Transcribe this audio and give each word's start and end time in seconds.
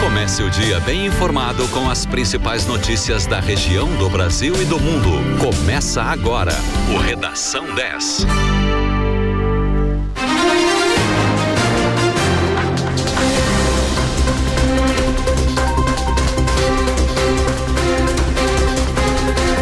Comece 0.00 0.42
o 0.42 0.50
dia 0.50 0.78
bem 0.80 1.06
informado 1.06 1.66
com 1.68 1.88
as 1.88 2.04
principais 2.04 2.66
notícias 2.66 3.26
da 3.26 3.40
região, 3.40 3.88
do 3.96 4.08
Brasil 4.10 4.54
e 4.60 4.64
do 4.64 4.78
mundo. 4.78 5.10
Começa 5.38 6.02
agora 6.02 6.52
o 6.94 6.98
Redação 6.98 7.64
10. 7.74 8.26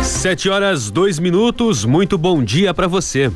Sete 0.02 0.48
horas, 0.48 0.90
dois 0.90 1.20
minutos. 1.20 1.84
Muito 1.84 2.18
bom 2.18 2.42
dia 2.42 2.74
para 2.74 2.88
você. 2.88 3.30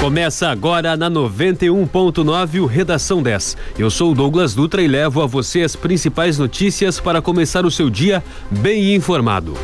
Começa 0.00 0.48
agora 0.48 0.96
na 0.96 1.10
91.9 1.10 2.60
o 2.60 2.66
Redação 2.66 3.22
10. 3.22 3.56
Eu 3.78 3.90
sou 3.90 4.14
Douglas 4.14 4.54
Dutra 4.54 4.82
e 4.82 4.86
levo 4.86 5.22
a 5.22 5.26
você 5.26 5.62
as 5.62 5.74
principais 5.74 6.38
notícias 6.38 7.00
para 7.00 7.22
começar 7.22 7.64
o 7.64 7.70
seu 7.70 7.88
dia 7.88 8.22
bem 8.50 8.94
informado. 8.94 9.54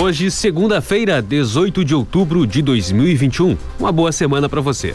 Hoje, 0.00 0.30
segunda-feira, 0.30 1.22
18 1.22 1.84
de 1.84 1.94
outubro 1.94 2.46
de 2.46 2.62
2021. 2.62 3.56
Uma 3.78 3.90
boa 3.90 4.12
semana 4.12 4.48
para 4.48 4.60
você. 4.60 4.94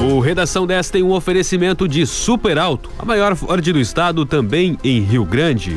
O 0.00 0.20
Redação 0.20 0.66
10 0.66 0.90
tem 0.90 1.02
um 1.02 1.12
oferecimento 1.12 1.86
de 1.86 2.06
Super 2.06 2.56
Alto, 2.56 2.88
a 2.98 3.04
maior 3.04 3.36
Ford 3.36 3.62
do 3.72 3.78
estado, 3.78 4.24
também 4.24 4.78
em 4.82 5.00
Rio 5.00 5.24
Grande. 5.24 5.76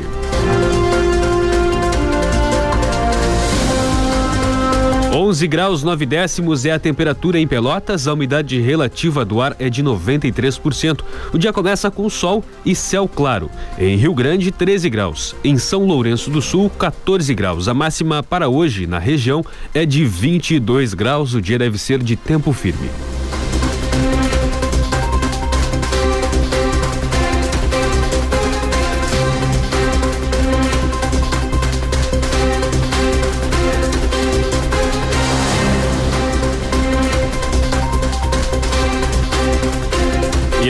11 5.33 5.47
graus 5.47 5.81
9 5.81 6.05
décimos 6.05 6.63
é 6.63 6.73
a 6.73 6.77
temperatura 6.77 7.39
em 7.39 7.47
Pelotas, 7.47 8.07
a 8.07 8.13
umidade 8.13 8.61
relativa 8.61 9.25
do 9.25 9.41
ar 9.41 9.55
é 9.57 9.67
de 9.67 9.83
93%. 9.83 10.99
O 11.33 11.39
dia 11.39 11.51
começa 11.51 11.89
com 11.89 12.07
sol 12.07 12.45
e 12.63 12.75
céu 12.75 13.07
claro. 13.07 13.49
Em 13.79 13.97
Rio 13.97 14.13
Grande, 14.13 14.51
13 14.51 14.91
graus. 14.91 15.35
Em 15.43 15.57
São 15.57 15.87
Lourenço 15.87 16.29
do 16.29 16.39
Sul, 16.39 16.69
14 16.69 17.33
graus. 17.33 17.67
A 17.67 17.73
máxima 17.73 18.21
para 18.21 18.47
hoje 18.47 18.85
na 18.85 18.99
região 18.99 19.43
é 19.73 19.87
de 19.87 20.05
22 20.05 20.93
graus. 20.93 21.33
O 21.33 21.41
dia 21.41 21.57
deve 21.57 21.79
ser 21.79 22.03
de 22.03 22.15
tempo 22.15 22.53
firme. 22.53 22.91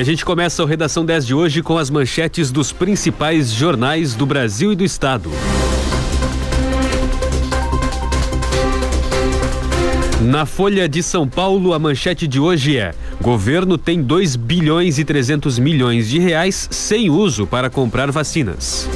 A 0.03 0.05
gente 0.05 0.25
começa 0.25 0.61
a 0.61 0.67
redação 0.67 1.05
10 1.05 1.25
de 1.25 1.33
hoje 1.33 1.63
com 1.63 1.77
as 1.77 1.89
manchetes 1.89 2.51
dos 2.51 2.73
principais 2.73 3.53
jornais 3.53 4.15
do 4.15 4.25
Brasil 4.25 4.73
e 4.73 4.75
do 4.75 4.83
Estado. 4.83 5.31
Na 10.19 10.45
Folha 10.45 10.89
de 10.89 11.01
São 11.01 11.25
Paulo, 11.25 11.71
a 11.73 11.79
manchete 11.79 12.27
de 12.27 12.37
hoje 12.37 12.77
é: 12.77 12.93
Governo 13.21 13.77
tem 13.77 14.03
2 14.03 14.35
bilhões 14.35 14.99
e 14.99 15.05
300 15.05 15.57
milhões 15.57 16.09
de 16.09 16.19
reais 16.19 16.67
sem 16.69 17.09
uso 17.09 17.47
para 17.47 17.69
comprar 17.69 18.11
vacinas. 18.11 18.89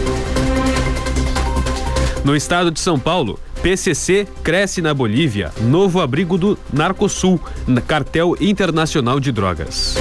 No 2.25 2.35
estado 2.35 2.69
de 2.69 2.81
São 2.81 2.99
Paulo, 2.99 3.39
PCC 3.63 4.27
cresce 4.43 4.81
na 4.81 4.93
Bolívia, 4.93 5.53
novo 5.61 6.01
abrigo 6.01 6.37
do 6.37 6.59
Narcosul, 6.73 7.39
cartel 7.87 8.35
internacional 8.41 9.21
de 9.21 9.31
drogas. 9.31 9.95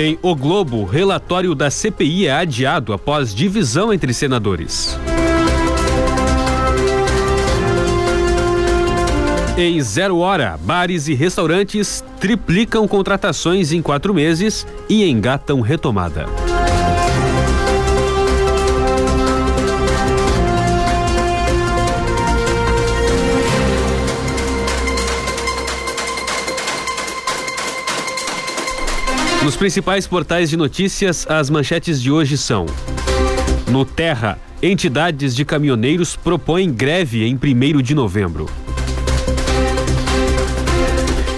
Em 0.00 0.16
O 0.22 0.32
Globo, 0.32 0.84
relatório 0.84 1.56
da 1.56 1.72
CPI 1.72 2.28
é 2.28 2.32
adiado 2.32 2.92
após 2.92 3.34
divisão 3.34 3.92
entre 3.92 4.14
senadores. 4.14 4.96
Em 9.56 9.80
zero 9.82 10.18
hora, 10.18 10.56
bares 10.56 11.08
e 11.08 11.14
restaurantes 11.14 12.04
triplicam 12.20 12.86
contratações 12.86 13.72
em 13.72 13.82
quatro 13.82 14.14
meses 14.14 14.64
e 14.88 15.02
engatam 15.02 15.60
retomada. 15.60 16.26
Nos 29.48 29.56
principais 29.56 30.06
portais 30.06 30.50
de 30.50 30.58
notícias, 30.58 31.26
as 31.26 31.48
manchetes 31.48 32.02
de 32.02 32.10
hoje 32.10 32.36
são: 32.36 32.66
No 33.70 33.82
Terra, 33.82 34.38
entidades 34.62 35.34
de 35.34 35.42
caminhoneiros 35.42 36.14
propõem 36.14 36.70
greve 36.70 37.24
em 37.24 37.34
1 37.34 37.80
de 37.80 37.94
novembro. 37.94 38.44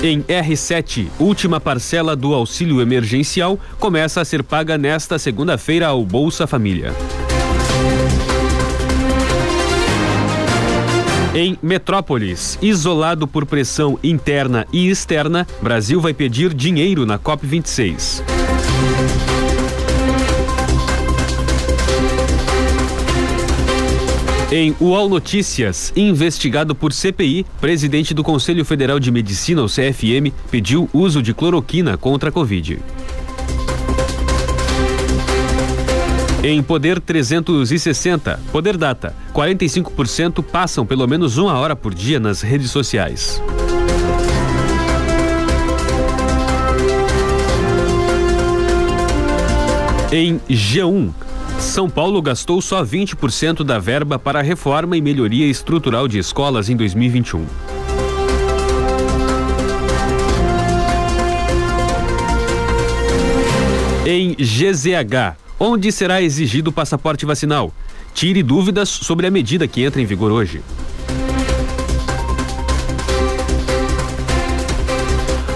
Em 0.02 0.22
R7, 0.22 1.06
última 1.20 1.60
parcela 1.60 2.16
do 2.16 2.34
auxílio 2.34 2.80
emergencial 2.80 3.56
começa 3.78 4.20
a 4.20 4.24
ser 4.24 4.42
paga 4.42 4.76
nesta 4.76 5.16
segunda-feira 5.16 5.86
ao 5.86 6.04
Bolsa 6.04 6.48
Família. 6.48 6.92
Em 11.32 11.56
Metrópolis, 11.62 12.58
isolado 12.60 13.24
por 13.24 13.46
pressão 13.46 13.96
interna 14.02 14.66
e 14.72 14.90
externa, 14.90 15.46
Brasil 15.62 16.00
vai 16.00 16.12
pedir 16.12 16.52
dinheiro 16.52 17.06
na 17.06 17.20
COP26. 17.20 18.20
Em 24.50 24.74
UOL 24.80 25.08
Notícias, 25.08 25.92
investigado 25.94 26.74
por 26.74 26.92
CPI, 26.92 27.46
presidente 27.60 28.12
do 28.12 28.24
Conselho 28.24 28.64
Federal 28.64 28.98
de 28.98 29.12
Medicina, 29.12 29.62
o 29.62 29.68
CFM, 29.68 30.32
pediu 30.50 30.90
uso 30.92 31.22
de 31.22 31.32
cloroquina 31.32 31.96
contra 31.96 32.30
a 32.30 32.32
Covid. 32.32 32.80
Em 36.42 36.62
Poder 36.62 36.98
360, 36.98 38.40
Poder 38.50 38.78
Data, 38.78 39.14
45% 39.34 40.42
passam 40.42 40.86
pelo 40.86 41.06
menos 41.06 41.36
uma 41.36 41.52
hora 41.52 41.76
por 41.76 41.92
dia 41.92 42.18
nas 42.18 42.40
redes 42.40 42.70
sociais. 42.70 43.42
Em 50.10 50.40
G1, 50.48 51.10
São 51.58 51.90
Paulo 51.90 52.22
gastou 52.22 52.62
só 52.62 52.82
20% 52.82 53.62
da 53.62 53.78
verba 53.78 54.18
para 54.18 54.38
a 54.38 54.42
reforma 54.42 54.96
e 54.96 55.02
melhoria 55.02 55.46
estrutural 55.46 56.08
de 56.08 56.18
escolas 56.18 56.70
em 56.70 56.76
2021. 56.76 57.44
Em 64.06 64.34
GZH, 64.34 65.49
onde 65.60 65.92
será 65.92 66.22
exigido 66.22 66.70
o 66.70 66.72
passaporte 66.72 67.26
vacinal. 67.26 67.70
Tire 68.14 68.42
dúvidas 68.42 68.88
sobre 68.88 69.26
a 69.26 69.30
medida 69.30 69.68
que 69.68 69.82
entra 69.82 70.00
em 70.00 70.06
vigor 70.06 70.32
hoje. 70.32 70.62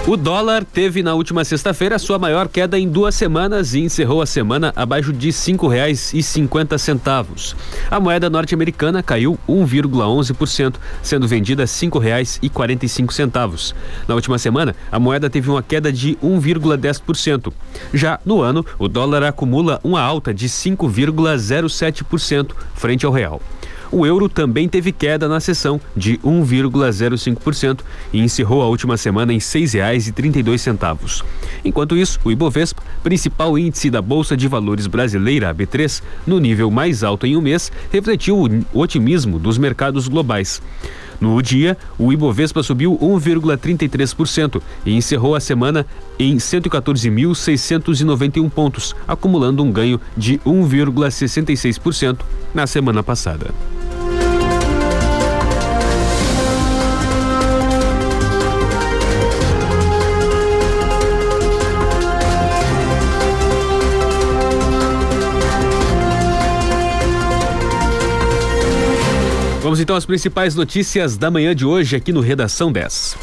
O 0.07 0.15
dólar 0.15 0.63
teve 0.63 1.01
na 1.01 1.15
última 1.15 1.43
sexta-feira 1.43 1.97
sua 1.97 2.19
maior 2.19 2.47
queda 2.47 2.77
em 2.77 2.87
duas 2.87 3.15
semanas 3.15 3.73
e 3.73 3.79
encerrou 3.79 4.21
a 4.21 4.27
semana 4.27 4.71
abaixo 4.75 5.11
de 5.11 5.33
cinquenta 5.33 6.77
centavos. 6.77 7.55
A 7.89 7.99
moeda 7.99 8.29
norte-americana 8.29 9.01
caiu 9.01 9.35
1,11%, 9.49 10.75
sendo 11.01 11.27
vendida 11.27 11.65
cinco 11.65 11.99
centavos. 13.11 13.73
Na 14.07 14.13
última 14.13 14.37
semana, 14.37 14.75
a 14.91 14.99
moeda 14.99 15.27
teve 15.27 15.49
uma 15.49 15.63
queda 15.63 15.91
de 15.91 16.15
1,10%. 16.17 17.51
Já 17.91 18.19
no 18.23 18.43
ano, 18.43 18.63
o 18.77 18.87
dólar 18.87 19.23
acumula 19.23 19.79
uma 19.83 20.01
alta 20.01 20.31
de 20.31 20.47
5,07% 20.47 22.51
frente 22.75 23.07
ao 23.07 23.11
real. 23.11 23.41
O 23.91 24.05
euro 24.05 24.27
também 24.27 24.67
teve 24.67 24.91
queda 24.91 25.27
na 25.27 25.39
sessão 25.39 25.79
de 25.95 26.17
1,05% 26.19 27.79
e 28.11 28.19
encerrou 28.19 28.61
a 28.61 28.67
última 28.67 28.97
semana 28.97 29.31
em 29.31 29.37
R$ 29.37 29.41
6,32. 29.41 31.23
Enquanto 31.63 31.97
isso, 31.97 32.19
o 32.23 32.31
Ibovespa, 32.31 32.81
principal 33.03 33.57
índice 33.57 33.89
da 33.89 34.01
Bolsa 34.01 34.35
de 34.35 34.47
Valores 34.47 34.87
brasileira, 34.87 35.49
a 35.49 35.55
B3, 35.55 36.01
no 36.25 36.39
nível 36.39 36.71
mais 36.71 37.03
alto 37.03 37.25
em 37.25 37.37
um 37.37 37.41
mês, 37.41 37.71
refletiu 37.91 38.37
o 38.37 38.79
otimismo 38.79 39.39
dos 39.39 39.57
mercados 39.57 40.07
globais. 40.07 40.61
No 41.19 41.41
dia, 41.41 41.77
o 41.97 42.11
Ibovespa 42.11 42.61
subiu 42.61 42.97
1,33% 43.01 44.61
e 44.85 44.95
encerrou 44.95 45.33
a 45.35 45.39
semana 45.39 45.85
em 46.19 46.35
114.691 46.37 48.49
pontos, 48.49 48.93
acumulando 49.07 49.63
um 49.63 49.71
ganho 49.71 49.99
de 50.15 50.37
1,66% 50.39 52.19
na 52.53 52.67
semana 52.67 53.01
passada. 53.01 53.51
Vamos 69.65 69.79
então 69.79 69.95
às 69.95 70.05
principais 70.05 70.53
notícias 70.53 71.17
da 71.17 71.31
manhã 71.31 71.55
de 71.55 71.65
hoje 71.65 71.95
aqui 71.95 72.13
no 72.13 72.21
Redação 72.21 72.71
10. 72.71 73.17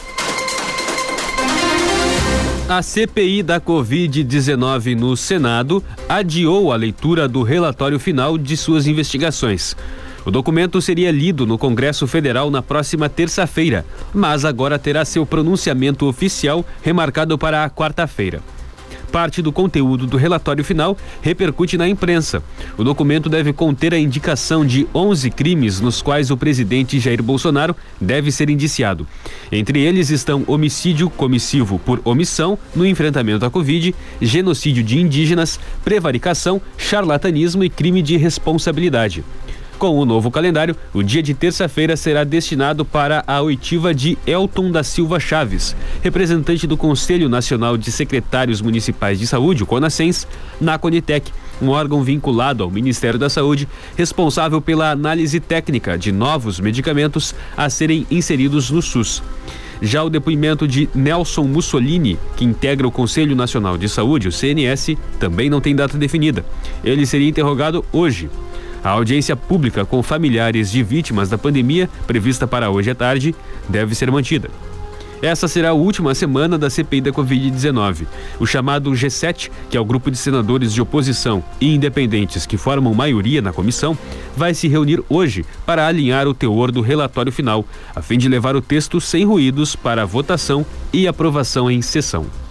A 2.68 2.82
CPI 2.82 3.44
da 3.44 3.60
Covid-19 3.60 4.96
no 4.96 5.16
Senado 5.16 5.84
adiou 6.08 6.72
a 6.72 6.76
leitura 6.76 7.28
do 7.28 7.44
relatório 7.44 7.96
final 8.00 8.36
de 8.36 8.56
suas 8.56 8.88
investigações. 8.88 9.76
O 10.26 10.32
documento 10.32 10.82
seria 10.82 11.12
lido 11.12 11.46
no 11.46 11.56
Congresso 11.56 12.08
Federal 12.08 12.50
na 12.50 12.60
próxima 12.60 13.08
terça-feira, 13.08 13.86
mas 14.12 14.44
agora 14.44 14.80
terá 14.80 15.04
seu 15.04 15.24
pronunciamento 15.24 16.06
oficial 16.06 16.66
remarcado 16.82 17.38
para 17.38 17.62
a 17.62 17.70
quarta-feira. 17.70 18.42
Parte 19.12 19.42
do 19.42 19.52
conteúdo 19.52 20.06
do 20.06 20.16
relatório 20.16 20.64
final 20.64 20.96
repercute 21.20 21.76
na 21.76 21.86
imprensa. 21.86 22.42
O 22.78 22.82
documento 22.82 23.28
deve 23.28 23.52
conter 23.52 23.92
a 23.92 23.98
indicação 23.98 24.64
de 24.64 24.88
11 24.94 25.30
crimes 25.30 25.80
nos 25.80 26.00
quais 26.00 26.30
o 26.30 26.36
presidente 26.36 26.98
Jair 26.98 27.22
Bolsonaro 27.22 27.76
deve 28.00 28.32
ser 28.32 28.48
indiciado. 28.48 29.06
Entre 29.52 29.80
eles 29.80 30.08
estão 30.08 30.44
homicídio 30.46 31.10
comissivo 31.10 31.78
por 31.78 32.00
omissão 32.06 32.58
no 32.74 32.86
enfrentamento 32.86 33.44
à 33.44 33.50
Covid, 33.50 33.94
genocídio 34.20 34.82
de 34.82 34.98
indígenas, 34.98 35.60
prevaricação, 35.84 36.58
charlatanismo 36.78 37.62
e 37.62 37.68
crime 37.68 38.00
de 38.00 38.16
responsabilidade. 38.16 39.22
Com 39.82 39.98
o 39.98 40.04
novo 40.04 40.30
calendário, 40.30 40.76
o 40.94 41.02
dia 41.02 41.20
de 41.20 41.34
terça-feira 41.34 41.96
será 41.96 42.22
destinado 42.22 42.84
para 42.84 43.24
a 43.26 43.42
oitiva 43.42 43.92
de 43.92 44.16
Elton 44.24 44.70
da 44.70 44.84
Silva 44.84 45.18
Chaves, 45.18 45.74
representante 46.00 46.68
do 46.68 46.76
Conselho 46.76 47.28
Nacional 47.28 47.76
de 47.76 47.90
Secretários 47.90 48.60
Municipais 48.60 49.18
de 49.18 49.26
Saúde, 49.26 49.64
o 49.64 49.66
CONASENS, 49.66 50.28
na 50.60 50.78
Conitec, 50.78 51.32
um 51.60 51.70
órgão 51.70 52.00
vinculado 52.04 52.62
ao 52.62 52.70
Ministério 52.70 53.18
da 53.18 53.28
Saúde, 53.28 53.68
responsável 53.96 54.60
pela 54.60 54.88
análise 54.88 55.40
técnica 55.40 55.98
de 55.98 56.12
novos 56.12 56.60
medicamentos 56.60 57.34
a 57.56 57.68
serem 57.68 58.06
inseridos 58.08 58.70
no 58.70 58.80
SUS. 58.80 59.20
Já 59.84 60.04
o 60.04 60.08
depoimento 60.08 60.68
de 60.68 60.88
Nelson 60.94 61.42
Mussolini, 61.42 62.16
que 62.36 62.44
integra 62.44 62.86
o 62.86 62.92
Conselho 62.92 63.34
Nacional 63.34 63.76
de 63.76 63.88
Saúde, 63.88 64.28
o 64.28 64.32
CNS, 64.32 64.96
também 65.18 65.50
não 65.50 65.60
tem 65.60 65.74
data 65.74 65.98
definida. 65.98 66.44
Ele 66.84 67.04
seria 67.04 67.28
interrogado 67.28 67.84
hoje. 67.92 68.30
A 68.84 68.90
audiência 68.90 69.36
pública 69.36 69.84
com 69.84 70.02
familiares 70.02 70.70
de 70.70 70.82
vítimas 70.82 71.28
da 71.28 71.38
pandemia, 71.38 71.88
prevista 72.06 72.46
para 72.46 72.70
hoje 72.70 72.90
à 72.90 72.94
tarde, 72.94 73.34
deve 73.68 73.94
ser 73.94 74.10
mantida. 74.10 74.50
Essa 75.22 75.46
será 75.46 75.70
a 75.70 75.72
última 75.72 76.16
semana 76.16 76.58
da 76.58 76.68
CPI 76.68 77.00
da 77.00 77.12
Covid-19. 77.12 78.08
O 78.40 78.46
chamado 78.46 78.90
G7, 78.90 79.52
que 79.70 79.76
é 79.76 79.80
o 79.80 79.84
grupo 79.84 80.10
de 80.10 80.18
senadores 80.18 80.72
de 80.72 80.82
oposição 80.82 81.44
e 81.60 81.72
independentes 81.72 82.44
que 82.44 82.56
formam 82.56 82.92
maioria 82.92 83.40
na 83.40 83.52
comissão, 83.52 83.96
vai 84.36 84.52
se 84.52 84.66
reunir 84.66 85.00
hoje 85.08 85.46
para 85.64 85.86
alinhar 85.86 86.26
o 86.26 86.34
teor 86.34 86.72
do 86.72 86.80
relatório 86.80 87.30
final, 87.30 87.64
a 87.94 88.02
fim 88.02 88.18
de 88.18 88.28
levar 88.28 88.56
o 88.56 88.60
texto 88.60 89.00
sem 89.00 89.24
ruídos 89.24 89.76
para 89.76 90.04
votação 90.04 90.66
e 90.92 91.06
aprovação 91.06 91.70
em 91.70 91.80
sessão. 91.80 92.41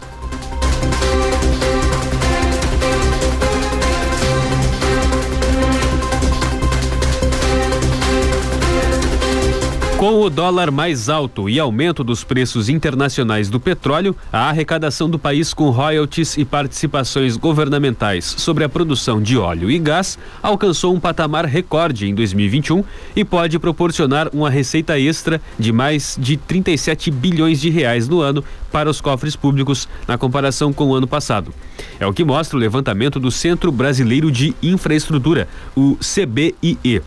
Com 10.12 10.24
o 10.24 10.30
dólar 10.30 10.72
mais 10.72 11.08
alto 11.08 11.50
e 11.50 11.58
aumento 11.58 12.04
dos 12.04 12.22
preços 12.22 12.68
internacionais 12.68 13.50
do 13.50 13.62
petróleo, 13.62 14.14
a 14.30 14.50
arrecadação 14.50 15.10
do 15.10 15.18
país 15.18 15.54
com 15.54 15.70
royalties 15.70 16.38
e 16.38 16.44
participações 16.44 17.38
governamentais 17.38 18.26
sobre 18.38 18.66
a 18.66 18.68
produção 18.68 19.22
de 19.22 19.38
óleo 19.38 19.72
e 19.72 19.80
gás 19.80 20.20
alcançou 20.44 20.94
um 20.94 21.00
patamar 21.00 21.46
recorde 21.46 22.10
em 22.10 22.14
2021 22.14 22.84
e 23.16 23.24
pode 23.24 23.58
proporcionar 23.58 24.28
uma 24.34 24.50
receita 24.50 25.00
extra 25.00 25.42
de 25.58 25.72
mais 25.72 26.18
de 26.20 26.36
37 26.36 27.10
bilhões 27.10 27.62
de 27.62 27.70
reais 27.70 28.10
no 28.10 28.20
ano 28.20 28.44
para 28.70 28.90
os 28.90 29.00
cofres 29.00 29.38
públicos 29.38 29.88
na 30.06 30.18
comparação 30.18 30.74
com 30.74 30.90
o 30.90 30.94
ano 30.94 31.08
passado. 31.08 31.54
É 32.02 32.06
o 32.06 32.12
que 32.12 32.26
mostra 32.26 32.58
o 32.58 32.60
levantamento 32.60 33.18
do 33.18 33.32
Centro 33.32 33.72
Brasileiro 33.72 34.30
de 34.30 34.54
Infraestrutura, 34.62 35.48
o 35.74 35.98
CBIE. 36.02 37.02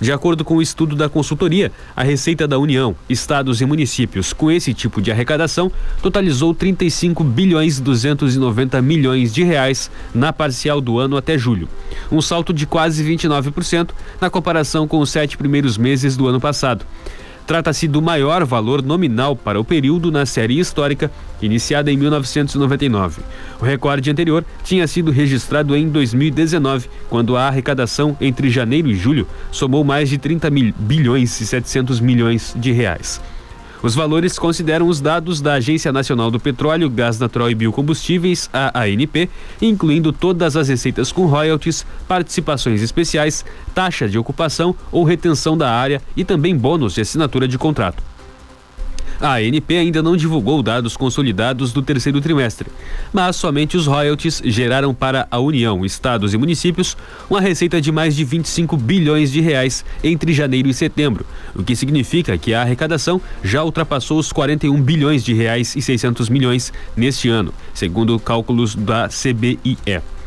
De 0.00 0.12
acordo 0.12 0.44
com 0.44 0.56
o 0.56 0.62
estudo 0.62 0.94
da 0.94 1.08
consultoria, 1.08 1.72
a 1.96 2.04
receita 2.04 2.46
da 2.46 2.58
União, 2.58 2.94
estados 3.08 3.60
e 3.60 3.66
municípios 3.66 4.32
com 4.32 4.50
esse 4.50 4.72
tipo 4.72 5.02
de 5.02 5.10
arrecadação 5.10 5.72
totalizou 6.00 6.54
35 6.54 7.24
bilhões 7.24 7.80
290 7.80 8.80
milhões 8.80 9.34
de 9.34 9.42
reais 9.42 9.90
na 10.14 10.32
parcial 10.32 10.80
do 10.80 10.98
ano 10.98 11.16
até 11.16 11.36
julho, 11.36 11.68
um 12.12 12.22
salto 12.22 12.52
de 12.52 12.64
quase 12.64 13.04
29% 13.04 13.90
na 14.20 14.30
comparação 14.30 14.86
com 14.86 15.00
os 15.00 15.10
sete 15.10 15.36
primeiros 15.36 15.76
meses 15.76 16.16
do 16.16 16.28
ano 16.28 16.40
passado. 16.40 16.86
Trata-se 17.48 17.88
do 17.88 18.02
maior 18.02 18.44
valor 18.44 18.82
nominal 18.82 19.34
para 19.34 19.58
o 19.58 19.64
período 19.64 20.12
na 20.12 20.26
série 20.26 20.58
histórica, 20.58 21.10
iniciada 21.40 21.90
em 21.90 21.96
1999. 21.96 23.22
O 23.58 23.64
recorde 23.64 24.10
anterior 24.10 24.44
tinha 24.62 24.86
sido 24.86 25.10
registrado 25.10 25.74
em 25.74 25.88
2019, 25.88 26.90
quando 27.08 27.38
a 27.38 27.46
arrecadação 27.46 28.14
entre 28.20 28.50
janeiro 28.50 28.90
e 28.90 28.94
julho 28.94 29.26
somou 29.50 29.82
mais 29.82 30.10
de 30.10 30.18
30 30.18 30.50
mil, 30.50 30.74
bilhões 30.78 31.40
e 31.40 31.46
700 31.46 32.00
milhões 32.00 32.52
de 32.54 32.70
reais. 32.70 33.18
Os 33.80 33.94
valores 33.94 34.38
consideram 34.38 34.88
os 34.88 35.00
dados 35.00 35.40
da 35.40 35.54
Agência 35.54 35.92
Nacional 35.92 36.32
do 36.32 36.40
Petróleo, 36.40 36.90
Gás 36.90 37.18
Natural 37.20 37.48
e 37.48 37.54
Biocombustíveis, 37.54 38.50
a 38.52 38.82
ANP, 38.82 39.30
incluindo 39.62 40.12
todas 40.12 40.56
as 40.56 40.68
receitas 40.68 41.12
com 41.12 41.26
royalties, 41.26 41.86
participações 42.08 42.82
especiais, 42.82 43.44
taxa 43.72 44.08
de 44.08 44.18
ocupação 44.18 44.74
ou 44.90 45.04
retenção 45.04 45.56
da 45.56 45.70
área 45.70 46.02
e 46.16 46.24
também 46.24 46.56
bônus 46.56 46.94
de 46.94 47.02
assinatura 47.02 47.46
de 47.46 47.56
contrato. 47.56 48.02
A 49.20 49.34
ANP 49.38 49.76
ainda 49.76 50.00
não 50.00 50.16
divulgou 50.16 50.62
dados 50.62 50.96
consolidados 50.96 51.72
do 51.72 51.82
terceiro 51.82 52.20
trimestre, 52.20 52.70
mas 53.12 53.34
somente 53.34 53.76
os 53.76 53.86
royalties 53.86 54.40
geraram 54.44 54.94
para 54.94 55.26
a 55.28 55.40
União, 55.40 55.84
estados 55.84 56.34
e 56.34 56.38
municípios 56.38 56.96
uma 57.28 57.40
receita 57.40 57.80
de 57.80 57.90
mais 57.90 58.14
de 58.14 58.22
25 58.22 58.76
bilhões 58.76 59.32
de 59.32 59.40
reais 59.40 59.84
entre 60.04 60.32
janeiro 60.32 60.68
e 60.68 60.74
setembro, 60.74 61.26
o 61.54 61.64
que 61.64 61.74
significa 61.74 62.38
que 62.38 62.54
a 62.54 62.62
arrecadação 62.62 63.20
já 63.42 63.64
ultrapassou 63.64 64.18
os 64.18 64.30
41 64.30 64.80
bilhões 64.80 65.24
de 65.24 65.34
reais 65.34 65.74
e 65.74 65.82
600 65.82 66.28
milhões 66.28 66.72
neste 66.96 67.28
ano, 67.28 67.52
segundo 67.74 68.18
cálculos 68.20 68.76
da 68.76 69.08
CBIE. 69.08 70.17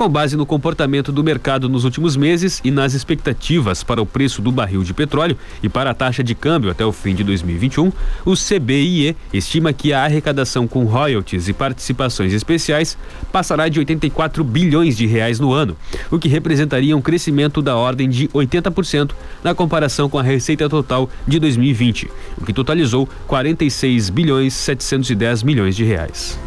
Com 0.00 0.08
base 0.08 0.34
no 0.34 0.46
comportamento 0.46 1.12
do 1.12 1.22
mercado 1.22 1.68
nos 1.68 1.84
últimos 1.84 2.16
meses 2.16 2.58
e 2.64 2.70
nas 2.70 2.94
expectativas 2.94 3.84
para 3.84 4.00
o 4.00 4.06
preço 4.06 4.40
do 4.40 4.50
barril 4.50 4.82
de 4.82 4.94
petróleo 4.94 5.36
e 5.62 5.68
para 5.68 5.90
a 5.90 5.94
taxa 5.94 6.24
de 6.24 6.34
câmbio 6.34 6.70
até 6.70 6.82
o 6.82 6.90
fim 6.90 7.14
de 7.14 7.22
2021, 7.22 7.92
o 8.24 8.32
CBIE 8.32 9.14
estima 9.30 9.74
que 9.74 9.92
a 9.92 10.02
arrecadação 10.02 10.66
com 10.66 10.84
royalties 10.84 11.48
e 11.48 11.52
participações 11.52 12.32
especiais 12.32 12.96
passará 13.30 13.68
de 13.68 13.78
84 13.78 14.42
bilhões 14.42 14.96
de 14.96 15.04
reais 15.04 15.38
no 15.38 15.52
ano, 15.52 15.76
o 16.10 16.18
que 16.18 16.28
representaria 16.30 16.96
um 16.96 17.02
crescimento 17.02 17.60
da 17.60 17.76
ordem 17.76 18.08
de 18.08 18.26
80% 18.28 19.10
na 19.44 19.54
comparação 19.54 20.08
com 20.08 20.18
a 20.18 20.22
receita 20.22 20.66
total 20.66 21.10
de 21.28 21.38
2020, 21.38 22.10
o 22.40 22.46
que 22.46 22.54
totalizou 22.54 23.06
46 23.26 24.08
bilhões 24.08 24.54
710 24.54 25.42
milhões 25.42 25.76
de 25.76 25.84
reais. 25.84 26.38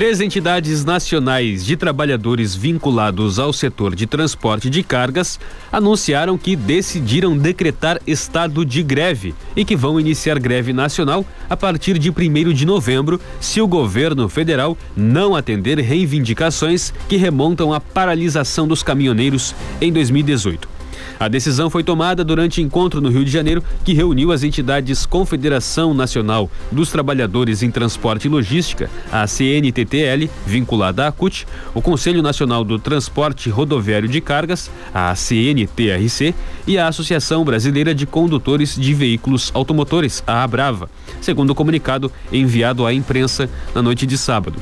Três 0.00 0.18
entidades 0.18 0.82
nacionais 0.82 1.62
de 1.62 1.76
trabalhadores 1.76 2.54
vinculados 2.54 3.38
ao 3.38 3.52
setor 3.52 3.94
de 3.94 4.06
transporte 4.06 4.70
de 4.70 4.82
cargas 4.82 5.38
anunciaram 5.70 6.38
que 6.38 6.56
decidiram 6.56 7.36
decretar 7.36 8.00
estado 8.06 8.64
de 8.64 8.82
greve 8.82 9.34
e 9.54 9.62
que 9.62 9.76
vão 9.76 10.00
iniciar 10.00 10.38
greve 10.38 10.72
nacional 10.72 11.22
a 11.50 11.54
partir 11.54 11.98
de 11.98 12.08
1 12.08 12.50
de 12.54 12.64
novembro, 12.64 13.20
se 13.42 13.60
o 13.60 13.68
governo 13.68 14.26
federal 14.26 14.74
não 14.96 15.36
atender 15.36 15.78
reivindicações 15.78 16.94
que 17.06 17.18
remontam 17.18 17.70
à 17.70 17.78
paralisação 17.78 18.66
dos 18.66 18.82
caminhoneiros 18.82 19.54
em 19.82 19.92
2018. 19.92 20.79
A 21.20 21.28
decisão 21.28 21.68
foi 21.68 21.84
tomada 21.84 22.24
durante 22.24 22.62
encontro 22.62 22.98
no 22.98 23.10
Rio 23.10 23.26
de 23.26 23.30
Janeiro, 23.30 23.62
que 23.84 23.92
reuniu 23.92 24.32
as 24.32 24.42
entidades 24.42 25.04
Confederação 25.04 25.92
Nacional 25.92 26.50
dos 26.72 26.90
Trabalhadores 26.90 27.62
em 27.62 27.70
Transporte 27.70 28.24
e 28.24 28.30
Logística, 28.30 28.88
a 29.12 29.26
CNTTL, 29.26 30.30
vinculada 30.46 31.06
à 31.06 31.12
CUT, 31.12 31.46
o 31.74 31.82
Conselho 31.82 32.22
Nacional 32.22 32.64
do 32.64 32.78
Transporte 32.78 33.50
Rodoviário 33.50 34.08
de 34.08 34.18
Cargas, 34.22 34.70
a 34.94 35.14
CNTRC, 35.14 36.34
e 36.66 36.78
a 36.78 36.88
Associação 36.88 37.44
Brasileira 37.44 37.94
de 37.94 38.06
Condutores 38.06 38.74
de 38.74 38.94
Veículos 38.94 39.50
Automotores, 39.52 40.24
a 40.26 40.42
ABRAVA, 40.42 40.88
segundo 41.20 41.50
o 41.50 41.54
comunicado 41.54 42.10
enviado 42.32 42.86
à 42.86 42.94
imprensa 42.94 43.46
na 43.74 43.82
noite 43.82 44.06
de 44.06 44.16
sábado. 44.16 44.58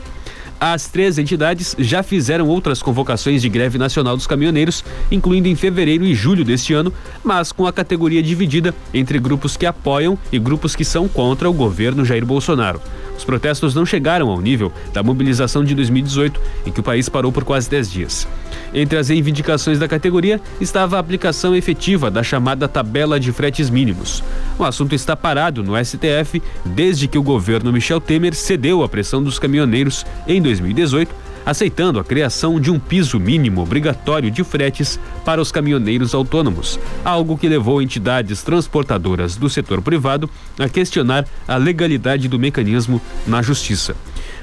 As 0.60 0.88
três 0.88 1.18
entidades 1.18 1.76
já 1.78 2.02
fizeram 2.02 2.48
outras 2.48 2.82
convocações 2.82 3.42
de 3.42 3.48
greve 3.48 3.78
nacional 3.78 4.16
dos 4.16 4.26
caminhoneiros, 4.26 4.84
incluindo 5.10 5.46
em 5.46 5.54
fevereiro 5.54 6.04
e 6.04 6.14
julho 6.14 6.44
deste 6.44 6.74
ano, 6.74 6.92
mas 7.22 7.52
com 7.52 7.66
a 7.66 7.72
categoria 7.72 8.22
dividida 8.22 8.74
entre 8.92 9.20
grupos 9.20 9.56
que 9.56 9.66
apoiam 9.66 10.18
e 10.32 10.38
grupos 10.38 10.74
que 10.74 10.84
são 10.84 11.06
contra 11.06 11.48
o 11.48 11.52
governo 11.52 12.04
Jair 12.04 12.26
Bolsonaro. 12.26 12.80
Os 13.18 13.24
protestos 13.24 13.74
não 13.74 13.84
chegaram 13.84 14.28
ao 14.28 14.40
nível 14.40 14.72
da 14.92 15.02
mobilização 15.02 15.64
de 15.64 15.74
2018, 15.74 16.40
em 16.64 16.70
que 16.70 16.78
o 16.78 16.84
país 16.84 17.08
parou 17.08 17.32
por 17.32 17.42
quase 17.42 17.68
10 17.68 17.90
dias. 17.90 18.28
Entre 18.72 18.96
as 18.96 19.08
reivindicações 19.08 19.76
da 19.76 19.88
categoria 19.88 20.40
estava 20.60 20.96
a 20.96 21.00
aplicação 21.00 21.54
efetiva 21.56 22.12
da 22.12 22.22
chamada 22.22 22.68
tabela 22.68 23.18
de 23.18 23.32
fretes 23.32 23.68
mínimos. 23.70 24.22
O 24.56 24.62
assunto 24.62 24.94
está 24.94 25.16
parado 25.16 25.64
no 25.64 25.74
STF 25.84 26.40
desde 26.64 27.08
que 27.08 27.18
o 27.18 27.22
governo 27.22 27.72
Michel 27.72 28.00
Temer 28.00 28.34
cedeu 28.34 28.84
à 28.84 28.88
pressão 28.88 29.20
dos 29.20 29.36
caminhoneiros 29.36 30.06
em 30.26 30.40
2018, 30.40 31.12
aceitando 31.44 31.98
a 31.98 32.04
criação 32.04 32.60
de 32.60 32.70
um 32.70 32.78
piso 32.78 33.18
mínimo 33.18 33.62
obrigatório 33.62 34.30
de 34.30 34.44
fretes 34.44 34.98
para 35.24 35.40
os 35.40 35.52
caminhoneiros 35.52 36.14
autônomos, 36.14 36.78
algo 37.04 37.36
que 37.36 37.48
levou 37.48 37.80
entidades 37.82 38.42
transportadoras 38.42 39.36
do 39.36 39.48
setor 39.48 39.80
privado 39.82 40.28
a 40.58 40.68
questionar 40.68 41.26
a 41.46 41.56
legalidade 41.56 42.28
do 42.28 42.38
mecanismo 42.38 43.00
na 43.26 43.42
justiça. 43.42 43.94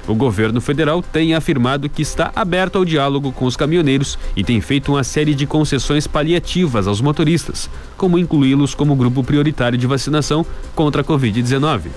O 0.06 0.14
governo 0.14 0.60
federal 0.60 1.02
tem 1.02 1.34
afirmado 1.34 1.88
que 1.88 2.02
está 2.02 2.30
aberto 2.34 2.76
ao 2.76 2.84
diálogo 2.84 3.32
com 3.32 3.44
os 3.44 3.56
caminhoneiros 3.56 4.16
e 4.36 4.44
tem 4.44 4.60
feito 4.60 4.92
uma 4.92 5.02
série 5.02 5.34
de 5.34 5.46
concessões 5.46 6.06
paliativas 6.06 6.86
aos 6.86 7.00
motoristas, 7.00 7.68
como 7.96 8.18
incluí-los 8.18 8.74
como 8.74 8.94
grupo 8.94 9.24
prioritário 9.24 9.76
de 9.76 9.86
vacinação 9.86 10.46
contra 10.74 11.02
a 11.02 11.04
Covid-19. 11.04 11.90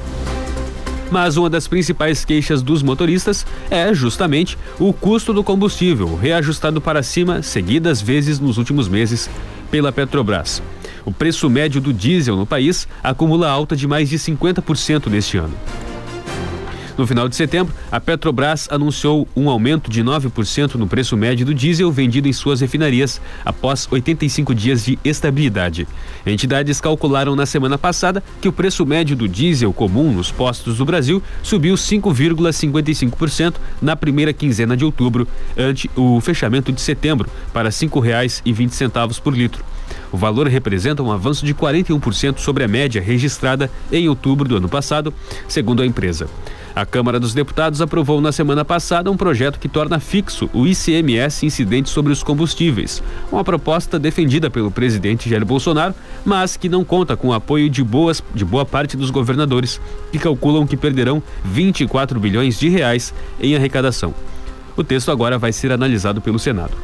Mas 1.11 1.37
uma 1.37 1.49
das 1.49 1.67
principais 1.67 2.23
queixas 2.23 2.61
dos 2.61 2.83
motoristas 2.83 3.45
é 3.69 3.93
justamente 3.93 4.57
o 4.79 4.93
custo 4.93 5.33
do 5.33 5.43
combustível, 5.43 6.15
reajustado 6.15 6.79
para 6.79 7.01
cima 7.01 7.41
seguidas 7.41 8.01
vezes 8.01 8.39
nos 8.39 8.57
últimos 8.57 8.87
meses 8.87 9.29
pela 9.71 9.91
Petrobras. 9.91 10.61
O 11.05 11.11
preço 11.11 11.49
médio 11.49 11.81
do 11.81 11.91
diesel 11.91 12.35
no 12.35 12.45
país 12.45 12.87
acumula 13.03 13.49
alta 13.49 13.75
de 13.75 13.87
mais 13.87 14.09
de 14.09 14.19
50% 14.19 15.07
neste 15.07 15.37
ano. 15.37 15.53
No 16.99 17.07
final 17.07 17.29
de 17.29 17.35
setembro, 17.37 17.73
a 17.89 17.97
Petrobras 17.97 18.67
anunciou 18.69 19.25
um 19.33 19.49
aumento 19.49 19.89
de 19.89 20.03
9% 20.03 20.75
no 20.75 20.85
preço 20.85 21.15
médio 21.15 21.45
do 21.45 21.53
diesel 21.53 21.89
vendido 21.89 22.27
em 22.27 22.33
suas 22.33 22.59
refinarias 22.59 23.21
após 23.45 23.87
85 23.89 24.53
dias 24.53 24.83
de 24.83 24.99
estabilidade. 25.01 25.87
Entidades 26.25 26.81
calcularam 26.81 27.37
na 27.37 27.45
semana 27.45 27.77
passada 27.77 28.21
que 28.41 28.49
o 28.49 28.51
preço 28.51 28.85
médio 28.85 29.15
do 29.15 29.29
diesel 29.29 29.71
comum 29.71 30.11
nos 30.11 30.29
postos 30.29 30.79
do 30.79 30.83
Brasil 30.83 31.23
subiu 31.41 31.75
5,55% 31.75 33.53
na 33.81 33.95
primeira 33.95 34.33
quinzena 34.33 34.75
de 34.75 34.83
outubro, 34.83 35.25
ante 35.57 35.89
o 35.95 36.19
fechamento 36.19 36.69
de 36.69 36.81
setembro, 36.81 37.29
para 37.53 37.69
R$ 37.69 37.75
5,20 37.75 39.21
por 39.21 39.33
litro. 39.33 39.63
O 40.11 40.17
valor 40.17 40.47
representa 40.47 41.01
um 41.01 41.13
avanço 41.13 41.45
de 41.45 41.53
41% 41.53 42.39
sobre 42.39 42.65
a 42.65 42.67
média 42.67 43.01
registrada 43.01 43.71
em 43.89 44.09
outubro 44.09 44.49
do 44.49 44.57
ano 44.57 44.67
passado, 44.67 45.13
segundo 45.47 45.81
a 45.81 45.85
empresa. 45.85 46.27
A 46.79 46.85
Câmara 46.85 47.19
dos 47.19 47.33
Deputados 47.33 47.81
aprovou 47.81 48.21
na 48.21 48.31
semana 48.31 48.63
passada 48.63 49.11
um 49.11 49.17
projeto 49.17 49.59
que 49.59 49.67
torna 49.67 49.99
fixo 49.99 50.49
o 50.53 50.65
ICMS 50.65 51.45
incidente 51.45 51.89
sobre 51.89 52.13
os 52.13 52.23
combustíveis, 52.23 53.03
uma 53.29 53.43
proposta 53.43 53.99
defendida 53.99 54.49
pelo 54.49 54.71
presidente 54.71 55.29
Jair 55.29 55.45
Bolsonaro, 55.45 55.93
mas 56.23 56.55
que 56.55 56.69
não 56.69 56.85
conta 56.85 57.17
com 57.17 57.27
o 57.27 57.33
apoio 57.33 57.69
de, 57.69 57.83
boas, 57.83 58.23
de 58.33 58.45
boa 58.45 58.65
parte 58.65 58.95
dos 58.95 59.09
governadores, 59.09 59.81
que 60.09 60.17
calculam 60.17 60.65
que 60.65 60.77
perderão 60.77 61.21
24 61.43 62.17
bilhões 62.17 62.57
de 62.57 62.69
reais 62.69 63.13
em 63.41 63.57
arrecadação. 63.57 64.15
O 64.77 64.81
texto 64.81 65.11
agora 65.11 65.37
vai 65.37 65.51
ser 65.51 65.73
analisado 65.73 66.21
pelo 66.21 66.39
Senado. 66.39 66.77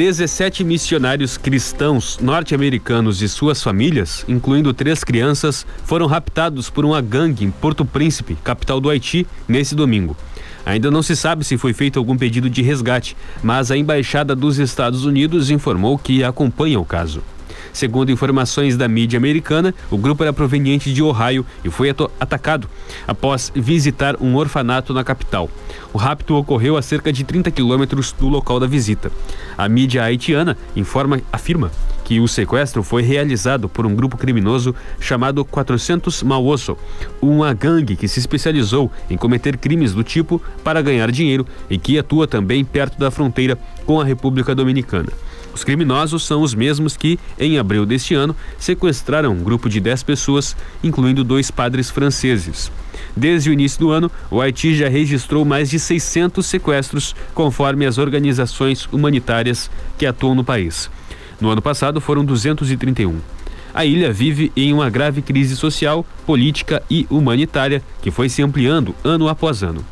17 0.00 0.64
missionários 0.64 1.36
cristãos 1.36 2.18
norte-americanos 2.22 3.20
e 3.20 3.28
suas 3.28 3.62
famílias, 3.62 4.24
incluindo 4.26 4.72
três 4.72 5.04
crianças, 5.04 5.66
foram 5.84 6.06
raptados 6.06 6.70
por 6.70 6.86
uma 6.86 7.02
gangue 7.02 7.44
em 7.44 7.50
Porto 7.50 7.84
Príncipe, 7.84 8.34
capital 8.42 8.80
do 8.80 8.88
Haiti, 8.88 9.26
nesse 9.46 9.74
domingo. 9.74 10.16
Ainda 10.64 10.90
não 10.90 11.02
se 11.02 11.14
sabe 11.14 11.44
se 11.44 11.58
foi 11.58 11.74
feito 11.74 11.98
algum 11.98 12.16
pedido 12.16 12.48
de 12.48 12.62
resgate, 12.62 13.14
mas 13.42 13.70
a 13.70 13.76
Embaixada 13.76 14.34
dos 14.34 14.58
Estados 14.58 15.04
Unidos 15.04 15.50
informou 15.50 15.98
que 15.98 16.24
acompanha 16.24 16.80
o 16.80 16.84
caso. 16.84 17.22
Segundo 17.72 18.10
informações 18.10 18.76
da 18.76 18.88
mídia 18.88 19.16
americana, 19.16 19.74
o 19.90 19.96
grupo 19.96 20.22
era 20.22 20.32
proveniente 20.32 20.92
de 20.92 21.02
Ohio 21.02 21.44
e 21.64 21.70
foi 21.70 21.90
atacado 21.90 22.68
após 23.06 23.52
visitar 23.54 24.16
um 24.20 24.36
orfanato 24.36 24.92
na 24.92 25.04
capital. 25.04 25.48
O 25.92 25.98
rapto 25.98 26.34
ocorreu 26.34 26.76
a 26.76 26.82
cerca 26.82 27.12
de 27.12 27.24
30 27.24 27.50
quilômetros 27.50 28.12
do 28.12 28.28
local 28.28 28.60
da 28.60 28.66
visita. 28.66 29.10
A 29.56 29.68
mídia 29.68 30.02
haitiana 30.02 30.56
informa, 30.76 31.20
afirma 31.32 31.70
que 32.10 32.18
o 32.18 32.26
sequestro 32.26 32.82
foi 32.82 33.02
realizado 33.02 33.68
por 33.68 33.86
um 33.86 33.94
grupo 33.94 34.16
criminoso 34.16 34.74
chamado 34.98 35.44
400 35.44 36.24
Maoso, 36.24 36.76
uma 37.22 37.54
gangue 37.54 37.94
que 37.94 38.08
se 38.08 38.18
especializou 38.18 38.90
em 39.08 39.16
cometer 39.16 39.56
crimes 39.56 39.94
do 39.94 40.02
tipo 40.02 40.42
para 40.64 40.82
ganhar 40.82 41.10
dinheiro 41.12 41.46
e 41.70 41.78
que 41.78 41.98
atua 41.98 42.26
também 42.26 42.64
perto 42.64 42.98
da 42.98 43.12
fronteira 43.12 43.56
com 43.86 44.00
a 44.00 44.04
República 44.04 44.56
Dominicana. 44.56 45.12
Os 45.60 45.64
criminosos 45.64 46.24
são 46.24 46.40
os 46.40 46.54
mesmos 46.54 46.96
que, 46.96 47.18
em 47.38 47.58
abril 47.58 47.84
deste 47.84 48.14
ano, 48.14 48.34
sequestraram 48.58 49.32
um 49.32 49.44
grupo 49.44 49.68
de 49.68 49.78
10 49.78 50.04
pessoas, 50.04 50.56
incluindo 50.82 51.22
dois 51.22 51.50
padres 51.50 51.90
franceses. 51.90 52.72
Desde 53.14 53.50
o 53.50 53.52
início 53.52 53.78
do 53.78 53.90
ano, 53.90 54.10
o 54.30 54.40
Haiti 54.40 54.74
já 54.74 54.88
registrou 54.88 55.44
mais 55.44 55.68
de 55.68 55.78
600 55.78 56.46
sequestros, 56.46 57.14
conforme 57.34 57.84
as 57.84 57.98
organizações 57.98 58.88
humanitárias 58.90 59.70
que 59.98 60.06
atuam 60.06 60.34
no 60.34 60.42
país. 60.42 60.90
No 61.38 61.50
ano 61.50 61.60
passado, 61.60 62.00
foram 62.00 62.24
231. 62.24 63.18
A 63.74 63.84
ilha 63.84 64.10
vive 64.10 64.50
em 64.56 64.72
uma 64.72 64.88
grave 64.88 65.20
crise 65.20 65.54
social, 65.56 66.06
política 66.24 66.82
e 66.88 67.06
humanitária 67.10 67.82
que 68.00 68.10
foi 68.10 68.30
se 68.30 68.42
ampliando 68.42 68.94
ano 69.04 69.28
após 69.28 69.62
ano. 69.62 69.84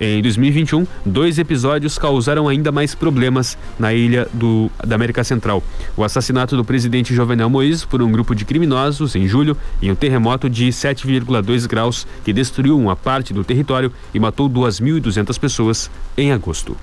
Em 0.00 0.20
2021, 0.20 0.86
dois 1.04 1.38
episódios 1.38 1.98
causaram 1.98 2.48
ainda 2.48 2.70
mais 2.70 2.94
problemas 2.94 3.56
na 3.78 3.94
ilha 3.94 4.28
do, 4.32 4.70
da 4.86 4.94
América 4.94 5.24
Central. 5.24 5.62
O 5.96 6.04
assassinato 6.04 6.56
do 6.56 6.64
presidente 6.64 7.14
Jovenel 7.14 7.48
Moïse 7.48 7.86
por 7.86 8.02
um 8.02 8.10
grupo 8.10 8.34
de 8.34 8.44
criminosos 8.44 9.16
em 9.16 9.26
julho 9.26 9.56
e 9.80 9.90
um 9.90 9.94
terremoto 9.94 10.50
de 10.50 10.68
7,2 10.68 11.66
graus 11.66 12.06
que 12.24 12.32
destruiu 12.32 12.78
uma 12.78 12.94
parte 12.94 13.32
do 13.32 13.42
território 13.42 13.90
e 14.12 14.20
matou 14.20 14.50
2.200 14.50 15.38
pessoas 15.38 15.90
em 16.16 16.32
agosto. 16.32 16.76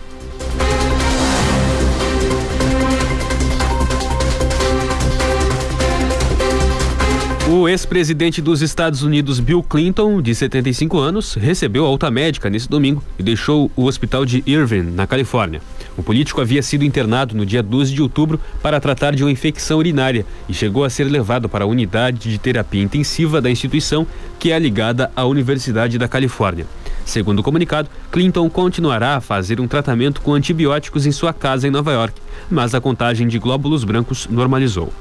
O 7.63 7.69
ex-presidente 7.69 8.41
dos 8.41 8.61
Estados 8.61 9.03
Unidos, 9.03 9.39
Bill 9.39 9.63
Clinton, 9.63 10.21
de 10.21 10.35
75 10.35 10.99
anos, 10.99 11.35
recebeu 11.35 11.85
alta 11.85 12.11
médica 12.11 12.49
nesse 12.49 12.67
domingo 12.67 13.01
e 13.17 13.23
deixou 13.23 13.71
o 13.73 13.85
hospital 13.85 14.25
de 14.25 14.43
Irvine, 14.45 14.91
na 14.91 15.07
Califórnia. 15.07 15.61
O 15.95 16.03
político 16.03 16.41
havia 16.41 16.61
sido 16.61 16.83
internado 16.83 17.33
no 17.33 17.45
dia 17.45 17.63
12 17.63 17.93
de 17.93 18.01
outubro 18.01 18.37
para 18.61 18.81
tratar 18.81 19.15
de 19.15 19.23
uma 19.23 19.31
infecção 19.31 19.77
urinária 19.77 20.25
e 20.49 20.53
chegou 20.53 20.83
a 20.83 20.89
ser 20.89 21.05
levado 21.05 21.47
para 21.47 21.63
a 21.63 21.67
unidade 21.67 22.29
de 22.29 22.37
terapia 22.37 22.83
intensiva 22.83 23.39
da 23.39 23.49
instituição, 23.49 24.05
que 24.37 24.51
é 24.51 24.59
ligada 24.59 25.09
à 25.15 25.23
Universidade 25.23 25.97
da 25.97 26.09
Califórnia. 26.09 26.67
Segundo 27.05 27.39
o 27.39 27.43
comunicado, 27.43 27.87
Clinton 28.11 28.49
continuará 28.49 29.15
a 29.15 29.21
fazer 29.21 29.61
um 29.61 29.69
tratamento 29.69 30.19
com 30.19 30.33
antibióticos 30.33 31.05
em 31.05 31.13
sua 31.13 31.31
casa 31.31 31.65
em 31.65 31.71
Nova 31.71 31.93
York, 31.93 32.21
mas 32.51 32.75
a 32.75 32.81
contagem 32.81 33.25
de 33.25 33.39
glóbulos 33.39 33.85
brancos 33.85 34.27
normalizou. 34.29 34.91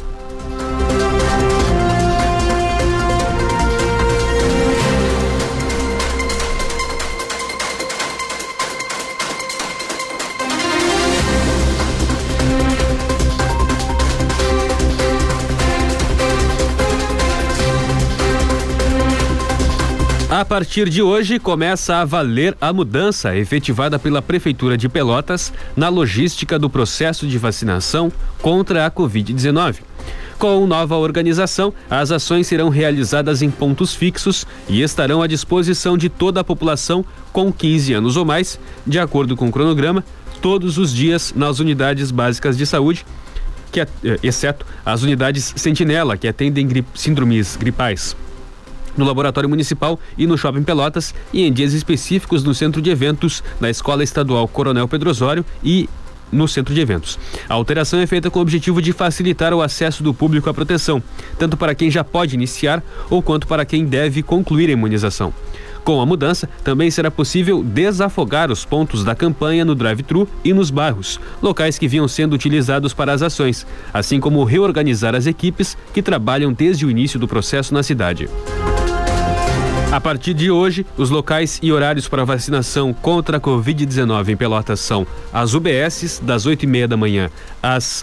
A 20.43 20.45
partir 20.45 20.89
de 20.89 21.01
hoje, 21.01 21.39
começa 21.39 21.99
a 21.99 22.05
valer 22.05 22.57
a 22.61 22.73
mudança 22.73 23.37
efetivada 23.37 23.97
pela 23.97 24.21
Prefeitura 24.21 24.77
de 24.77 24.89
Pelotas 24.89 25.53
na 25.77 25.89
logística 25.89 26.59
do 26.59 26.69
processo 26.69 27.29
de 27.29 27.39
vacinação 27.39 28.11
contra 28.41 28.85
a 28.85 28.91
Covid-19. 28.91 29.77
Com 30.41 30.67
nova 30.67 30.97
organização, 30.97 31.73
as 31.89 32.11
ações 32.11 32.49
serão 32.49 32.71
realizadas 32.71 33.41
em 33.41 33.53
pontos 33.53 33.95
fixos 33.95 34.45
e 34.69 34.83
estarão 34.83 35.23
à 35.23 35.29
disposição 35.29 35.97
de 35.97 36.09
toda 36.09 36.41
a 36.41 36.45
população 36.45 37.05
com 37.33 37.53
15 37.53 37.93
anos 37.93 38.17
ou 38.17 38.25
mais, 38.25 38.59
de 38.85 38.99
acordo 38.99 39.37
com 39.37 39.47
o 39.47 39.53
cronograma, 39.53 40.05
todos 40.41 40.77
os 40.77 40.93
dias 40.93 41.33
nas 41.37 41.61
unidades 41.61 42.11
básicas 42.11 42.59
de 42.59 42.67
saúde, 42.67 43.07
que, 43.71 43.81
é, 43.81 43.87
exceto 44.25 44.67
as 44.85 45.05
unidades 45.05 45.55
Sentinela, 45.55 46.17
que 46.17 46.27
atendem 46.27 46.85
síndromes 46.97 47.55
gripais 47.55 48.17
no 48.97 49.05
Laboratório 49.05 49.49
Municipal 49.49 49.99
e 50.17 50.27
no 50.27 50.37
Shopping 50.37 50.63
Pelotas 50.63 51.15
e 51.33 51.43
em 51.43 51.53
dias 51.53 51.73
específicos 51.73 52.45
no 52.45 52.55
Centro 52.55 52.83
de 52.83 52.91
Eventos, 52.91 53.43
na 53.61 53.71
Escola 53.71 54.03
Estadual 54.05 54.47
Coronel 54.49 54.89
Pedro 54.89 55.11
Osório 55.11 55.45
e 55.63 55.89
no 56.33 56.49
centro 56.49 56.75
de 56.75 56.81
eventos. 56.81 57.19
A 57.49 57.55
alteração 57.55 58.01
é 58.01 58.07
feita 58.07 58.31
com 58.31 58.39
o 58.39 58.43
objetivo 58.43 58.81
de 58.81 58.93
facilitar 58.93 59.53
o 59.53 59.61
acesso 59.61 60.03
do 60.03 60.15
público 60.15 60.49
à 60.49 60.55
proteção, 60.55 61.03
tanto 61.39 61.57
para 61.57 61.75
quem 61.75 61.91
já 61.91 62.03
pode 62.03 62.35
iniciar 62.35 62.83
ou 63.11 63.23
quanto 63.23 63.47
para 63.47 63.67
quem 63.67 63.85
deve 63.85 64.23
concluir 64.23 64.71
a 64.71 64.73
imunização. 64.73 65.33
Com 65.85 66.01
a 66.01 66.07
mudança, 66.07 66.49
também 66.63 66.91
será 66.91 67.11
possível 67.11 67.63
desafogar 67.63 68.53
os 68.53 68.65
pontos 68.65 69.03
da 69.03 69.17
campanha 69.17 69.65
no 69.65 69.75
drive-thru 69.75 70.29
e 70.45 70.53
nos 70.53 70.71
bairros, 70.71 71.21
locais 71.43 71.77
que 71.77 71.89
vinham 71.89 72.07
sendo 72.07 72.35
utilizados 72.35 72.95
para 72.95 73.13
as 73.13 73.21
ações, 73.21 73.67
assim 73.93 74.21
como 74.21 74.45
reorganizar 74.45 75.15
as 75.15 75.27
equipes 75.27 75.77
que 75.93 76.01
trabalham 76.01 76.53
desde 76.53 76.87
o 76.87 76.91
início 76.91 77.19
do 77.19 77.27
processo 77.27 77.75
na 77.75 77.83
cidade. 77.83 78.29
A 79.93 80.01
partir 80.01 80.33
de 80.33 80.51
hoje, 80.51 80.87
os 80.97 81.11
locais 81.11 81.59
e 81.63 81.71
horários 81.71 82.09
para 82.09 82.25
vacinação 82.25 82.95
contra 82.95 83.37
a 83.37 83.41
Covid-19 83.41 84.31
em 84.31 84.37
Pelotas 84.39 84.81
são 84.81 85.07
as 85.31 85.53
UBSs, 85.53 86.25
das 86.25 86.47
8 86.47 86.63
e 86.63 86.67
meia 86.67 86.89
da 86.89 86.97
manhã 86.97 87.31
às 87.63 88.03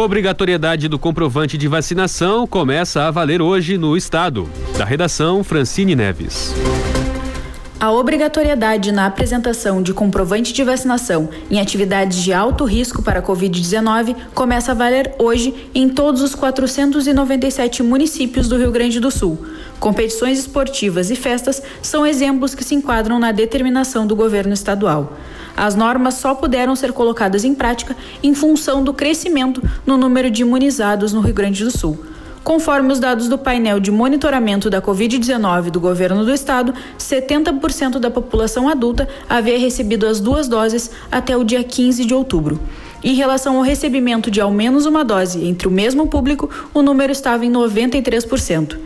Obrigatoriedade 0.05 0.87
do 0.87 0.99
comprovante 0.99 1.57
de 1.57 1.67
vacinação 1.67 2.45
começa 2.45 3.07
a 3.07 3.09
valer 3.09 3.41
hoje 3.41 3.75
no 3.75 3.97
estado. 3.97 4.47
Da 4.77 4.85
redação, 4.85 5.43
Francine 5.43 5.95
Neves. 5.95 6.53
A 7.79 7.91
obrigatoriedade 7.91 8.91
na 8.91 9.07
apresentação 9.07 9.81
de 9.81 9.95
comprovante 9.95 10.53
de 10.53 10.63
vacinação 10.63 11.27
em 11.49 11.59
atividades 11.59 12.23
de 12.23 12.31
alto 12.31 12.65
risco 12.65 13.01
para 13.01 13.19
a 13.19 13.23
Covid-19 13.23 14.15
começa 14.35 14.73
a 14.73 14.75
valer 14.75 15.15
hoje 15.17 15.69
em 15.73 15.89
todos 15.89 16.21
os 16.21 16.35
497 16.35 17.81
municípios 17.81 18.47
do 18.47 18.57
Rio 18.57 18.71
Grande 18.71 18.99
do 18.99 19.09
Sul. 19.09 19.43
Competições 19.79 20.37
esportivas 20.37 21.09
e 21.09 21.15
festas 21.15 21.63
são 21.81 22.05
exemplos 22.05 22.53
que 22.53 22.63
se 22.63 22.75
enquadram 22.75 23.17
na 23.17 23.31
determinação 23.31 24.05
do 24.05 24.15
governo 24.15 24.53
estadual. 24.53 25.17
As 25.55 25.75
normas 25.75 26.15
só 26.15 26.35
puderam 26.35 26.75
ser 26.75 26.91
colocadas 26.91 27.43
em 27.43 27.55
prática 27.55 27.95
em 28.21 28.33
função 28.33 28.83
do 28.83 28.93
crescimento 28.93 29.61
no 29.85 29.97
número 29.97 30.29
de 30.29 30.41
imunizados 30.41 31.13
no 31.13 31.21
Rio 31.21 31.33
Grande 31.33 31.63
do 31.63 31.71
Sul. 31.71 32.03
Conforme 32.45 32.93
os 32.93 32.99
dados 32.99 33.27
do 33.27 33.39
painel 33.39 33.79
de 33.79 33.89
monitoramento 33.89 34.69
da 34.69 34.79
Covid-19 34.79 35.71
do 35.71 35.79
governo 35.79 36.23
do 36.23 36.31
estado, 36.31 36.75
70% 36.99 37.97
da 37.97 38.11
população 38.11 38.69
adulta 38.69 39.09
havia 39.27 39.57
recebido 39.57 40.05
as 40.05 40.19
duas 40.19 40.47
doses 40.47 40.91
até 41.11 41.35
o 41.35 41.43
dia 41.43 41.63
15 41.63 42.05
de 42.05 42.13
outubro. 42.13 42.59
Em 43.03 43.15
relação 43.15 43.57
ao 43.57 43.63
recebimento 43.63 44.29
de 44.29 44.41
ao 44.41 44.51
menos 44.51 44.85
uma 44.85 45.03
dose 45.03 45.43
entre 45.43 45.67
o 45.67 45.71
mesmo 45.71 46.05
público, 46.05 46.47
o 46.71 46.83
número 46.83 47.11
estava 47.11 47.43
em 47.45 47.51
93%. 47.51 48.77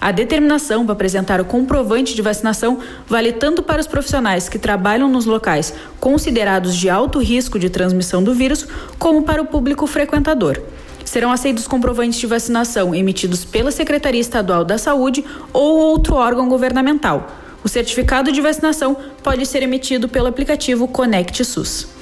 A 0.00 0.12
determinação 0.12 0.84
para 0.86 0.92
apresentar 0.92 1.40
o 1.40 1.44
comprovante 1.44 2.14
de 2.14 2.22
vacinação 2.22 2.78
vale 3.08 3.32
tanto 3.32 3.62
para 3.64 3.80
os 3.80 3.86
profissionais 3.86 4.48
que 4.48 4.58
trabalham 4.58 5.08
nos 5.08 5.26
locais 5.26 5.74
considerados 5.98 6.76
de 6.76 6.88
alto 6.88 7.18
risco 7.18 7.58
de 7.58 7.68
transmissão 7.68 8.22
do 8.22 8.32
vírus, 8.32 8.66
como 8.96 9.22
para 9.22 9.42
o 9.42 9.46
público 9.46 9.86
frequentador. 9.88 10.60
Serão 11.04 11.32
aceitos 11.32 11.66
comprovantes 11.66 12.20
de 12.20 12.26
vacinação 12.26 12.94
emitidos 12.94 13.44
pela 13.44 13.72
Secretaria 13.72 14.20
Estadual 14.20 14.64
da 14.64 14.78
Saúde 14.78 15.24
ou 15.52 15.78
outro 15.78 16.14
órgão 16.14 16.48
governamental. 16.48 17.28
O 17.64 17.68
certificado 17.68 18.30
de 18.30 18.40
vacinação 18.40 18.96
pode 19.22 19.44
ser 19.46 19.64
emitido 19.64 20.08
pelo 20.08 20.28
aplicativo 20.28 20.86
Conect 20.86 21.44
SUS. 21.44 21.97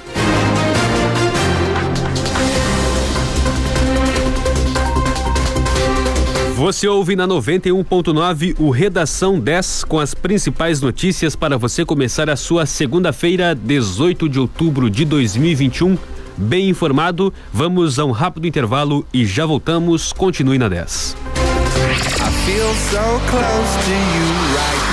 Você 6.57 6.89
ouve 6.89 7.15
na 7.15 7.29
91.9 7.29 8.57
o 8.59 8.71
Redação 8.71 9.39
10 9.39 9.85
com 9.85 10.01
as 10.01 10.15
principais 10.15 10.81
notícias 10.81 11.37
para 11.37 11.59
você 11.59 11.85
começar 11.85 12.31
a 12.31 12.37
sua 12.37 12.65
segunda-feira, 12.65 13.55
18 13.55 14.27
de 14.27 14.41
outubro 14.41 14.89
de 14.89 15.05
2021. 15.05 15.99
Bem 16.35 16.71
informado, 16.71 17.31
vamos 17.53 17.99
a 17.99 18.07
um 18.07 18.11
rápido 18.11 18.47
intervalo 18.47 19.07
e 19.13 19.27
já 19.27 19.45
voltamos. 19.45 20.15
Continue 20.15 20.57
na 20.57 20.67
10. 20.67 21.15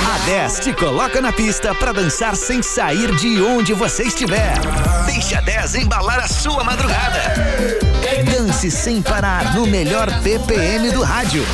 A 0.05 0.25
10 0.25 0.59
te 0.59 0.73
coloca 0.73 1.21
na 1.21 1.31
pista 1.31 1.73
para 1.73 1.93
dançar 1.93 2.35
sem 2.35 2.61
sair 2.61 3.15
de 3.15 3.41
onde 3.41 3.73
você 3.73 4.03
estiver. 4.03 4.55
Deixa 5.05 5.37
a 5.37 5.41
10 5.41 5.75
embalar 5.75 6.19
a 6.19 6.27
sua 6.27 6.61
madrugada. 6.61 7.82
Dance 8.23 8.71
sem 8.71 9.01
parar 9.01 9.55
no 9.55 9.65
melhor 9.65 10.09
BPM 10.21 10.91
do 10.91 11.03
rádio. 11.03 11.45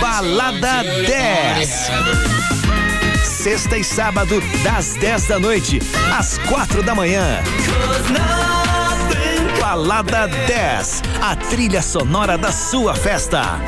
Balada 0.00 0.82
10. 0.82 1.90
Sexta 3.24 3.76
e 3.76 3.84
sábado, 3.84 4.40
das 4.62 4.94
10 4.94 5.26
da 5.26 5.38
noite 5.38 5.78
às 6.16 6.38
quatro 6.38 6.82
da 6.82 6.94
manhã. 6.94 7.42
Balada 9.60 10.28
10, 10.28 11.02
a 11.20 11.36
trilha 11.36 11.82
sonora 11.82 12.36
da 12.36 12.52
sua 12.52 12.94
festa. 12.94 13.60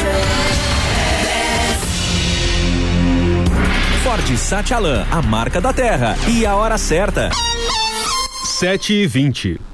Ford 4.03 4.37
Satialan, 4.37 5.07
a 5.11 5.23
marca 5.23 5.61
da 5.61 5.73
terra 5.73 6.17
e 6.29 6.45
a 6.45 6.55
hora 6.55 6.79
certa. 6.79 7.31
7 8.45 8.93
e 8.93 9.07
20 9.07 9.74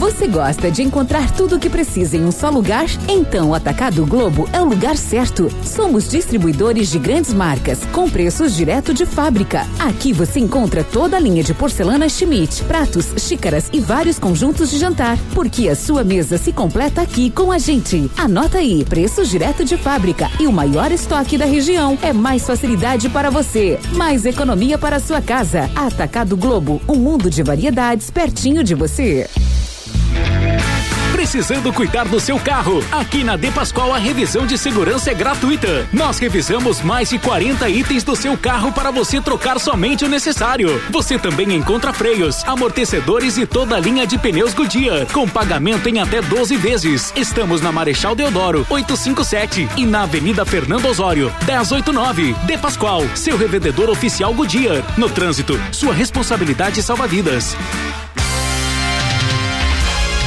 Você 0.00 0.26
gosta 0.26 0.70
de 0.70 0.82
encontrar 0.82 1.30
tudo 1.30 1.56
o 1.56 1.58
que 1.58 1.68
precisa 1.68 2.16
em 2.16 2.24
um 2.24 2.32
só 2.32 2.48
lugar? 2.48 2.86
Então 3.06 3.50
o 3.50 3.54
Atacado 3.54 4.06
Globo 4.06 4.48
é 4.50 4.58
o 4.58 4.64
lugar 4.64 4.96
certo. 4.96 5.50
Somos 5.62 6.08
distribuidores 6.08 6.90
de 6.90 6.98
grandes 6.98 7.34
marcas, 7.34 7.84
com 7.92 8.08
preços 8.08 8.56
direto 8.56 8.94
de 8.94 9.04
fábrica. 9.04 9.66
Aqui 9.78 10.14
você 10.14 10.40
encontra 10.40 10.82
toda 10.82 11.18
a 11.18 11.20
linha 11.20 11.42
de 11.42 11.52
porcelana 11.52 12.08
Schmidt, 12.08 12.64
pratos, 12.64 13.12
xícaras 13.18 13.68
e 13.74 13.78
vários 13.78 14.18
conjuntos 14.18 14.70
de 14.70 14.78
jantar. 14.78 15.18
Porque 15.34 15.68
a 15.68 15.76
sua 15.76 16.02
mesa 16.02 16.38
se 16.38 16.50
completa 16.50 17.02
aqui 17.02 17.28
com 17.28 17.52
a 17.52 17.58
gente. 17.58 18.10
Anota 18.16 18.56
aí, 18.56 18.82
preços 18.86 19.28
direto 19.28 19.66
de 19.66 19.76
fábrica 19.76 20.30
e 20.40 20.46
o 20.46 20.52
maior 20.52 20.90
estoque 20.90 21.36
da 21.36 21.44
região. 21.44 21.98
É 22.00 22.14
mais 22.14 22.46
facilidade 22.46 23.10
para 23.10 23.28
você, 23.28 23.78
mais 23.92 24.24
economia 24.24 24.78
para 24.78 24.96
a 24.96 25.00
sua 25.00 25.20
casa. 25.20 25.70
Atacado 25.76 26.38
Globo, 26.38 26.79
um 26.88 26.96
mundo 26.96 27.30
de 27.30 27.42
variedades 27.42 28.10
pertinho 28.10 28.62
de 28.64 28.74
você. 28.74 29.28
Precisando 31.30 31.72
cuidar 31.72 32.08
do 32.08 32.18
seu 32.18 32.40
carro? 32.40 32.84
Aqui 32.90 33.22
na 33.22 33.36
De 33.36 33.52
Pascoal 33.52 33.94
a 33.94 33.98
revisão 33.98 34.44
de 34.44 34.58
segurança 34.58 35.12
é 35.12 35.14
gratuita. 35.14 35.88
Nós 35.92 36.18
revisamos 36.18 36.82
mais 36.82 37.10
de 37.10 37.20
40 37.20 37.68
itens 37.68 38.02
do 38.02 38.16
seu 38.16 38.36
carro 38.36 38.72
para 38.72 38.90
você 38.90 39.20
trocar 39.20 39.60
somente 39.60 40.04
o 40.04 40.08
necessário. 40.08 40.82
Você 40.90 41.16
também 41.20 41.54
encontra 41.54 41.92
freios, 41.92 42.42
amortecedores 42.48 43.38
e 43.38 43.46
toda 43.46 43.76
a 43.76 43.78
linha 43.78 44.08
de 44.08 44.18
pneus 44.18 44.52
Goodyear, 44.52 45.06
com 45.12 45.28
pagamento 45.28 45.88
em 45.88 46.00
até 46.00 46.20
12 46.20 46.56
vezes. 46.56 47.12
Estamos 47.14 47.60
na 47.60 47.70
Marechal 47.70 48.16
Deodoro, 48.16 48.66
857 48.68 49.68
e 49.76 49.86
na 49.86 50.02
Avenida 50.02 50.44
Fernando 50.44 50.86
Osório, 50.86 51.32
1089. 51.46 52.34
De 52.44 52.58
Pascoal, 52.58 53.04
seu 53.14 53.38
revendedor 53.38 53.88
oficial 53.88 54.34
Goodyear. 54.34 54.82
No 54.98 55.08
trânsito, 55.08 55.56
sua 55.70 55.94
responsabilidade 55.94 56.82
salva 56.82 57.06
vidas. 57.06 57.56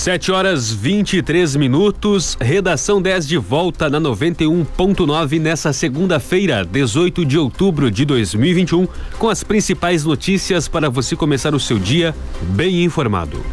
Sete 0.00 0.32
horas 0.32 0.72
23 0.72 1.56
minutos, 1.56 2.34
redação 2.40 3.02
10 3.02 3.28
de 3.28 3.36
volta 3.36 3.90
na 3.90 4.00
91.9 4.00 5.38
nessa 5.38 5.74
segunda-feira, 5.74 6.64
18 6.64 7.22
de 7.22 7.36
outubro 7.36 7.90
de 7.90 8.06
2021, 8.06 8.88
com 9.18 9.28
as 9.28 9.44
principais 9.44 10.02
notícias 10.02 10.68
para 10.68 10.88
você 10.88 11.14
começar 11.14 11.54
o 11.54 11.60
seu 11.60 11.78
dia 11.78 12.14
bem 12.40 12.82
informado. 12.82 13.44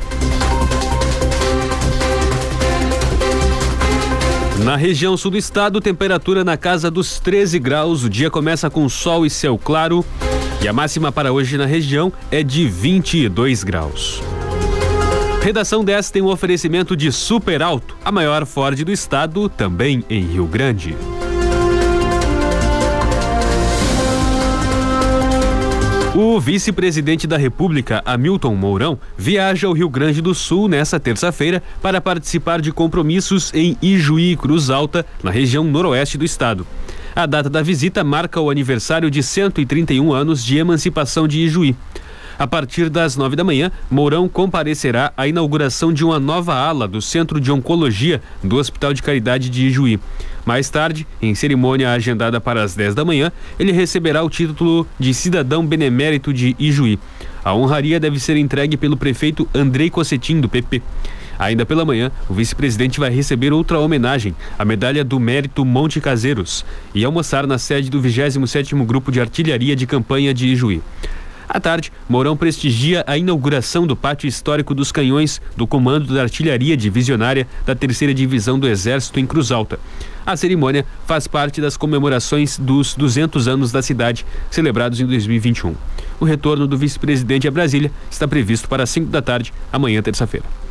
Na 4.64 4.78
região 4.78 5.18
sul 5.18 5.32
do 5.32 5.38
estado, 5.38 5.82
temperatura 5.82 6.46
na 6.46 6.56
casa 6.56 6.90
dos 6.90 7.20
13 7.20 7.60
graus. 7.60 8.06
O 8.06 8.10
dia 8.10 8.32
começa 8.32 8.70
com 8.70 8.88
sol 8.88 9.26
e 9.26 9.30
céu 9.30 9.60
claro. 9.62 10.06
E 10.62 10.68
a 10.70 10.72
máxima 10.72 11.12
para 11.12 11.34
hoje 11.34 11.58
na 11.58 11.66
região 11.66 12.10
é 12.32 12.42
de 12.42 12.70
22 12.70 13.66
graus. 13.66 14.24
Redação 15.48 15.82
10 15.82 16.12
tem 16.12 16.22
um 16.22 16.28
oferecimento 16.28 16.94
de 16.94 17.10
Super 17.10 17.62
Alto, 17.62 17.96
a 18.04 18.12
maior 18.12 18.46
Ford 18.46 18.84
do 18.84 18.92
estado, 18.92 19.48
também 19.48 20.04
em 20.10 20.22
Rio 20.22 20.46
Grande. 20.46 20.94
O 26.14 26.38
vice-presidente 26.38 27.26
da 27.26 27.38
República, 27.38 28.04
Hamilton 28.06 28.56
Mourão, 28.56 29.00
viaja 29.18 29.68
ao 29.68 29.74
Rio 29.74 29.90
Grande 29.90 30.22
do 30.22 30.36
Sul 30.36 30.68
nesta 30.68 31.00
terça-feira 31.00 31.64
para 31.82 32.02
participar 32.02 32.60
de 32.60 32.74
compromissos 32.74 33.50
em 33.54 33.78
Ijuí 33.82 34.36
Cruz 34.36 34.70
Alta, 34.70 35.06
na 35.24 35.32
região 35.32 35.64
noroeste 35.64 36.18
do 36.18 36.26
estado. 36.26 36.68
A 37.16 37.26
data 37.26 37.50
da 37.50 37.62
visita 37.62 38.04
marca 38.04 38.42
o 38.42 38.50
aniversário 38.50 39.10
de 39.10 39.24
131 39.24 40.12
anos 40.12 40.44
de 40.44 40.58
emancipação 40.58 41.26
de 41.26 41.40
Ijuí. 41.40 41.74
A 42.40 42.46
partir 42.46 42.90
das 42.90 43.16
nove 43.16 43.36
da 43.36 43.44
manhã, 43.44 43.72
Mourão 43.90 44.30
comparecerá 44.30 45.12
à 45.18 45.28
inauguração 45.28 45.92
de 45.92 46.06
uma 46.06 46.20
nova 46.20 46.54
ala 46.54 46.88
do 46.88 47.02
Centro 47.02 47.42
de 47.42 47.52
Oncologia 47.52 48.22
do 48.44 48.58
Hospital 48.58 48.94
de 48.94 49.02
Caridade 49.02 49.50
de 49.50 49.66
Ijuí. 49.66 50.00
Mais 50.46 50.70
tarde, 50.70 51.08
em 51.20 51.34
cerimônia 51.34 51.92
agendada 51.92 52.40
para 52.40 52.62
as 52.62 52.76
10 52.76 52.94
da 52.94 53.04
manhã, 53.04 53.32
ele 53.58 53.72
receberá 53.72 54.24
o 54.24 54.30
título 54.30 54.88
de 55.00 55.16
Cidadão 55.16 55.66
Benemérito 55.66 56.32
de 56.32 56.56
Ijuí. 56.60 57.00
A 57.44 57.56
honraria 57.56 58.00
deve 58.00 58.20
ser 58.20 58.38
entregue 58.38 58.78
pelo 58.78 58.96
prefeito 58.96 59.50
Andrei 59.54 59.90
Cossetim, 59.90 60.40
do 60.40 60.48
PP. 60.48 60.84
Ainda 61.40 61.66
pela 61.66 61.86
manhã, 61.86 62.12
o 62.30 62.34
vice-presidente 62.34 63.00
vai 63.00 63.10
receber 63.10 63.54
outra 63.54 63.80
homenagem, 63.80 64.36
a 64.58 64.66
Medalha 64.66 65.04
do 65.04 65.20
Mérito 65.20 65.64
Monte 65.64 66.02
Caseiros, 66.02 66.66
e 66.96 67.06
almoçar 67.06 67.46
na 67.46 67.58
sede 67.58 67.90
do 67.90 68.02
27º 68.02 68.84
Grupo 68.86 69.12
de 69.12 69.22
Artilharia 69.22 69.76
de 69.76 69.86
Campanha 69.86 70.34
de 70.34 70.48
Ijuí. 70.48 70.82
À 71.50 71.62
tarde, 71.62 71.94
Mourão 72.10 72.36
prestigia 72.36 73.06
a 73.08 73.18
inauguração 73.18 73.88
do 73.88 73.96
Pátio 73.96 74.28
Histórico 74.28 74.76
dos 74.76 74.92
Canhões 74.92 75.42
do 75.56 75.66
Comando 75.66 76.14
da 76.14 76.24
Artilharia 76.24 76.76
Divisionária 76.76 77.48
da 77.66 77.74
Terceira 77.74 78.14
Divisão 78.14 78.60
do 78.60 78.68
Exército 78.68 79.20
em 79.20 79.26
Cruz 79.26 79.52
Alta. 79.52 79.80
A 80.26 80.36
cerimônia 80.36 80.86
faz 81.06 81.26
parte 81.26 81.62
das 81.62 81.78
comemorações 81.78 82.58
dos 82.58 82.96
200 82.96 83.48
anos 83.48 83.72
da 83.72 83.82
cidade, 83.82 84.26
celebrados 84.52 85.00
em 85.00 85.06
2021. 85.08 85.74
O 86.20 86.26
retorno 86.26 86.68
do 86.68 86.78
vice-presidente 86.78 87.48
a 87.48 87.52
Brasília 87.52 87.92
está 88.12 88.28
previsto 88.28 88.68
para 88.68 88.86
5 88.86 89.10
da 89.10 89.22
tarde, 89.22 89.54
amanhã, 89.72 90.02
terça-feira. 90.02 90.67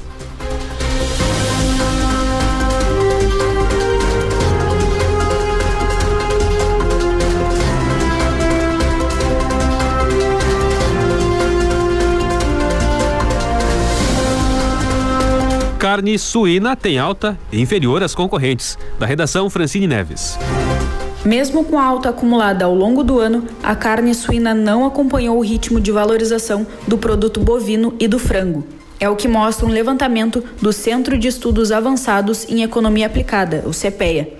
Carne 15.79 16.19
suína 16.19 16.75
tem 16.75 16.99
alta 16.99 17.39
inferior 17.53 18.03
às 18.03 18.15
concorrentes. 18.15 18.79
Da 18.99 19.05
redação 19.05 19.51
Francine 19.51 19.87
Neves. 19.87 20.39
Mesmo 21.23 21.65
com 21.65 21.79
a 21.79 21.85
alta 21.85 22.09
acumulada 22.09 22.65
ao 22.65 22.75
longo 22.75 23.05
do 23.05 23.19
ano, 23.21 23.45
a 23.63 23.77
carne 23.77 24.15
suína 24.15 24.55
não 24.55 24.87
acompanhou 24.87 25.37
o 25.37 25.43
ritmo 25.43 25.79
de 25.79 25.93
valorização 25.93 26.67
do 26.89 26.97
produto 26.97 27.41
bovino 27.41 27.95
e 28.01 28.09
do 28.09 28.19
frango. 28.19 28.67
É 28.99 29.07
o 29.11 29.17
que 29.17 29.29
mostra 29.29 29.67
um 29.67 29.71
levantamento 29.71 30.43
do 30.63 30.73
Centro 30.73 31.19
de 31.19 31.29
Estudos 31.29 31.71
Avançados 31.71 32.49
em 32.49 32.63
Economia 32.63 33.07
Aplicada, 33.07 33.63
o 33.67 33.71
CPEA. 33.71 34.33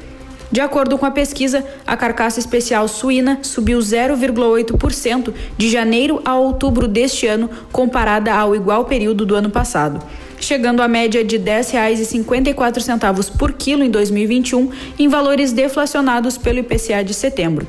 De 0.51 0.61
acordo 0.61 0.97
com 0.97 1.05
a 1.05 1.11
pesquisa, 1.11 1.63
a 1.87 1.97
carcaça 1.99 2.41
especial 2.41 2.89
suína 2.89 3.41
subiu 3.43 3.79
0,8% 3.79 5.35
de 5.59 5.69
janeiro 5.69 6.23
a 6.25 6.35
outubro 6.37 6.89
deste 6.89 7.27
ano, 7.27 7.51
comparada 7.71 8.33
ao 8.33 8.57
igual 8.57 8.87
período 8.87 9.27
do 9.27 9.35
ano 9.35 9.51
passado 9.51 10.01
chegando 10.39 10.83
à 10.83 10.89
média 10.89 11.25
de 11.25 11.37
R$ 11.37 11.45
10,54 11.45 13.37
por 13.37 13.53
quilo 13.53 13.83
em 13.83 13.91
2021, 13.91 14.71
em 14.99 15.09
valores 15.09 15.53
deflacionados 15.53 16.39
pelo 16.39 16.59
IPCA 16.59 17.03
de 17.05 17.15
setembro. 17.15 17.67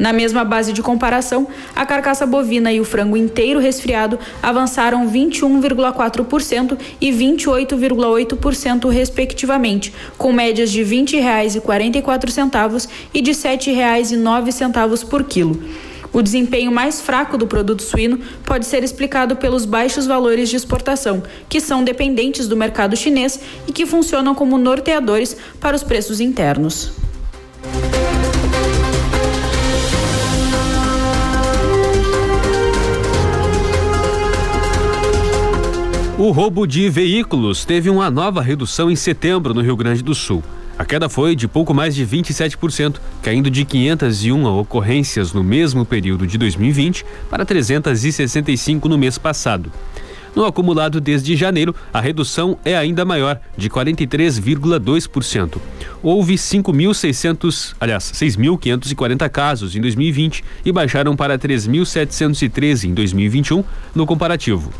Na 0.00 0.12
mesma 0.14 0.44
base 0.44 0.72
de 0.72 0.82
comparação, 0.82 1.46
a 1.76 1.84
carcaça 1.84 2.24
bovina 2.24 2.72
e 2.72 2.80
o 2.80 2.86
frango 2.86 3.18
inteiro 3.18 3.60
resfriado 3.60 4.18
avançaram 4.42 5.06
21,4% 5.06 6.78
e 6.98 7.10
28,8% 7.10 8.88
respectivamente, 8.88 9.92
com 10.16 10.32
médias 10.32 10.70
de 10.70 10.82
R$ 10.82 11.02
20,44 11.02 12.88
e 13.12 13.20
de 13.20 13.32
R$ 13.32 13.36
7,09 13.36 15.06
por 15.06 15.24
quilo. 15.24 15.62
O 16.12 16.22
desempenho 16.22 16.72
mais 16.72 17.00
fraco 17.00 17.38
do 17.38 17.46
produto 17.46 17.82
suíno 17.82 18.18
pode 18.44 18.66
ser 18.66 18.82
explicado 18.82 19.36
pelos 19.36 19.64
baixos 19.64 20.06
valores 20.06 20.48
de 20.48 20.56
exportação, 20.56 21.22
que 21.48 21.60
são 21.60 21.84
dependentes 21.84 22.48
do 22.48 22.56
mercado 22.56 22.96
chinês 22.96 23.40
e 23.66 23.72
que 23.72 23.86
funcionam 23.86 24.34
como 24.34 24.58
norteadores 24.58 25.36
para 25.60 25.76
os 25.76 25.84
preços 25.84 26.20
internos. 26.20 26.92
O 36.18 36.32
roubo 36.32 36.66
de 36.66 36.86
veículos 36.90 37.64
teve 37.64 37.88
uma 37.88 38.10
nova 38.10 38.42
redução 38.42 38.90
em 38.90 38.96
setembro 38.96 39.54
no 39.54 39.62
Rio 39.62 39.74
Grande 39.74 40.02
do 40.02 40.14
Sul. 40.14 40.42
A 40.80 40.84
queda 40.86 41.10
foi 41.10 41.36
de 41.36 41.46
pouco 41.46 41.74
mais 41.74 41.94
de 41.94 42.06
27%, 42.06 42.96
caindo 43.20 43.50
de 43.50 43.66
501 43.66 44.46
ocorrências 44.46 45.30
no 45.34 45.44
mesmo 45.44 45.84
período 45.84 46.26
de 46.26 46.38
2020 46.38 47.04
para 47.28 47.44
365 47.44 48.88
no 48.88 48.96
mês 48.96 49.18
passado. 49.18 49.70
No 50.34 50.46
acumulado 50.46 50.98
desde 50.98 51.36
janeiro, 51.36 51.74
a 51.92 52.00
redução 52.00 52.56
é 52.64 52.78
ainda 52.78 53.04
maior, 53.04 53.38
de 53.58 53.68
43,2%. 53.68 55.58
Houve 56.02 56.36
5.600, 56.36 57.74
aliás, 57.78 58.04
6.540 58.04 59.28
casos 59.28 59.76
em 59.76 59.82
2020 59.82 60.42
e 60.64 60.72
baixaram 60.72 61.14
para 61.14 61.38
3.713 61.38 62.84
em 62.84 62.94
2021 62.94 63.62
no 63.94 64.06
comparativo. 64.06 64.72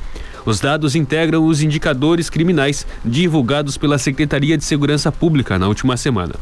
Os 0.44 0.61
dados 0.61 0.94
integram 0.94 1.44
os 1.44 1.62
indicadores 1.62 2.31
criminais 2.31 2.87
divulgados 3.05 3.76
pela 3.76 3.98
Secretaria 3.98 4.57
de 4.57 4.64
Segurança 4.64 5.12
Pública 5.12 5.59
na 5.59 5.68
última 5.68 5.96
semana. 5.96 6.35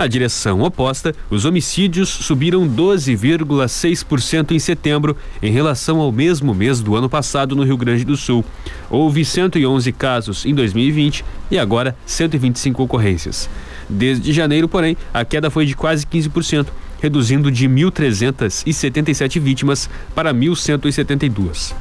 Na 0.00 0.06
direção 0.06 0.62
oposta, 0.62 1.14
os 1.28 1.44
homicídios 1.44 2.08
subiram 2.08 2.66
12,6% 2.66 4.52
em 4.52 4.58
setembro 4.58 5.14
em 5.42 5.52
relação 5.52 6.00
ao 6.00 6.10
mesmo 6.10 6.54
mês 6.54 6.80
do 6.80 6.96
ano 6.96 7.08
passado 7.08 7.54
no 7.54 7.64
Rio 7.64 7.76
Grande 7.76 8.02
do 8.02 8.16
Sul. 8.16 8.42
Houve 8.88 9.24
111 9.24 9.92
casos 9.92 10.46
em 10.46 10.54
2020 10.54 11.22
e 11.50 11.58
agora 11.58 11.94
125 12.06 12.82
ocorrências. 12.82 13.50
Desde 13.90 14.32
janeiro, 14.32 14.68
porém, 14.68 14.96
a 15.12 15.22
queda 15.24 15.50
foi 15.50 15.66
de 15.66 15.76
quase 15.76 16.06
15%, 16.06 16.68
reduzindo 17.02 17.50
de 17.50 17.68
1.377 17.68 19.38
vítimas 19.38 19.90
para 20.14 20.32
1.172. 20.32 21.74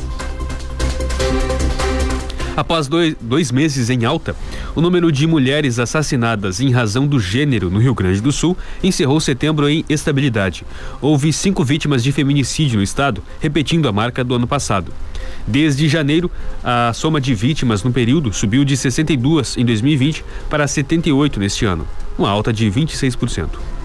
Após 2.60 2.90
dois, 2.90 3.16
dois 3.22 3.54
meses 3.54 3.90
em 3.90 4.04
alta, 4.04 4.36
o 4.76 4.82
número 4.82 5.14
de 5.14 5.26
mulheres 5.26 5.80
assassinadas 5.80 6.60
em 6.60 6.72
razão 6.72 7.08
do 7.08 7.18
gênero 7.18 7.70
no 7.70 7.80
Rio 7.80 7.96
Grande 7.96 8.20
do 8.20 8.34
Sul 8.34 8.58
encerrou 8.84 9.18
setembro 9.22 9.70
em 9.70 9.86
estabilidade. 9.88 10.66
Houve 11.00 11.32
cinco 11.32 11.64
vítimas 11.64 12.04
de 12.04 12.12
feminicídio 12.12 12.76
no 12.76 12.84
estado, 12.84 13.24
repetindo 13.40 13.88
a 13.88 13.94
marca 13.94 14.26
do 14.26 14.36
ano 14.36 14.46
passado. 14.46 14.92
Desde 15.48 15.88
janeiro, 15.88 16.30
a 16.62 16.92
soma 16.92 17.22
de 17.22 17.34
vítimas 17.34 17.82
no 17.82 17.94
período 17.94 18.34
subiu 18.34 18.66
de 18.66 18.76
62 18.76 19.56
em 19.56 19.64
2020 19.64 20.26
para 20.50 20.68
78 20.68 21.40
neste 21.40 21.64
ano, 21.64 21.88
uma 22.18 22.30
alta 22.30 22.52
de 22.52 22.70
26%. 22.70 23.79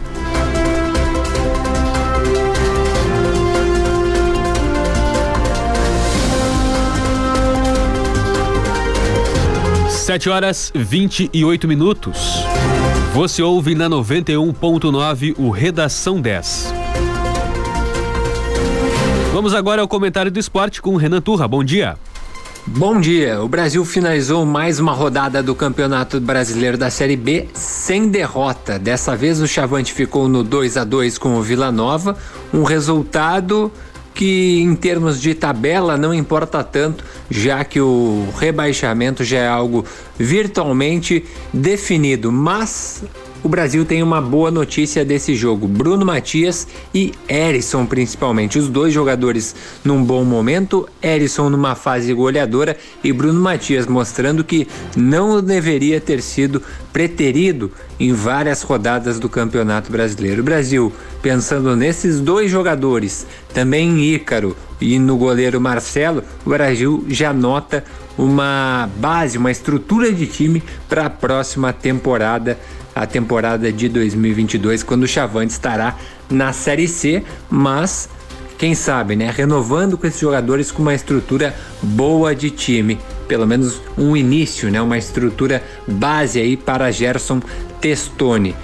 Sete 10.05 10.29
horas 10.29 10.71
28 10.75 11.67
minutos. 11.67 12.45
Você 13.14 13.43
ouve 13.43 13.75
na 13.75 13.88
91.9 13.88 15.35
o 15.38 15.49
Redação 15.49 16.21
10. 16.21 16.75
Vamos 19.33 19.55
agora 19.55 19.81
ao 19.81 19.88
comentário 19.88 20.31
do 20.31 20.38
esporte 20.38 20.83
com 20.83 20.95
Renan 20.97 21.23
Turra. 21.23 21.49
Bom 21.49 21.64
dia. 21.64 21.97
Bom 22.67 23.01
dia. 23.01 23.40
O 23.40 23.49
Brasil 23.49 23.83
finalizou 23.83 24.45
mais 24.45 24.79
uma 24.79 24.93
rodada 24.93 25.43
do 25.43 25.55
Campeonato 25.55 26.21
Brasileiro 26.21 26.77
da 26.77 26.90
Série 26.90 27.17
B 27.17 27.49
sem 27.55 28.11
derrota. 28.11 28.79
Dessa 28.79 29.17
vez 29.17 29.40
o 29.40 29.49
Chavante 29.49 29.95
ficou 29.95 30.29
no 30.29 30.45
2 30.45 30.77
a 30.77 30.85
2 30.85 31.17
com 31.17 31.38
o 31.38 31.43
Vila 31.43 31.73
Nova, 31.73 32.14
um 32.53 32.62
resultado 32.62 33.73
que 34.14 34.61
em 34.61 34.74
termos 34.77 35.20
de 35.20 35.35
tabela 35.35 35.96
não 35.96 36.14
importa 36.14 36.62
tanto, 36.62 37.05
já 37.29 37.64
que 37.64 37.81
o 37.81 38.29
rebaixamento 38.38 39.24
já 39.24 39.38
é 39.38 39.48
algo 39.48 39.85
virtualmente 40.16 41.24
definido, 41.53 42.31
mas 42.31 43.03
o 43.45 43.49
Brasil 43.49 43.85
tem 43.85 44.03
uma 44.03 44.23
boa 44.23 44.51
notícia 44.51 45.05
desse 45.05 45.37
jogo. 45.37 45.69
Bruno 45.69 46.05
Matias 46.05 46.67
e 46.95 47.13
Erisson, 47.29 47.85
principalmente. 47.85 48.59
Os 48.59 48.71
dois 48.71 48.93
jogadores 48.93 49.55
num 49.85 50.03
bom 50.03 50.25
momento. 50.25 50.89
Erisson 51.03 51.51
numa 51.51 51.75
fase 51.75 52.15
goleadora 52.15 52.75
e 53.05 53.13
Bruno 53.13 53.39
Matias 53.39 53.87
mostrando 53.87 54.43
que 54.43 54.67
não 54.97 55.43
deveria 55.43 56.01
ter 56.01 56.23
sido 56.23 56.63
preterido 56.91 57.71
em 58.01 58.15
várias 58.15 58.63
rodadas 58.63 59.21
do 59.21 59.29
Campeonato 59.29 59.93
Brasileiro. 59.93 60.41
O 60.41 60.45
Brasil, 60.45 60.91
pensando 61.21 61.77
nesses 61.77 62.21
dois 62.21 62.51
jogadores, 62.51 63.27
também 63.53 63.91
em 63.91 64.15
Ícaro 64.15 64.57
e 64.81 64.99
no 64.99 65.19
goleiro 65.19 65.61
Marcelo, 65.61 66.25
o 66.47 66.51
Brasil 66.51 67.05
já 67.09 67.31
nota 67.33 67.85
uma 68.17 68.89
base, 68.97 69.37
uma 69.37 69.51
estrutura 69.51 70.13
de 70.13 70.27
time 70.27 70.63
para 70.89 71.07
a 71.07 71.11
próxima 71.11 71.73
temporada 71.73 72.59
a 72.95 73.07
temporada 73.07 73.73
de 73.73 73.89
2022, 73.89 74.83
quando 74.83 75.03
o 75.03 75.09
Chavante 75.09 75.53
estará 75.53 75.97
na 76.31 76.53
Série 76.53 76.89
C, 76.89 77.23
mas 77.51 78.09
quem 78.57 78.75
sabe, 78.75 79.17
né, 79.17 79.33
renovando 79.35 79.99
com 79.99 80.07
esses 80.07 80.21
jogadores 80.21 80.71
com 80.71 80.83
uma 80.83 80.95
estrutura 80.95 81.55
boa 81.83 82.35
de 82.35 82.51
time, 82.51 82.99
pelo 83.27 83.47
menos 83.47 83.81
um 83.99 84.17
início, 84.17 84.71
né, 84.71 84.81
uma 84.81 84.97
estrutura 84.97 85.63
base 85.87 86.41
aí 86.41 86.57
para 86.57 86.91
Gerson 86.91 87.41
Testoni. 87.81 88.55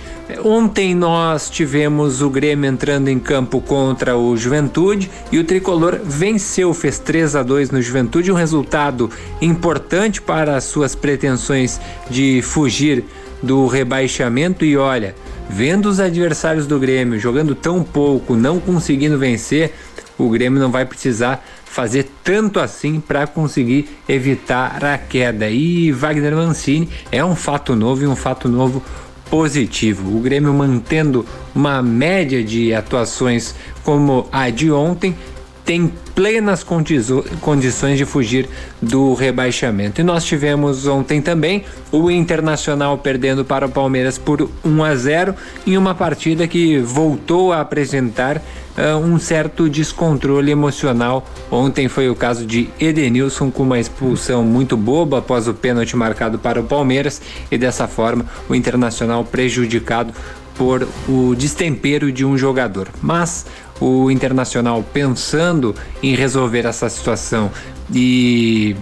Ontem 0.45 0.95
nós 0.95 1.51
tivemos 1.51 2.23
o 2.23 2.31
Grêmio 2.31 2.71
entrando 2.71 3.09
em 3.09 3.19
campo 3.19 3.61
contra 3.61 4.16
o 4.16 4.37
Juventude 4.37 5.11
e 5.33 5.38
o 5.38 5.45
tricolor 5.45 5.99
venceu, 6.05 6.73
fez 6.73 6.99
3 7.01 7.35
a 7.35 7.43
2 7.43 7.71
no 7.71 7.83
Juventude, 7.83 8.31
um 8.31 8.37
resultado 8.37 9.11
importante 9.43 10.23
para 10.23 10.57
as 10.57 10.64
suas 10.64 10.95
pretensões 10.95 11.81
de 12.09 12.40
fugir 12.43 13.05
do 13.42 13.66
rebaixamento 13.66 14.64
e 14.64 14.76
olha, 14.76 15.14
vendo 15.48 15.87
os 15.87 16.00
adversários 16.00 16.66
do 16.66 16.79
Grêmio 16.79 17.18
jogando 17.18 17.55
tão 17.55 17.83
pouco, 17.83 18.35
não 18.35 18.61
conseguindo 18.61 19.18
vencer, 19.18 19.72
o 20.18 20.29
Grêmio 20.29 20.61
não 20.61 20.70
vai 20.70 20.85
precisar 20.85 21.44
fazer 21.64 22.11
tanto 22.24 22.59
assim 22.59 23.00
para 23.00 23.26
conseguir 23.26 23.88
evitar 24.09 24.85
a 24.85 24.98
queda. 24.98 25.48
E 25.48 25.92
Wagner 25.92 26.35
Mancini 26.35 26.88
é 27.12 27.24
um 27.24 27.37
fato 27.37 27.76
novo 27.76 28.03
e 28.03 28.07
um 28.07 28.16
fato 28.16 28.48
novo 28.48 28.83
positivo. 29.31 30.16
O 30.16 30.20
Grêmio 30.20 30.53
mantendo 30.53 31.24
uma 31.55 31.81
média 31.81 32.42
de 32.42 32.74
atuações 32.74 33.55
como 33.85 34.29
a 34.33 34.50
de 34.50 34.70
ontem 34.70 35.14
tem 35.70 35.87
plenas 36.16 36.66
condições 37.40 37.96
de 37.96 38.04
fugir 38.04 38.48
do 38.83 39.14
rebaixamento. 39.14 40.00
E 40.00 40.04
nós 40.04 40.24
tivemos 40.24 40.88
ontem 40.88 41.22
também 41.22 41.64
o 41.92 42.11
Internacional 42.11 42.98
perdendo 42.98 43.44
para 43.44 43.66
o 43.66 43.68
Palmeiras 43.70 44.18
por 44.18 44.50
1 44.64 44.83
a 44.83 44.96
0 44.96 45.35
em 45.64 45.78
uma 45.78 45.94
partida 45.94 46.48
que 46.48 46.80
voltou 46.80 47.52
a 47.52 47.61
apresentar 47.61 48.38
uh, 48.38 48.96
um 48.96 49.16
certo 49.16 49.68
descontrole 49.68 50.50
emocional. 50.50 51.24
Ontem 51.52 51.87
foi 51.87 52.11
o 52.11 52.16
caso 52.16 52.44
de 52.44 52.68
Edenilson 52.80 53.48
com 53.48 53.62
uma 53.62 53.78
expulsão 53.78 54.42
muito 54.42 54.76
boba 54.76 55.18
após 55.18 55.46
o 55.46 55.54
pênalti 55.54 55.96
marcado 55.96 56.37
para 56.37 56.61
o 56.61 56.64
Palmeiras 56.64 57.22
e 57.48 57.56
dessa 57.56 57.87
forma 57.87 58.26
o 58.48 58.56
Internacional 58.56 59.24
prejudicado 59.24 60.12
por 60.61 60.87
o 61.09 61.35
destempero 61.35 62.12
de 62.12 62.22
um 62.22 62.37
jogador. 62.37 62.88
Mas 63.00 63.46
o 63.81 64.11
Internacional 64.11 64.85
pensando 64.93 65.75
em 66.03 66.14
resolver 66.14 66.66
essa 66.66 66.88
situação 66.88 67.51
e 67.93 68.77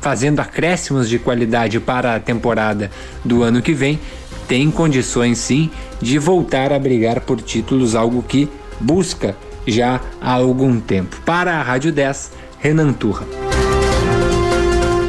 fazendo 0.00 0.40
acréscimos 0.40 1.08
de 1.08 1.18
qualidade 1.18 1.80
para 1.80 2.14
a 2.14 2.20
temporada 2.20 2.90
do 3.24 3.42
ano 3.42 3.60
que 3.60 3.72
vem, 3.72 3.98
tem 4.46 4.70
condições 4.70 5.38
sim 5.38 5.70
de 6.00 6.18
voltar 6.18 6.72
a 6.72 6.78
brigar 6.78 7.20
por 7.20 7.40
títulos, 7.40 7.94
algo 7.94 8.22
que 8.22 8.48
busca 8.78 9.36
já 9.66 10.00
há 10.20 10.32
algum 10.32 10.78
tempo. 10.78 11.20
Para 11.24 11.56
a 11.56 11.62
Rádio 11.62 11.90
10, 11.90 12.32
Renan 12.60 12.92
Turra. 12.92 13.26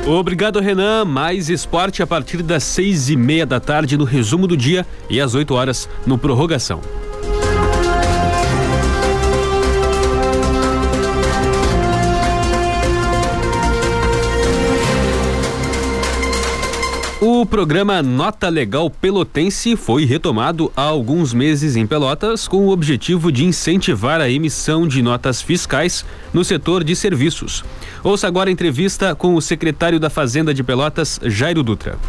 Obrigado, 0.07 0.61
Renan. 0.61 1.03
Mais 1.03 1.49
esporte 1.49 2.01
a 2.01 2.07
partir 2.07 2.41
das 2.41 2.63
seis 2.63 3.09
e 3.09 3.17
meia 3.17 3.45
da 3.45 3.59
tarde 3.59 3.97
no 3.97 4.05
resumo 4.05 4.47
do 4.47 4.55
dia 4.55 4.87
e 5.09 5.19
às 5.19 5.35
8 5.35 5.53
horas 5.53 5.89
no 6.05 6.17
Prorrogação. 6.17 6.79
O 17.39 17.45
programa 17.45 18.01
Nota 18.01 18.49
Legal 18.49 18.89
Pelotense 18.89 19.75
foi 19.75 20.05
retomado 20.05 20.71
há 20.75 20.81
alguns 20.81 21.35
meses 21.35 21.75
em 21.75 21.85
Pelotas 21.85 22.47
com 22.47 22.65
o 22.65 22.69
objetivo 22.69 23.31
de 23.31 23.45
incentivar 23.45 24.19
a 24.19 24.27
emissão 24.27 24.87
de 24.87 25.03
notas 25.03 25.39
fiscais 25.39 26.03
no 26.33 26.43
setor 26.43 26.83
de 26.83 26.95
serviços. 26.95 27.63
Ouça 28.03 28.25
agora 28.25 28.49
a 28.49 28.51
entrevista 28.51 29.13
com 29.13 29.35
o 29.35 29.41
secretário 29.41 29.99
da 29.99 30.09
Fazenda 30.09 30.51
de 30.51 30.63
Pelotas, 30.63 31.19
Jairo 31.25 31.61
Dutra. 31.61 31.99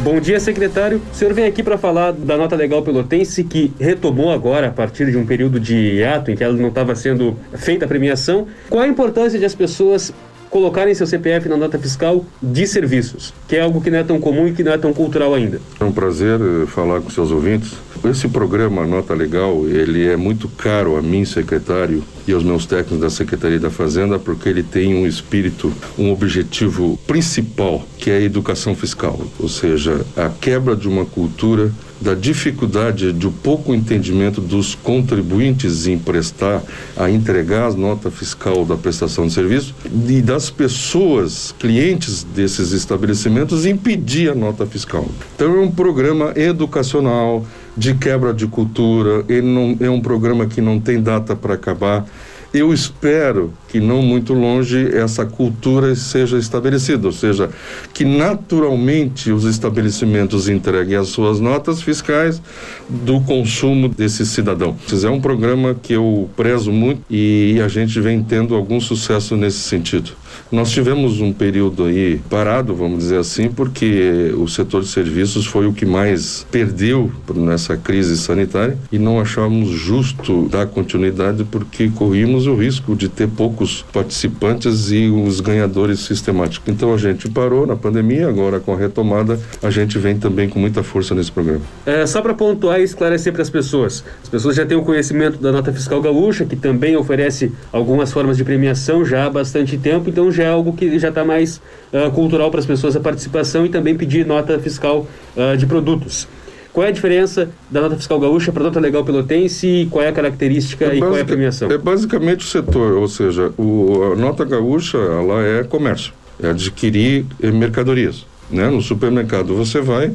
Bom 0.00 0.18
dia, 0.18 0.40
secretário. 0.40 1.00
O 1.12 1.14
senhor 1.14 1.32
vem 1.32 1.44
aqui 1.44 1.62
para 1.62 1.78
falar 1.78 2.12
da 2.12 2.36
nota 2.36 2.56
legal 2.56 2.82
pelotense 2.82 3.44
que 3.44 3.72
retomou 3.78 4.32
agora 4.32 4.68
a 4.68 4.72
partir 4.72 5.08
de 5.08 5.16
um 5.16 5.24
período 5.24 5.60
de 5.60 5.76
hiato 5.98 6.32
em 6.32 6.36
que 6.36 6.42
ela 6.42 6.54
não 6.54 6.68
estava 6.68 6.96
sendo 6.96 7.36
feita 7.52 7.84
a 7.84 7.88
premiação. 7.88 8.48
Qual 8.68 8.82
a 8.82 8.88
importância 8.88 9.38
de 9.38 9.44
as 9.44 9.54
pessoas 9.54 10.12
colocarem 10.50 10.92
seu 10.94 11.06
CPF 11.06 11.48
na 11.48 11.56
nota 11.56 11.78
fiscal 11.78 12.24
de 12.42 12.66
serviços, 12.66 13.32
que 13.48 13.56
é 13.56 13.60
algo 13.60 13.80
que 13.80 13.90
não 13.90 13.98
é 13.98 14.02
tão 14.02 14.20
comum 14.20 14.48
e 14.48 14.52
que 14.52 14.64
não 14.64 14.72
é 14.72 14.78
tão 14.78 14.92
cultural 14.92 15.32
ainda. 15.34 15.60
É 15.78 15.84
um 15.84 15.92
prazer 15.92 16.40
eh, 16.40 16.66
falar 16.66 17.00
com 17.00 17.08
seus 17.08 17.30
ouvintes. 17.30 17.72
Esse 18.04 18.28
programa 18.28 18.86
Nota 18.86 19.14
Legal, 19.14 19.66
ele 19.68 20.06
é 20.06 20.16
muito 20.16 20.48
caro 20.48 20.96
a 20.96 21.02
mim, 21.02 21.24
secretário, 21.24 22.02
e 22.26 22.32
aos 22.32 22.42
meus 22.42 22.64
técnicos 22.64 22.98
da 22.98 23.10
Secretaria 23.10 23.60
da 23.60 23.70
Fazenda, 23.70 24.18
porque 24.18 24.48
ele 24.48 24.62
tem 24.62 24.94
um 24.94 25.06
espírito, 25.06 25.72
um 25.98 26.10
objetivo 26.10 26.98
principal, 27.06 27.84
que 27.98 28.10
é 28.10 28.16
a 28.16 28.20
educação 28.20 28.74
fiscal, 28.74 29.20
ou 29.38 29.48
seja, 29.48 30.04
a 30.16 30.30
quebra 30.30 30.74
de 30.74 30.88
uma 30.88 31.04
cultura 31.04 31.70
da 32.00 32.14
dificuldade 32.14 33.12
do 33.12 33.30
pouco 33.30 33.74
entendimento 33.74 34.40
dos 34.40 34.74
contribuintes 34.74 35.86
em 35.86 35.98
prestar, 35.98 36.62
a 36.96 37.10
entregar 37.10 37.66
as 37.66 37.74
notas 37.74 38.14
fiscal 38.14 38.64
da 38.64 38.76
prestação 38.76 39.26
de 39.26 39.32
serviço 39.32 39.74
e 40.08 40.22
das 40.22 40.48
pessoas, 40.48 41.54
clientes 41.58 42.24
desses 42.24 42.72
estabelecimentos, 42.72 43.66
impedir 43.66 44.30
a 44.30 44.34
nota 44.34 44.66
fiscal. 44.66 45.06
Então 45.34 45.56
é 45.56 45.60
um 45.60 45.70
programa 45.70 46.32
educacional 46.36 47.44
de 47.76 47.94
quebra 47.94 48.32
de 48.32 48.46
cultura, 48.46 49.24
ele 49.28 49.46
não, 49.46 49.76
é 49.80 49.90
um 49.90 50.00
programa 50.00 50.46
que 50.46 50.60
não 50.60 50.80
tem 50.80 51.00
data 51.02 51.36
para 51.36 51.54
acabar. 51.54 52.06
Eu 52.52 52.74
espero 52.74 53.52
que 53.68 53.78
não 53.78 54.02
muito 54.02 54.34
longe 54.34 54.96
essa 54.96 55.24
cultura 55.24 55.94
seja 55.94 56.36
estabelecida, 56.36 57.06
ou 57.06 57.12
seja, 57.12 57.48
que 57.94 58.04
naturalmente 58.04 59.30
os 59.30 59.44
estabelecimentos 59.44 60.48
entreguem 60.48 60.96
as 60.96 61.08
suas 61.08 61.38
notas 61.38 61.80
fiscais 61.80 62.42
do 62.88 63.20
consumo 63.20 63.88
desse 63.88 64.26
cidadão. 64.26 64.76
É 65.02 65.08
um 65.08 65.20
programa 65.20 65.76
que 65.80 65.92
eu 65.92 66.28
prezo 66.36 66.72
muito 66.72 67.02
e 67.08 67.60
a 67.64 67.68
gente 67.68 68.00
vem 68.00 68.22
tendo 68.22 68.56
algum 68.56 68.80
sucesso 68.80 69.36
nesse 69.36 69.60
sentido. 69.60 70.10
Nós 70.50 70.70
tivemos 70.72 71.20
um 71.20 71.32
período 71.32 71.84
aí 71.84 72.20
parado, 72.28 72.74
vamos 72.74 72.98
dizer 72.98 73.18
assim, 73.18 73.48
porque 73.48 74.34
o 74.36 74.48
setor 74.48 74.82
de 74.82 74.88
serviços 74.88 75.46
foi 75.46 75.66
o 75.66 75.72
que 75.72 75.86
mais 75.86 76.44
perdeu 76.50 77.10
nessa 77.32 77.76
crise 77.76 78.18
sanitária 78.18 78.76
e 78.90 78.98
não 78.98 79.20
achamos 79.20 79.68
justo 79.68 80.48
dar 80.48 80.66
continuidade 80.66 81.44
porque 81.44 81.88
corrimos 81.90 82.48
o 82.48 82.56
risco 82.56 82.96
de 82.96 83.08
ter 83.08 83.28
poucos 83.28 83.84
participantes 83.92 84.90
e 84.90 85.08
os 85.08 85.38
ganhadores 85.40 86.00
sistemáticos. 86.00 86.68
Então 86.68 86.92
a 86.92 86.98
gente 86.98 87.28
parou 87.28 87.64
na 87.64 87.76
pandemia, 87.76 88.28
agora 88.28 88.58
com 88.58 88.74
a 88.74 88.76
retomada 88.76 89.38
a 89.62 89.70
gente 89.70 89.98
vem 89.98 90.18
também 90.18 90.48
com 90.48 90.58
muita 90.58 90.82
força 90.82 91.14
nesse 91.14 91.30
programa. 91.30 91.62
É, 91.86 92.04
só 92.06 92.20
para 92.20 92.34
pontuar 92.34 92.80
e 92.80 92.82
esclarecer 92.82 93.32
para 93.32 93.42
as 93.42 93.50
pessoas, 93.50 94.04
as 94.20 94.28
pessoas 94.28 94.56
já 94.56 94.66
têm 94.66 94.76
o 94.76 94.82
conhecimento 94.82 95.38
da 95.38 95.52
nota 95.52 95.72
fiscal 95.72 96.02
gaúcha, 96.02 96.44
que 96.44 96.56
também 96.56 96.96
oferece 96.96 97.52
algumas 97.72 98.10
formas 98.10 98.36
de 98.36 98.42
premiação 98.42 99.04
já 99.04 99.26
há 99.26 99.30
bastante 99.30 99.78
tempo, 99.78 100.10
então 100.10 100.30
já 100.32 100.39
é 100.42 100.48
algo 100.48 100.72
que 100.72 100.98
já 100.98 101.08
está 101.08 101.24
mais 101.24 101.60
uh, 101.92 102.10
cultural 102.12 102.50
para 102.50 102.60
as 102.60 102.66
pessoas 102.66 102.96
a 102.96 103.00
participação 103.00 103.64
e 103.66 103.68
também 103.68 103.94
pedir 103.96 104.26
nota 104.26 104.58
fiscal 104.58 105.06
uh, 105.36 105.56
de 105.56 105.66
produtos. 105.66 106.28
Qual 106.72 106.86
é 106.86 106.90
a 106.90 106.92
diferença 106.92 107.50
da 107.68 107.80
nota 107.80 107.96
fiscal 107.96 108.20
gaúcha 108.20 108.52
para 108.52 108.62
a 108.62 108.66
nota 108.66 108.78
legal 108.78 109.04
pelotense 109.04 109.66
e 109.66 109.86
qual 109.86 110.04
é 110.04 110.08
a 110.08 110.12
característica 110.12 110.84
é 110.84 110.96
e 110.96 110.98
qual 111.00 111.16
é 111.16 111.22
a 111.22 111.24
premiação? 111.24 111.70
É 111.70 111.76
basicamente 111.76 112.44
o 112.44 112.48
setor, 112.48 112.92
ou 112.96 113.08
seja, 113.08 113.52
o, 113.58 114.12
a 114.12 114.16
nota 114.16 114.44
gaúcha 114.44 114.96
ela 114.96 115.42
é 115.42 115.64
comércio, 115.64 116.12
é 116.40 116.50
adquirir 116.50 117.26
eh, 117.42 117.50
mercadorias. 117.50 118.24
Né? 118.48 118.70
No 118.70 118.80
supermercado 118.80 119.54
você 119.54 119.80
vai, 119.80 120.12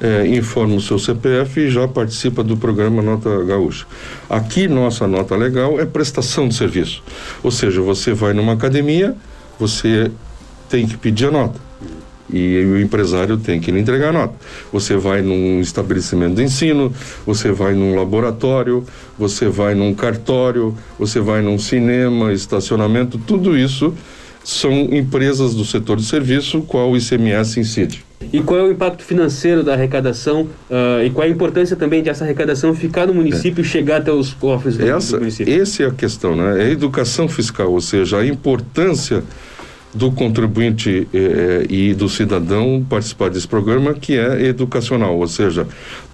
é, 0.00 0.26
informa 0.26 0.76
o 0.76 0.80
seu 0.80 0.98
CPF 0.98 1.60
e 1.60 1.70
já 1.70 1.88
participa 1.88 2.42
do 2.42 2.56
programa 2.56 3.02
Nota 3.02 3.44
Gaúcha. 3.44 3.86
Aqui, 4.28 4.68
nossa 4.68 5.06
nota 5.06 5.34
legal 5.34 5.80
é 5.80 5.84
prestação 5.84 6.48
de 6.48 6.54
serviço. 6.54 7.02
Ou 7.42 7.50
seja, 7.50 7.80
você 7.80 8.12
vai 8.12 8.32
numa 8.32 8.52
academia, 8.52 9.16
você 9.58 10.10
tem 10.68 10.86
que 10.86 10.96
pedir 10.96 11.26
a 11.26 11.30
nota. 11.30 11.68
E 12.30 12.62
o 12.64 12.78
empresário 12.78 13.38
tem 13.38 13.58
que 13.58 13.70
lhe 13.70 13.80
entregar 13.80 14.10
a 14.10 14.12
nota. 14.12 14.34
Você 14.70 14.96
vai 14.96 15.22
num 15.22 15.60
estabelecimento 15.60 16.34
de 16.34 16.42
ensino, 16.42 16.92
você 17.24 17.50
vai 17.50 17.72
num 17.72 17.94
laboratório, 17.94 18.84
você 19.18 19.48
vai 19.48 19.74
num 19.74 19.94
cartório, 19.94 20.76
você 20.98 21.20
vai 21.20 21.40
num 21.40 21.58
cinema, 21.58 22.32
estacionamento, 22.32 23.16
tudo 23.18 23.56
isso 23.56 23.94
são 24.44 24.72
empresas 24.72 25.54
do 25.54 25.64
setor 25.64 25.98
de 25.98 26.04
serviço, 26.04 26.62
qual 26.62 26.90
o 26.90 26.96
ICMS 26.96 27.60
incide. 27.60 28.04
E 28.32 28.40
qual 28.40 28.58
é 28.58 28.62
o 28.62 28.72
impacto 28.72 29.04
financeiro 29.04 29.62
da 29.62 29.74
arrecadação 29.74 30.48
uh, 30.70 31.04
e 31.04 31.10
qual 31.10 31.26
é 31.26 31.30
a 31.30 31.32
importância 31.32 31.76
também 31.76 32.02
de 32.02 32.08
essa 32.08 32.24
arrecadação 32.24 32.74
ficar 32.74 33.06
no 33.06 33.14
município 33.14 33.62
é. 33.62 33.64
e 33.64 33.68
chegar 33.68 33.98
até 33.98 34.10
os 34.10 34.32
cofres 34.32 34.76
do, 34.76 34.88
essa, 34.88 35.16
do 35.16 35.20
município? 35.20 35.62
Essa 35.62 35.82
é 35.82 35.86
a 35.86 35.90
questão, 35.90 36.34
né? 36.34 36.62
É 36.62 36.66
a 36.66 36.70
educação 36.70 37.28
fiscal, 37.28 37.70
ou 37.70 37.80
seja, 37.80 38.18
a 38.18 38.26
importância 38.26 39.22
do 39.94 40.12
contribuinte 40.12 41.08
eh, 41.12 41.66
e 41.68 41.94
do 41.94 42.08
cidadão 42.08 42.84
participar 42.88 43.30
desse 43.30 43.48
programa 43.48 43.94
que 43.94 44.16
é 44.16 44.46
educacional, 44.46 45.16
ou 45.16 45.26
seja, 45.26 45.66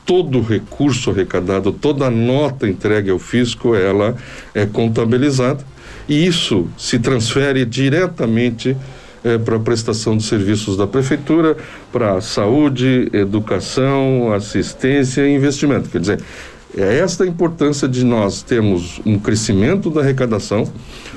todo 0.07 0.41
recurso 0.41 1.11
arrecadado, 1.11 1.73
toda 1.73 2.11
nota 2.11 2.69
entregue 2.69 3.11
ao 3.11 3.19
fisco, 3.19 3.75
ela 3.75 4.17
é 4.55 4.65
contabilizada 4.65 5.65
e 6.09 6.27
isso 6.27 6.69
se 6.77 6.99
transfere 6.99 7.65
diretamente 7.65 8.77
eh, 9.25 9.39
para 9.39 9.57
a 9.57 9.61
prestação 9.61 10.17
de 10.17 10.23
serviços 10.23 10.77
da 10.77 10.87
prefeitura, 10.87 11.57
para 11.91 12.21
saúde, 12.21 13.09
educação, 13.13 14.33
assistência 14.33 15.27
e 15.27 15.35
investimento. 15.35 15.89
Quer 15.89 16.01
dizer, 16.01 16.21
é 16.77 16.99
esta 16.99 17.25
a 17.25 17.27
importância 17.27 17.89
de 17.89 18.05
nós 18.05 18.43
termos 18.43 19.01
um 19.07 19.19
crescimento 19.19 19.91
da 19.91 20.01
arrecadação 20.01 20.71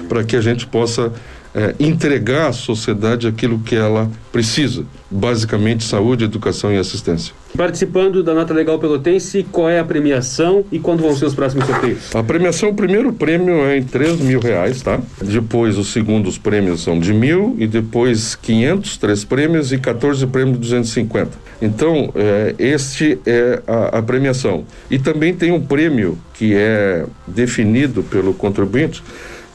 para 0.07 0.23
que 0.23 0.35
a 0.35 0.41
gente 0.41 0.65
possa 0.67 1.11
é, 1.57 1.73
entregar 1.79 2.49
à 2.49 2.53
sociedade 2.53 3.27
aquilo 3.27 3.57
que 3.57 3.75
ela 3.75 4.11
precisa, 4.31 4.85
basicamente 5.09 5.83
saúde, 5.83 6.23
educação 6.23 6.71
e 6.71 6.77
assistência. 6.77 7.33
Participando 7.57 8.21
da 8.21 8.35
Nota 8.35 8.53
Legal 8.53 8.77
Pelotense, 8.77 9.43
qual 9.51 9.67
é 9.67 9.79
a 9.79 9.83
premiação 9.83 10.63
e 10.71 10.77
quando 10.77 11.01
vão 11.01 11.15
ser 11.15 11.25
os 11.25 11.33
próximos 11.33 11.65
sorteios? 11.65 12.15
A 12.15 12.21
premiação, 12.21 12.69
o 12.69 12.75
primeiro 12.75 13.11
prêmio 13.11 13.65
é 13.65 13.79
em 13.79 13.83
3 13.83 14.19
mil 14.19 14.39
reais, 14.39 14.83
tá? 14.83 14.99
Depois, 15.19 15.79
os 15.79 15.87
segundos 15.87 16.37
prêmios 16.37 16.83
são 16.83 16.99
de 16.99 17.11
mil 17.11 17.55
e 17.57 17.65
depois 17.65 18.35
500, 18.35 18.97
três 18.97 19.23
prêmios 19.23 19.71
e 19.71 19.79
14 19.79 20.27
prêmios 20.27 20.57
de 20.57 20.61
250. 20.61 21.31
Então, 21.59 22.11
é, 22.13 22.53
este 22.59 23.17
é 23.25 23.63
a, 23.65 23.97
a 23.97 24.01
premiação. 24.03 24.63
E 24.91 24.99
também 24.99 25.33
tem 25.33 25.51
um 25.51 25.59
prêmio 25.59 26.19
que 26.35 26.53
é 26.53 27.03
definido 27.25 28.03
pelo 28.03 28.31
contribuinte 28.35 29.01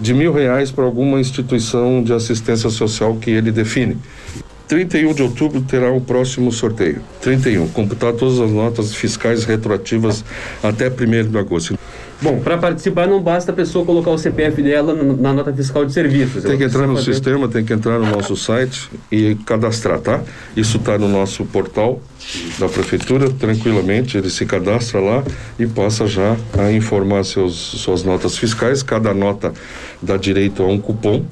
de 0.03 0.13
mil 0.13 0.33
reais 0.33 0.73
para 0.73 0.85
alguma 0.85 1.21
instituição 1.21 2.03
de 2.03 2.13
assistência 2.13 2.69
social 2.69 3.15
que 3.15 3.31
ele 3.31 3.53
define. 3.53 3.97
31 4.67 5.15
de 5.15 5.23
outubro 5.23 5.61
terá 5.63 5.93
o 5.93 6.01
próximo 6.01 6.51
sorteio. 6.51 7.01
31. 7.21 7.69
Computar 7.69 8.13
todas 8.15 8.41
as 8.41 8.51
notas 8.51 8.95
fiscais 8.95 9.45
retroativas 9.45 10.25
até 10.63 10.89
1 10.89 11.31
de 11.31 11.39
agosto. 11.39 11.79
Bom, 12.23 12.39
para 12.39 12.57
participar 12.57 13.09
não 13.09 13.21
basta 13.21 13.51
a 13.51 13.55
pessoa 13.55 13.85
colocar 13.85 14.11
o 14.11 14.17
CPF 14.17 14.63
dela 14.63 14.95
na 14.95 15.33
nota 15.33 15.53
fiscal 15.53 15.85
de 15.85 15.93
serviços. 15.93 16.45
Tem 16.45 16.57
que 16.57 16.63
entrar 16.63 16.87
no 16.87 16.95
fazer... 16.95 17.13
sistema, 17.13 17.49
tem 17.49 17.65
que 17.65 17.73
entrar 17.73 17.99
no 17.99 18.07
nosso 18.07 18.37
site 18.37 18.89
e 19.11 19.35
cadastrar, 19.45 19.99
tá? 19.99 20.23
Isso 20.57 20.77
está 20.77 20.97
no 20.97 21.09
nosso 21.09 21.45
portal 21.45 22.01
da 22.61 22.69
prefeitura, 22.69 23.29
tranquilamente, 23.29 24.17
ele 24.17 24.31
se 24.31 24.47
cadastra 24.47 25.01
lá 25.01 25.25
e 25.59 25.67
passa 25.67 26.07
já 26.07 26.37
a 26.57 26.71
informar 26.71 27.25
seus, 27.25 27.55
suas 27.55 28.05
notas 28.05 28.39
fiscais. 28.39 28.85
Cada 28.85 29.13
nota 29.13 29.53
dá 30.01 30.17
direito 30.17 30.63
a 30.63 30.67
um 30.67 30.79
cupom, 30.79 31.25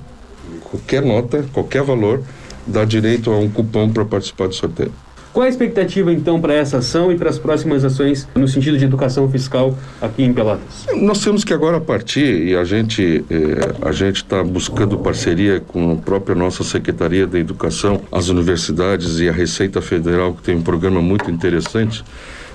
qualquer 0.65 1.03
nota, 1.03 1.45
qualquer 1.53 1.83
valor, 1.85 2.21
dá 2.67 2.85
direito 2.85 3.31
a 3.31 3.39
um 3.39 3.49
cupom 3.49 3.89
para 3.91 4.05
participar 4.05 4.49
do 4.49 4.55
sorteio. 4.55 4.93
Qual 5.33 5.47
a 5.47 5.49
expectativa 5.49 6.13
então 6.13 6.41
para 6.41 6.55
essa 6.55 6.79
ação 6.79 7.13
e 7.13 7.17
para 7.17 7.31
as 7.31 7.39
próximas 7.39 7.85
ações 7.85 8.27
no 8.35 8.49
sentido 8.49 8.77
de 8.77 8.85
educação 8.85 9.31
fiscal 9.31 9.79
aqui 10.01 10.25
em 10.25 10.33
Pelotas? 10.33 10.87
Nós 10.97 11.23
temos 11.23 11.45
que 11.45 11.55
agora 11.55 11.81
partir 11.81 12.49
e 12.49 12.57
a 12.57 12.65
gente 12.65 13.25
eh, 13.31 13.75
a 13.81 13.93
gente 13.93 14.17
está 14.17 14.43
buscando 14.43 14.99
parceria 14.99 15.61
com 15.61 15.93
a 15.93 15.97
própria 15.97 16.35
nossa 16.35 16.65
secretaria 16.65 17.29
da 17.29 17.39
educação, 17.39 18.01
as 18.11 18.29
universidades 18.29 19.21
e 19.21 19.29
a 19.29 19.33
Receita 19.33 19.81
Federal 19.81 20.35
que 20.35 20.43
tem 20.43 20.57
um 20.57 20.63
programa 20.63 21.01
muito 21.01 21.31
interessante 21.31 22.03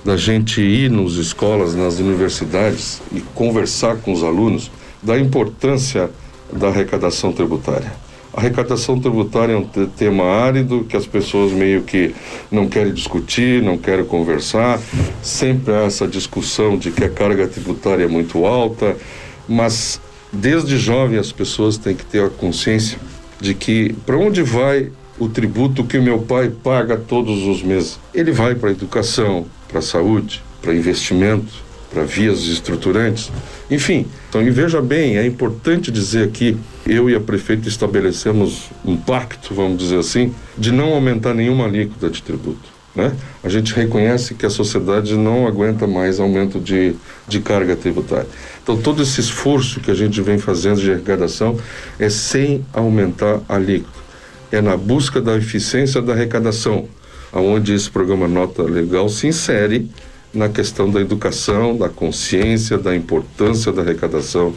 da 0.04 0.16
gente 0.16 0.60
ir 0.60 0.90
nos 0.90 1.16
escolas, 1.16 1.74
nas 1.74 1.98
universidades 1.98 3.00
e 3.10 3.20
conversar 3.34 3.96
com 3.96 4.12
os 4.12 4.22
alunos 4.22 4.70
da 5.02 5.18
importância 5.18 6.10
da 6.52 6.68
arrecadação 6.68 7.32
tributária 7.32 8.05
a 8.36 8.40
arrecadação 8.40 9.00
tributária 9.00 9.54
é 9.54 9.56
um 9.56 9.64
tema 9.64 10.24
árido 10.24 10.84
que 10.86 10.94
as 10.94 11.06
pessoas 11.06 11.52
meio 11.52 11.82
que 11.82 12.14
não 12.50 12.68
querem 12.68 12.92
discutir, 12.92 13.62
não 13.62 13.78
querem 13.78 14.04
conversar. 14.04 14.78
Sempre 15.22 15.72
há 15.72 15.84
essa 15.84 16.06
discussão 16.06 16.76
de 16.76 16.90
que 16.90 17.02
a 17.02 17.08
carga 17.08 17.48
tributária 17.48 18.04
é 18.04 18.06
muito 18.06 18.44
alta, 18.44 18.94
mas 19.48 19.98
desde 20.30 20.76
jovem 20.76 21.18
as 21.18 21.32
pessoas 21.32 21.78
têm 21.78 21.96
que 21.96 22.04
ter 22.04 22.22
a 22.22 22.28
consciência 22.28 22.98
de 23.40 23.54
que 23.54 23.94
para 24.04 24.18
onde 24.18 24.42
vai 24.42 24.90
o 25.18 25.30
tributo 25.30 25.82
que 25.82 25.96
o 25.96 26.02
meu 26.02 26.18
pai 26.18 26.50
paga 26.50 26.94
todos 26.94 27.42
os 27.44 27.62
meses? 27.62 27.98
Ele 28.12 28.32
vai 28.32 28.54
para 28.54 28.68
a 28.68 28.72
educação, 28.72 29.46
para 29.66 29.78
a 29.78 29.82
saúde, 29.82 30.42
para 30.60 30.74
investimento, 30.74 31.64
para 31.96 32.04
vias 32.04 32.40
estruturantes. 32.40 33.32
Enfim, 33.70 34.06
Então, 34.28 34.42
e 34.42 34.50
veja 34.50 34.82
bem, 34.82 35.16
é 35.16 35.24
importante 35.24 35.90
dizer 35.90 36.28
aqui, 36.28 36.54
eu 36.86 37.08
e 37.08 37.14
a 37.14 37.20
prefeita 37.20 37.68
estabelecemos 37.68 38.68
um 38.84 38.98
pacto, 38.98 39.54
vamos 39.54 39.78
dizer 39.78 39.98
assim, 39.98 40.34
de 40.58 40.70
não 40.70 40.92
aumentar 40.92 41.32
nenhuma 41.32 41.64
alíquota 41.64 42.10
de 42.10 42.22
tributo. 42.22 42.68
Né? 42.94 43.16
A 43.42 43.48
gente 43.48 43.72
reconhece 43.72 44.34
que 44.34 44.44
a 44.44 44.50
sociedade 44.50 45.16
não 45.16 45.46
aguenta 45.46 45.86
mais 45.86 46.20
aumento 46.20 46.60
de, 46.60 46.94
de 47.26 47.40
carga 47.40 47.74
tributária. 47.74 48.26
Então, 48.62 48.76
todo 48.76 49.02
esse 49.02 49.18
esforço 49.18 49.80
que 49.80 49.90
a 49.90 49.94
gente 49.94 50.20
vem 50.20 50.36
fazendo 50.36 50.78
de 50.78 50.92
arrecadação 50.92 51.56
é 51.98 52.10
sem 52.10 52.62
aumentar 52.74 53.40
a 53.48 53.54
alíquota. 53.54 53.98
É 54.52 54.60
na 54.60 54.76
busca 54.76 55.18
da 55.18 55.34
eficiência 55.34 56.02
da 56.02 56.12
arrecadação, 56.12 56.88
aonde 57.32 57.72
esse 57.72 57.90
programa 57.90 58.28
Nota 58.28 58.62
Legal 58.64 59.08
se 59.08 59.28
insere 59.28 59.88
na 60.32 60.48
questão 60.48 60.90
da 60.90 61.00
educação, 61.00 61.76
da 61.76 61.88
consciência, 61.88 62.76
da 62.78 62.94
importância 62.94 63.72
da 63.72 63.82
arrecadação, 63.82 64.54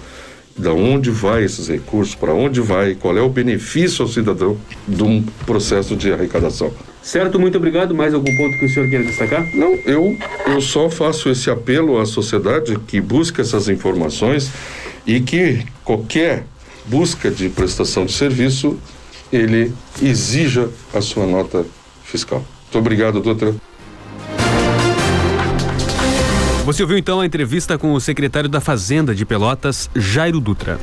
da 0.57 0.74
onde 0.74 1.09
vai 1.09 1.43
esses 1.43 1.67
recursos, 1.70 2.15
para 2.15 2.34
onde 2.34 2.59
vai, 2.59 2.93
qual 2.93 3.17
é 3.17 3.22
o 3.22 3.30
benefício 3.30 4.03
ao 4.03 4.09
cidadão 4.09 4.57
de 4.88 5.03
um 5.03 5.24
processo 5.45 5.95
de 5.95 6.11
arrecadação. 6.11 6.74
Certo, 7.01 7.39
muito 7.39 7.57
obrigado. 7.57 7.95
Mais 7.95 8.13
algum 8.13 8.36
ponto 8.36 8.57
que 8.57 8.65
o 8.65 8.70
senhor 8.70 8.89
queira 8.89 9.05
destacar? 9.05 9.47
Não, 9.55 9.74
eu, 9.86 10.17
eu 10.47 10.59
só 10.59 10.89
faço 10.89 11.30
esse 11.30 11.49
apelo 11.49 11.97
à 11.97 12.05
sociedade 12.05 12.78
que 12.88 12.99
busca 12.99 13.41
essas 13.41 13.70
informações 13.70 14.51
e 15.07 15.22
que 15.22 15.65
qualquer 15.86 16.43
busca 16.86 17.32
de 17.32 17.49
prestação 17.49 18.05
de 18.05 18.11
serviço, 18.11 18.78
ele 19.32 19.72
exija 20.01 20.70
a 20.93 21.01
sua 21.01 21.26
nota 21.26 21.65
fiscal. 22.03 22.43
Muito 22.63 22.78
obrigado, 22.80 23.22
doutora. 23.22 23.55
Você 26.70 26.84
ouviu 26.84 26.99
então 26.99 27.20
a 27.20 27.26
entrevista 27.26 27.80
com 27.80 27.93
o 27.93 27.99
secretário 27.99 28.47
da 28.47 28.61
Fazenda 28.61 29.15
de 29.15 29.26
Pelotas, 29.26 29.89
Jairo 29.95 30.39
Dutra. 30.39 30.80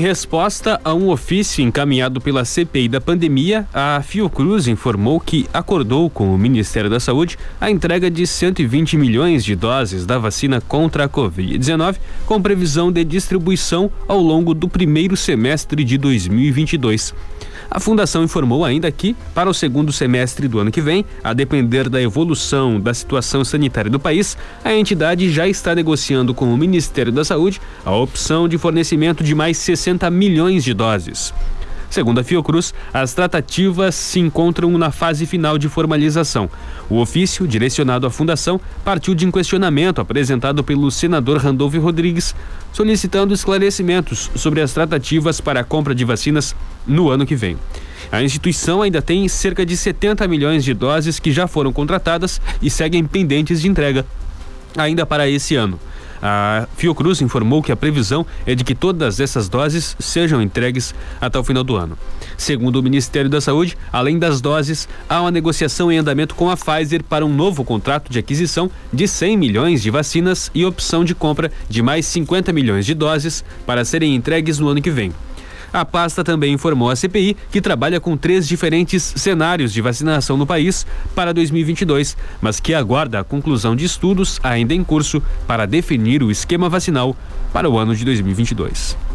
Resposta 0.00 0.80
a 0.82 0.94
um 0.94 1.10
ofício 1.10 1.62
encaminhado 1.62 2.20
pela 2.20 2.44
CPI 2.44 2.88
da 2.88 3.00
pandemia, 3.00 3.68
a 3.72 4.02
Fiocruz 4.02 4.66
informou 4.66 5.20
que 5.20 5.46
acordou 5.52 6.08
com 6.08 6.34
o 6.34 6.38
Ministério 6.38 6.88
da 6.88 6.98
Saúde 6.98 7.38
a 7.60 7.70
entrega 7.70 8.10
de 8.10 8.26
120 8.26 8.96
milhões 8.96 9.44
de 9.44 9.54
doses 9.54 10.06
da 10.06 10.16
vacina 10.16 10.60
contra 10.60 11.04
a 11.04 11.08
Covid-19, 11.08 11.96
com 12.24 12.40
previsão 12.40 12.90
de 12.90 13.04
distribuição 13.04 13.90
ao 14.08 14.18
longo 14.18 14.54
do 14.54 14.68
primeiro 14.68 15.16
semestre 15.16 15.84
de 15.84 15.98
2022. 15.98 17.14
A 17.70 17.78
fundação 17.78 18.24
informou 18.24 18.64
ainda 18.64 18.90
que, 18.90 19.14
para 19.32 19.48
o 19.48 19.54
segundo 19.54 19.92
semestre 19.92 20.48
do 20.48 20.58
ano 20.58 20.72
que 20.72 20.80
vem, 20.80 21.04
a 21.22 21.32
depender 21.32 21.88
da 21.88 22.02
evolução 22.02 22.80
da 22.80 22.92
situação 22.92 23.44
sanitária 23.44 23.88
do 23.88 24.00
país, 24.00 24.36
a 24.64 24.74
entidade 24.74 25.30
já 25.30 25.46
está 25.46 25.72
negociando 25.72 26.34
com 26.34 26.52
o 26.52 26.56
Ministério 26.56 27.12
da 27.12 27.24
Saúde 27.24 27.60
a 27.84 27.94
opção 27.94 28.48
de 28.48 28.58
fornecimento 28.58 29.22
de 29.22 29.36
mais 29.36 29.56
60 29.58 30.10
milhões 30.10 30.64
de 30.64 30.74
doses. 30.74 31.32
Segundo 31.90 32.20
a 32.20 32.24
Fiocruz, 32.24 32.72
as 32.94 33.12
tratativas 33.12 33.96
se 33.96 34.20
encontram 34.20 34.70
na 34.78 34.92
fase 34.92 35.26
final 35.26 35.58
de 35.58 35.68
formalização. 35.68 36.48
O 36.88 37.00
ofício, 37.00 37.48
direcionado 37.48 38.06
à 38.06 38.10
Fundação, 38.10 38.60
partiu 38.84 39.12
de 39.12 39.26
um 39.26 39.32
questionamento 39.32 40.00
apresentado 40.00 40.62
pelo 40.62 40.88
senador 40.92 41.38
Randolfo 41.38 41.80
Rodrigues, 41.80 42.32
solicitando 42.72 43.34
esclarecimentos 43.34 44.30
sobre 44.36 44.60
as 44.60 44.72
tratativas 44.72 45.40
para 45.40 45.60
a 45.60 45.64
compra 45.64 45.92
de 45.92 46.04
vacinas 46.04 46.54
no 46.86 47.10
ano 47.10 47.26
que 47.26 47.34
vem. 47.34 47.58
A 48.12 48.22
instituição 48.22 48.82
ainda 48.82 49.02
tem 49.02 49.26
cerca 49.26 49.66
de 49.66 49.76
70 49.76 50.28
milhões 50.28 50.62
de 50.62 50.72
doses 50.72 51.18
que 51.18 51.32
já 51.32 51.48
foram 51.48 51.72
contratadas 51.72 52.40
e 52.62 52.70
seguem 52.70 53.04
pendentes 53.04 53.60
de 53.60 53.68
entrega 53.68 54.06
ainda 54.76 55.04
para 55.04 55.28
esse 55.28 55.56
ano. 55.56 55.78
A 56.22 56.66
Fiocruz 56.76 57.20
informou 57.20 57.62
que 57.62 57.72
a 57.72 57.76
previsão 57.76 58.26
é 58.46 58.54
de 58.54 58.64
que 58.64 58.74
todas 58.74 59.20
essas 59.20 59.48
doses 59.48 59.96
sejam 59.98 60.42
entregues 60.42 60.94
até 61.20 61.38
o 61.38 61.44
final 61.44 61.64
do 61.64 61.76
ano. 61.76 61.96
Segundo 62.36 62.76
o 62.76 62.82
Ministério 62.82 63.30
da 63.30 63.40
Saúde, 63.40 63.76
além 63.92 64.18
das 64.18 64.40
doses, 64.40 64.88
há 65.08 65.20
uma 65.20 65.30
negociação 65.30 65.90
em 65.90 65.98
andamento 65.98 66.34
com 66.34 66.50
a 66.50 66.56
Pfizer 66.56 67.02
para 67.02 67.24
um 67.24 67.34
novo 67.34 67.64
contrato 67.64 68.10
de 68.10 68.18
aquisição 68.18 68.70
de 68.92 69.08
100 69.08 69.36
milhões 69.36 69.82
de 69.82 69.90
vacinas 69.90 70.50
e 70.54 70.64
opção 70.64 71.04
de 71.04 71.14
compra 71.14 71.50
de 71.68 71.82
mais 71.82 72.06
50 72.06 72.52
milhões 72.52 72.84
de 72.84 72.94
doses 72.94 73.44
para 73.66 73.84
serem 73.84 74.14
entregues 74.14 74.58
no 74.58 74.68
ano 74.68 74.82
que 74.82 74.90
vem. 74.90 75.12
A 75.72 75.84
pasta 75.84 76.24
também 76.24 76.52
informou 76.52 76.90
à 76.90 76.96
CPI 76.96 77.36
que 77.50 77.60
trabalha 77.60 78.00
com 78.00 78.16
três 78.16 78.46
diferentes 78.46 79.02
cenários 79.16 79.72
de 79.72 79.80
vacinação 79.80 80.36
no 80.36 80.46
país 80.46 80.86
para 81.14 81.32
2022, 81.32 82.16
mas 82.40 82.58
que 82.58 82.74
aguarda 82.74 83.20
a 83.20 83.24
conclusão 83.24 83.76
de 83.76 83.84
estudos 83.84 84.40
ainda 84.42 84.74
em 84.74 84.82
curso 84.82 85.22
para 85.46 85.66
definir 85.66 86.22
o 86.22 86.30
esquema 86.30 86.68
vacinal 86.68 87.16
para 87.52 87.68
o 87.68 87.78
ano 87.78 87.94
de 87.94 88.04
2022. 88.04 89.09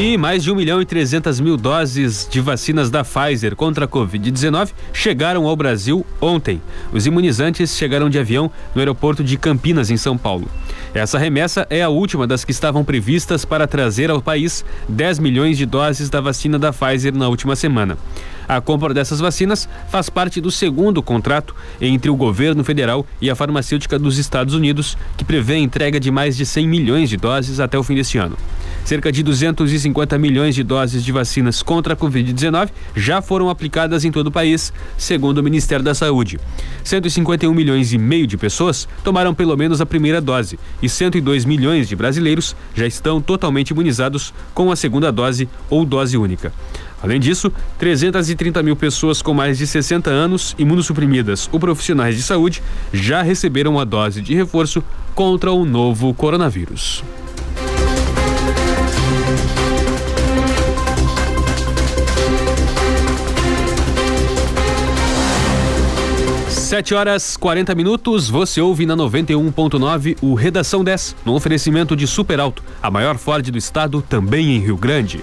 E 0.00 0.16
mais 0.16 0.44
de 0.44 0.52
1 0.52 0.54
milhão 0.54 0.80
e 0.80 0.84
300 0.84 1.40
mil 1.40 1.56
doses 1.56 2.28
de 2.30 2.40
vacinas 2.40 2.88
da 2.88 3.02
Pfizer 3.02 3.56
contra 3.56 3.84
a 3.84 3.88
Covid-19 3.88 4.70
chegaram 4.92 5.44
ao 5.44 5.56
Brasil 5.56 6.06
ontem. 6.20 6.62
Os 6.92 7.04
imunizantes 7.04 7.76
chegaram 7.76 8.08
de 8.08 8.16
avião 8.16 8.48
no 8.76 8.80
aeroporto 8.80 9.24
de 9.24 9.36
Campinas, 9.36 9.90
em 9.90 9.96
São 9.96 10.16
Paulo. 10.16 10.48
Essa 10.94 11.18
remessa 11.18 11.66
é 11.68 11.82
a 11.82 11.88
última 11.88 12.28
das 12.28 12.44
que 12.44 12.52
estavam 12.52 12.84
previstas 12.84 13.44
para 13.44 13.66
trazer 13.66 14.08
ao 14.08 14.22
país 14.22 14.64
10 14.88 15.18
milhões 15.18 15.58
de 15.58 15.66
doses 15.66 16.08
da 16.08 16.20
vacina 16.20 16.60
da 16.60 16.72
Pfizer 16.72 17.12
na 17.12 17.26
última 17.26 17.56
semana. 17.56 17.98
A 18.48 18.62
compra 18.62 18.94
dessas 18.94 19.20
vacinas 19.20 19.68
faz 19.90 20.08
parte 20.08 20.40
do 20.40 20.50
segundo 20.50 21.02
contrato 21.02 21.54
entre 21.78 22.10
o 22.10 22.16
governo 22.16 22.64
federal 22.64 23.04
e 23.20 23.28
a 23.28 23.34
farmacêutica 23.34 23.98
dos 23.98 24.16
Estados 24.16 24.54
Unidos, 24.54 24.96
que 25.18 25.24
prevê 25.24 25.54
a 25.54 25.58
entrega 25.58 26.00
de 26.00 26.10
mais 26.10 26.34
de 26.34 26.46
100 26.46 26.66
milhões 26.66 27.10
de 27.10 27.18
doses 27.18 27.60
até 27.60 27.78
o 27.78 27.82
fim 27.82 27.94
deste 27.94 28.16
ano. 28.16 28.38
Cerca 28.86 29.12
de 29.12 29.22
250 29.22 30.16
milhões 30.16 30.54
de 30.54 30.62
doses 30.62 31.04
de 31.04 31.12
vacinas 31.12 31.62
contra 31.62 31.92
a 31.92 31.96
Covid-19 31.96 32.70
já 32.96 33.20
foram 33.20 33.50
aplicadas 33.50 34.02
em 34.06 34.10
todo 34.10 34.28
o 34.28 34.32
país, 34.32 34.72
segundo 34.96 35.38
o 35.38 35.42
Ministério 35.42 35.84
da 35.84 35.94
Saúde. 35.94 36.40
151 36.84 37.52
milhões 37.52 37.92
e 37.92 37.98
meio 37.98 38.26
de 38.26 38.38
pessoas 38.38 38.88
tomaram 39.04 39.34
pelo 39.34 39.54
menos 39.58 39.82
a 39.82 39.84
primeira 39.84 40.22
dose 40.22 40.58
e 40.80 40.88
102 40.88 41.44
milhões 41.44 41.86
de 41.86 41.94
brasileiros 41.94 42.56
já 42.74 42.86
estão 42.86 43.20
totalmente 43.20 43.70
imunizados 43.72 44.32
com 44.54 44.72
a 44.72 44.76
segunda 44.76 45.12
dose 45.12 45.46
ou 45.68 45.84
dose 45.84 46.16
única. 46.16 46.50
Além 47.00 47.20
disso, 47.20 47.52
330 48.38 48.62
mil 48.62 48.76
pessoas 48.76 49.20
com 49.20 49.34
mais 49.34 49.58
de 49.58 49.66
60 49.66 50.08
anos, 50.08 50.54
imunossuprimidas 50.58 51.48
ou 51.52 51.58
profissionais 51.58 52.16
de 52.16 52.22
saúde, 52.22 52.62
já 52.92 53.20
receberam 53.20 53.78
a 53.80 53.84
dose 53.84 54.22
de 54.22 54.34
reforço 54.34 54.82
contra 55.14 55.50
o 55.50 55.64
novo 55.64 56.14
coronavírus. 56.14 57.02
Sete 66.48 66.94
horas 66.94 67.36
40 67.36 67.74
minutos, 67.74 68.28
você 68.28 68.60
ouve 68.60 68.86
na 68.86 68.94
91.9 68.94 70.18
o 70.20 70.34
Redação 70.34 70.84
10, 70.84 71.16
no 71.24 71.34
oferecimento 71.34 71.96
de 71.96 72.06
Super 72.06 72.38
Alto, 72.38 72.62
a 72.80 72.90
maior 72.90 73.16
Ford 73.16 73.50
do 73.50 73.58
estado, 73.58 74.02
também 74.02 74.54
em 74.54 74.60
Rio 74.60 74.76
Grande. 74.76 75.18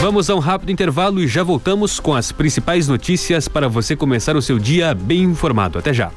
Vamos 0.00 0.30
a 0.30 0.34
um 0.34 0.38
rápido 0.38 0.72
intervalo 0.72 1.20
e 1.20 1.28
já 1.28 1.42
voltamos 1.42 2.00
com 2.00 2.14
as 2.14 2.32
principais 2.32 2.88
notícias 2.88 3.48
para 3.48 3.68
você 3.68 3.94
começar 3.94 4.34
o 4.34 4.40
seu 4.40 4.58
dia 4.58 4.94
bem 4.94 5.24
informado. 5.24 5.78
Até 5.78 5.92
já. 5.92 6.10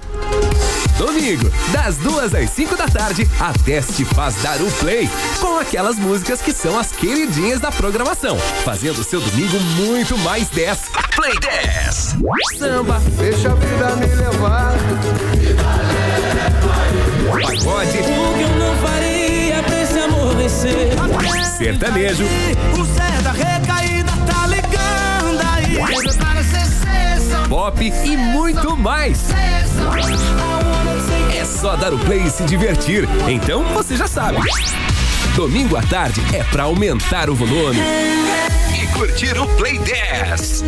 Domingo, 0.98 1.52
das 1.74 1.98
duas 1.98 2.34
às 2.34 2.50
cinco 2.52 2.78
da 2.78 2.88
tarde, 2.88 3.30
a 3.42 3.52
Teste 3.52 4.06
faz 4.06 4.36
dar 4.42 4.62
o 4.62 4.72
play 4.74 5.10
com 5.42 5.60
aquelas 5.60 5.98
músicas 5.98 6.42
que 6.42 6.54
são 6.54 6.80
as 6.80 6.94
queridinhas 6.94 7.60
da 7.60 7.74
programação, 7.74 8.38
fazendo 8.64 9.00
o 9.00 9.04
seu 9.04 9.20
domingo 9.20 9.60
muito 9.76 10.18
mais 10.20 10.48
10. 10.48 10.80
Play 11.18 11.34
10. 11.42 12.16
Samba, 12.58 13.02
deixa 13.18 13.52
a 13.52 13.56
vida 13.56 13.96
me 13.98 14.16
levar. 14.16 14.76
Pagode. 17.32 17.98
O 17.98 18.34
que 18.34 18.44
eu 18.44 18.56
não 18.60 18.76
faria 18.78 19.62
pra 19.62 19.82
esse 19.82 20.00
amor 20.00 20.36
vencer? 20.38 20.90
Sertanejo. 21.58 22.24
O 22.80 22.86
Zé 22.86 23.14
Pop 27.50 27.84
e 27.84 28.18
muito 28.18 28.76
mais. 28.78 29.30
É 31.36 31.46
só 31.46 31.76
dar 31.76 31.94
o 31.94 32.00
play 32.00 32.24
e 32.24 32.30
se 32.30 32.44
divertir. 32.44 33.08
Então 33.28 33.64
você 33.74 33.96
já 33.96 34.08
sabe. 34.08 34.38
Domingo 35.36 35.76
à 35.76 35.82
tarde 35.82 36.22
é 36.34 36.44
pra 36.44 36.64
aumentar 36.64 37.30
o 37.30 37.36
volume. 37.36 37.80
E 38.74 38.88
curtir 38.88 39.40
o 39.40 39.48
Play 39.56 39.80
10. 39.80 40.64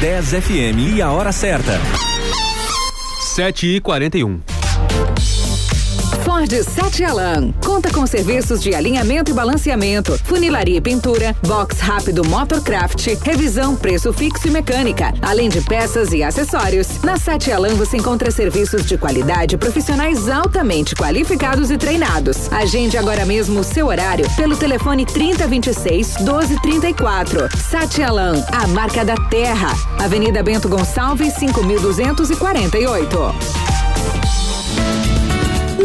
10 0.00 0.30
FM 0.30 0.96
e 0.96 1.02
a 1.02 1.10
hora 1.10 1.32
certa. 1.32 1.80
7 3.20 3.76
e 3.76 3.80
41 3.80 4.40
Ford 6.34 6.52
Sete 6.64 7.04
Alan. 7.04 7.52
Conta 7.64 7.92
com 7.92 8.04
serviços 8.08 8.60
de 8.60 8.74
alinhamento 8.74 9.30
e 9.30 9.34
balanceamento, 9.34 10.18
funilaria 10.24 10.78
e 10.78 10.80
pintura, 10.80 11.32
box 11.46 11.78
rápido 11.78 12.24
Motorcraft, 12.24 13.06
revisão, 13.22 13.76
preço 13.76 14.12
fixo 14.12 14.48
e 14.48 14.50
mecânica, 14.50 15.14
além 15.22 15.48
de 15.48 15.60
peças 15.60 16.12
e 16.12 16.24
acessórios. 16.24 17.00
Na 17.04 17.16
Sete 17.16 17.52
Alan 17.52 17.76
você 17.76 17.98
encontra 17.98 18.32
serviços 18.32 18.84
de 18.84 18.98
qualidade 18.98 19.56
profissionais 19.56 20.28
altamente 20.28 20.96
qualificados 20.96 21.70
e 21.70 21.78
treinados. 21.78 22.52
Agende 22.52 22.98
agora 22.98 23.24
mesmo 23.24 23.60
o 23.60 23.64
seu 23.64 23.86
horário 23.86 24.28
pelo 24.34 24.56
telefone 24.56 25.06
3026 25.06 26.16
1234. 26.16 27.48
Sete 27.70 28.02
Alan, 28.02 28.44
a 28.50 28.66
marca 28.66 29.04
da 29.04 29.14
terra. 29.30 29.68
Avenida 30.00 30.42
Bento 30.42 30.68
Gonçalves 30.68 31.34
5248. 31.34 33.73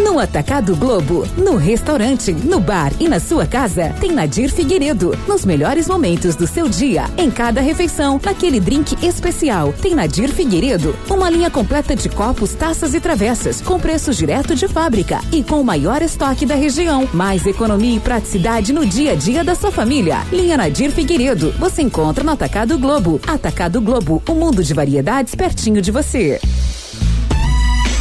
No 0.10 0.18
Atacado 0.18 0.76
Globo, 0.76 1.24
no 1.38 1.56
restaurante, 1.56 2.34
no 2.34 2.60
bar 2.60 2.92
e 3.00 3.08
na 3.08 3.20
sua 3.20 3.46
casa, 3.46 3.94
tem 4.02 4.12
Nadir 4.12 4.52
Figueiredo. 4.52 5.16
Nos 5.28 5.46
melhores 5.46 5.88
momentos 5.88 6.36
do 6.36 6.48
seu 6.48 6.68
dia, 6.68 7.06
em 7.16 7.30
cada 7.30 7.62
refeição, 7.62 8.20
naquele 8.26 8.60
drink 8.60 8.98
especial, 9.06 9.72
tem 9.72 9.94
Nadir 9.94 10.30
Figueiredo. 10.30 10.96
Uma 11.08 11.30
linha 11.30 11.52
completa 11.52 11.96
de 11.96 12.10
copos, 12.10 12.56
taças 12.56 12.96
e 12.96 13.00
travessas, 13.00 13.62
com 13.62 13.80
preço 13.80 14.12
direto 14.12 14.56
de 14.56 14.68
fábrica 14.68 15.22
e 15.32 15.44
com 15.44 15.62
o 15.62 15.64
maior 15.64 16.02
estoque 16.02 16.44
da 16.44 16.56
região. 16.56 17.08
Mais 17.14 17.46
economia 17.46 17.98
e 17.98 18.00
praticidade 18.00 18.74
no 18.74 18.88
dia 18.88 19.12
a 19.12 19.16
dia 19.16 19.44
da 19.44 19.54
sua 19.54 19.72
família. 19.72 20.26
Linha 20.32 20.58
Nadir 20.58 20.90
Figueiredo. 20.90 21.52
Você 21.60 21.84
encontra 21.84 22.24
no 22.24 22.32
Atacado 22.32 22.80
Globo. 22.80 23.22
Atacado 23.28 23.80
Globo, 23.80 24.24
um 24.28 24.34
mundo 24.34 24.64
de 24.64 24.74
variedades 24.74 25.36
pertinho 25.36 25.84
de 25.84 25.92
você. 25.92 26.42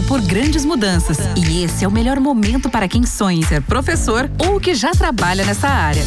passou 0.00 0.02
por 0.02 0.20
grandes 0.20 0.64
mudanças 0.64 1.18
e 1.36 1.64
esse 1.64 1.84
é 1.84 1.88
o 1.88 1.90
melhor 1.90 2.18
momento 2.18 2.68
para 2.68 2.88
quem 2.88 3.04
sonha 3.04 3.38
em 3.38 3.42
ser 3.42 3.60
professor 3.62 4.30
ou 4.38 4.58
que 4.58 4.74
já 4.74 4.90
trabalha 4.92 5.44
nessa 5.44 5.68
área. 5.68 6.02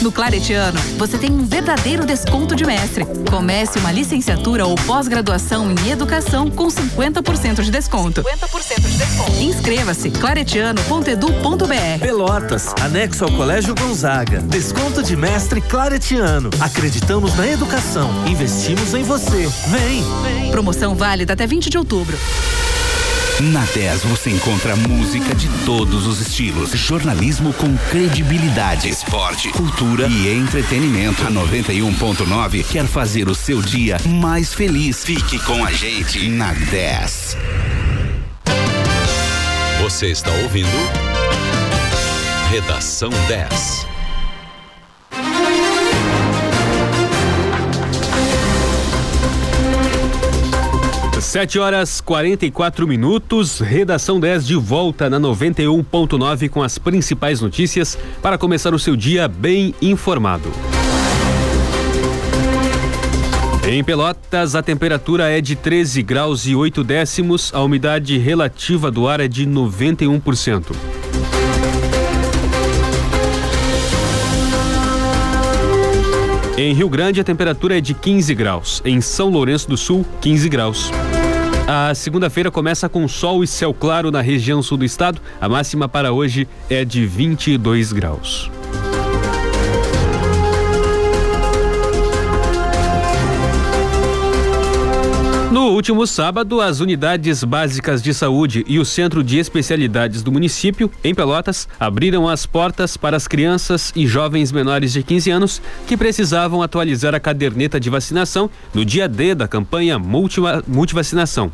No 0.00 0.10
Claretiano, 0.10 0.80
você 0.96 1.18
tem 1.18 1.30
um 1.30 1.44
verdadeiro 1.44 2.06
desconto 2.06 2.54
de 2.54 2.64
mestre. 2.64 3.04
Comece 3.30 3.78
uma 3.78 3.92
licenciatura 3.92 4.66
ou 4.66 4.74
pós-graduação 4.74 5.70
em 5.70 5.90
educação 5.90 6.50
com 6.50 6.68
50% 6.68 7.62
de 7.62 7.70
desconto. 7.70 8.22
50% 8.22 8.80
de 8.80 8.96
desconto. 8.96 9.42
Inscreva-se 9.42 10.10
claretiano.edu.br. 10.10 12.00
Pelotas, 12.00 12.74
anexo 12.80 13.24
ao 13.24 13.32
Colégio 13.32 13.74
Gonzaga. 13.74 14.40
Desconto 14.40 15.02
de 15.02 15.16
mestre 15.16 15.60
Claretiano. 15.60 16.50
Acreditamos 16.60 17.34
na 17.36 17.46
educação. 17.46 18.10
Investimos 18.26 18.94
em 18.94 19.02
você. 19.02 19.48
Vem! 19.68 20.02
Vem. 20.22 20.50
Promoção 20.50 20.94
válida 20.94 21.32
até 21.32 21.46
20 21.46 21.70
de 21.70 21.78
outubro. 21.78 22.16
Na 23.52 23.62
10 23.66 24.04
você 24.04 24.30
encontra 24.30 24.74
música 24.74 25.34
de 25.34 25.48
todos 25.66 26.06
os 26.06 26.18
estilos, 26.18 26.70
jornalismo 26.70 27.52
com 27.52 27.76
credibilidade, 27.90 28.88
esporte, 28.88 29.50
cultura 29.50 30.06
e 30.06 30.28
entretenimento. 30.32 31.22
A 31.26 31.30
91.9 31.30 32.64
quer 32.64 32.86
fazer 32.86 33.28
o 33.28 33.34
seu 33.34 33.60
dia 33.60 33.98
mais 34.06 34.54
feliz. 34.54 35.04
Fique 35.04 35.38
com 35.40 35.62
a 35.62 35.70
gente 35.70 36.26
na 36.30 36.54
10. 36.54 37.36
Você 39.82 40.06
está 40.06 40.30
ouvindo 40.42 40.68
Redação 42.50 43.10
10. 43.28 43.83
Sete 51.34 51.58
horas 51.58 52.00
44 52.00 52.86
minutos, 52.86 53.58
redação 53.58 54.20
10 54.20 54.46
de 54.46 54.54
volta 54.54 55.10
na 55.10 55.18
91.9 55.18 56.48
com 56.48 56.62
as 56.62 56.78
principais 56.78 57.40
notícias 57.40 57.98
para 58.22 58.38
começar 58.38 58.72
o 58.72 58.78
seu 58.78 58.94
dia 58.94 59.26
bem 59.26 59.74
informado. 59.82 60.48
Em 63.66 63.82
Pelotas, 63.82 64.54
a 64.54 64.62
temperatura 64.62 65.28
é 65.28 65.40
de 65.40 65.56
13 65.56 66.04
graus 66.04 66.46
e 66.46 66.54
8 66.54 66.84
décimos, 66.84 67.52
a 67.52 67.60
umidade 67.60 68.16
relativa 68.16 68.88
do 68.88 69.08
ar 69.08 69.18
é 69.18 69.26
de 69.26 69.44
91%. 69.44 70.70
Em 76.56 76.72
Rio 76.72 76.88
Grande, 76.88 77.20
a 77.20 77.24
temperatura 77.24 77.78
é 77.78 77.80
de 77.80 77.92
15 77.92 78.32
graus. 78.36 78.80
Em 78.84 79.00
São 79.00 79.30
Lourenço 79.30 79.68
do 79.68 79.76
Sul, 79.76 80.06
15 80.20 80.48
graus. 80.48 80.92
A 81.66 81.94
segunda-feira 81.94 82.50
começa 82.50 82.90
com 82.90 83.08
sol 83.08 83.42
e 83.42 83.46
céu 83.46 83.72
claro 83.72 84.10
na 84.10 84.20
região 84.20 84.62
sul 84.62 84.76
do 84.76 84.84
estado. 84.84 85.18
A 85.40 85.48
máxima 85.48 85.88
para 85.88 86.12
hoje 86.12 86.46
é 86.68 86.84
de 86.84 87.06
22 87.06 87.90
graus. 87.90 88.50
Último 95.74 96.06
sábado, 96.06 96.60
as 96.60 96.80
unidades 96.80 97.42
básicas 97.42 98.02
de 98.02 98.14
saúde 98.14 98.64
e 98.68 98.78
o 98.78 98.84
centro 98.84 99.24
de 99.24 99.38
especialidades 99.38 100.22
do 100.22 100.30
município, 100.30 100.90
em 101.02 101.14
Pelotas, 101.14 101.68
abriram 101.78 102.28
as 102.28 102.46
portas 102.46 102.96
para 102.96 103.16
as 103.16 103.26
crianças 103.26 103.92
e 103.96 104.06
jovens 104.06 104.52
menores 104.52 104.92
de 104.92 105.02
15 105.02 105.30
anos 105.30 105.62
que 105.86 105.96
precisavam 105.96 106.62
atualizar 106.62 107.14
a 107.14 107.20
caderneta 107.20 107.80
de 107.80 107.90
vacinação 107.90 108.48
no 108.72 108.84
dia 108.84 109.08
D 109.08 109.34
da 109.34 109.48
campanha 109.48 109.98
multivacinação. 109.98 111.50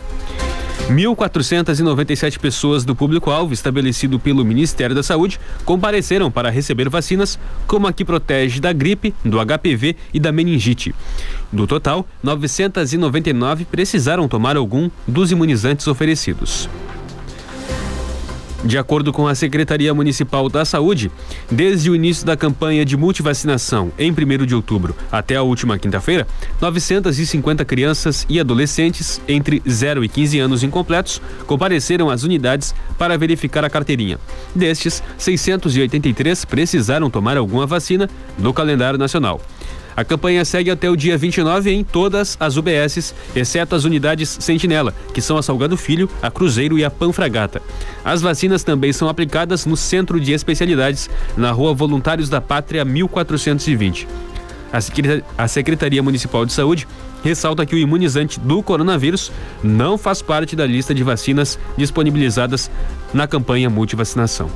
1.497 0.88 2.38
pessoas 2.38 2.84
do 2.84 2.94
público-alvo 2.94 3.52
estabelecido 3.52 4.18
pelo 4.18 4.44
Ministério 4.44 4.94
da 4.94 5.02
Saúde 5.02 5.38
compareceram 5.64 6.30
para 6.30 6.50
receber 6.50 6.88
vacinas 6.88 7.38
como 7.66 7.86
a 7.86 7.92
que 7.92 8.04
protege 8.04 8.60
da 8.60 8.72
gripe, 8.72 9.14
do 9.24 9.38
HPV 9.38 9.96
e 10.12 10.18
da 10.18 10.32
meningite. 10.32 10.94
Do 11.52 11.66
total, 11.66 12.06
999 12.22 13.64
precisaram 13.64 14.28
tomar 14.28 14.56
algum 14.56 14.90
dos 15.06 15.30
imunizantes 15.30 15.86
oferecidos. 15.86 16.68
De 18.62 18.76
acordo 18.76 19.10
com 19.10 19.26
a 19.26 19.34
Secretaria 19.34 19.94
Municipal 19.94 20.46
da 20.48 20.66
Saúde, 20.66 21.10
desde 21.50 21.88
o 21.88 21.94
início 21.94 22.26
da 22.26 22.36
campanha 22.36 22.84
de 22.84 22.94
multivacinação, 22.94 23.90
em 23.98 24.12
1 24.12 24.44
de 24.44 24.54
outubro, 24.54 24.94
até 25.10 25.36
a 25.36 25.42
última 25.42 25.78
quinta-feira, 25.78 26.26
950 26.60 27.64
crianças 27.64 28.26
e 28.28 28.38
adolescentes 28.38 29.18
entre 29.26 29.62
0 29.66 30.04
e 30.04 30.08
15 30.08 30.38
anos 30.40 30.62
incompletos 30.62 31.22
compareceram 31.46 32.10
às 32.10 32.22
unidades 32.22 32.74
para 32.98 33.16
verificar 33.16 33.64
a 33.64 33.70
carteirinha. 33.70 34.18
Destes, 34.54 35.02
683 35.16 36.44
precisaram 36.44 37.08
tomar 37.08 37.38
alguma 37.38 37.66
vacina 37.66 38.10
no 38.38 38.52
calendário 38.52 38.98
nacional. 38.98 39.40
A 39.96 40.04
campanha 40.04 40.44
segue 40.44 40.70
até 40.70 40.88
o 40.88 40.96
dia 40.96 41.18
29 41.18 41.70
em 41.70 41.84
todas 41.84 42.36
as 42.40 42.56
UBSs, 42.56 43.14
exceto 43.34 43.74
as 43.74 43.84
unidades 43.84 44.36
Sentinela, 44.40 44.94
que 45.12 45.20
são 45.20 45.36
a 45.36 45.42
Salgado 45.42 45.76
Filho, 45.76 46.08
a 46.22 46.30
Cruzeiro 46.30 46.78
e 46.78 46.84
a 46.84 46.90
Panfragata. 46.90 47.60
As 48.04 48.22
vacinas 48.22 48.62
também 48.62 48.92
são 48.92 49.08
aplicadas 49.08 49.66
no 49.66 49.76
Centro 49.76 50.20
de 50.20 50.32
Especialidades, 50.32 51.10
na 51.36 51.50
Rua 51.50 51.74
Voluntários 51.74 52.28
da 52.28 52.40
Pátria 52.40 52.84
1420. 52.84 54.06
A 55.36 55.48
Secretaria 55.48 56.02
Municipal 56.02 56.46
de 56.46 56.52
Saúde 56.52 56.86
ressalta 57.24 57.66
que 57.66 57.74
o 57.74 57.78
imunizante 57.78 58.38
do 58.38 58.62
coronavírus 58.62 59.32
não 59.62 59.98
faz 59.98 60.22
parte 60.22 60.54
da 60.54 60.64
lista 60.64 60.94
de 60.94 61.02
vacinas 61.02 61.58
disponibilizadas 61.76 62.70
na 63.12 63.26
campanha 63.26 63.68
multivacinação. 63.68 64.48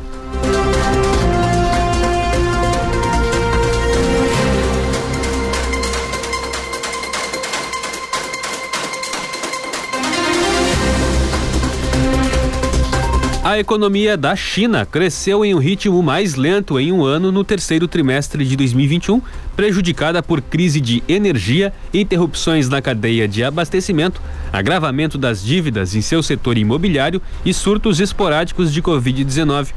A 13.55 13.59
economia 13.61 14.17
da 14.17 14.35
China 14.35 14.85
cresceu 14.85 15.45
em 15.45 15.55
um 15.55 15.59
ritmo 15.59 16.03
mais 16.03 16.35
lento 16.35 16.77
em 16.81 16.91
um 16.91 17.05
ano 17.05 17.31
no 17.31 17.45
terceiro 17.45 17.87
trimestre 17.87 18.45
de 18.45 18.57
2021, 18.57 19.23
prejudicada 19.55 20.21
por 20.21 20.43
crise 20.43 20.81
de 20.81 21.05
energia, 21.09 21.73
interrupções 21.93 22.69
na 22.69 22.83
cadeia 22.83 23.29
de 23.29 23.45
abastecimento, 23.45 24.21
agravamento 24.53 25.17
das 25.17 25.41
dívidas 25.41 25.95
em 25.95 26.01
seu 26.01 26.21
setor 26.21 26.59
imobiliário 26.59 27.23
e 27.45 27.55
surtos 27.55 28.01
esporádicos 28.01 28.73
de 28.73 28.83
Covid-19. 28.83 29.69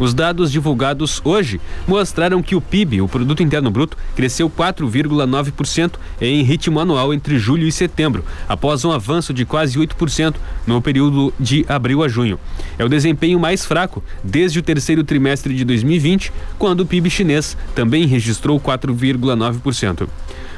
Os 0.00 0.12
dados 0.12 0.50
divulgados 0.50 1.20
hoje 1.24 1.60
mostraram 1.86 2.42
que 2.42 2.56
o 2.56 2.60
PIB, 2.60 3.00
o 3.00 3.06
Produto 3.06 3.44
Interno 3.44 3.70
Bruto, 3.70 3.96
cresceu 4.16 4.50
4,9% 4.50 5.92
em 6.20 6.42
ritmo 6.42 6.80
anual 6.80 7.14
entre 7.14 7.38
julho 7.38 7.68
e 7.68 7.70
setembro, 7.70 8.24
após 8.48 8.84
um 8.84 8.90
avanço 8.90 9.32
de 9.32 9.44
quase 9.44 9.78
8% 9.78 10.34
no 10.66 10.82
período 10.82 11.32
de 11.38 11.64
abril 11.68 12.02
a 12.02 12.08
junho. 12.08 12.36
É 12.76 12.84
o 12.84 12.88
desempenho 12.88 13.19
mais 13.38 13.64
fraco 13.64 14.02
desde 14.22 14.58
o 14.58 14.62
terceiro 14.62 15.04
trimestre 15.04 15.54
de 15.54 15.64
2020, 15.64 16.32
quando 16.58 16.80
o 16.80 16.86
PIB 16.86 17.10
chinês 17.10 17.56
também 17.74 18.06
registrou 18.06 18.60
4,9%. 18.60 20.08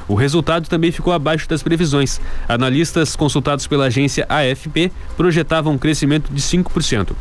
O 0.08 0.14
resultado 0.14 0.68
também 0.68 0.92
ficou 0.92 1.12
abaixo 1.12 1.48
das 1.48 1.62
previsões. 1.62 2.20
Analistas 2.48 3.16
consultados 3.16 3.66
pela 3.66 3.86
agência 3.86 4.26
AFP 4.28 4.90
projetavam 5.16 5.74
um 5.74 5.78
crescimento 5.78 6.32
de 6.32 6.40
5%. 6.40 7.12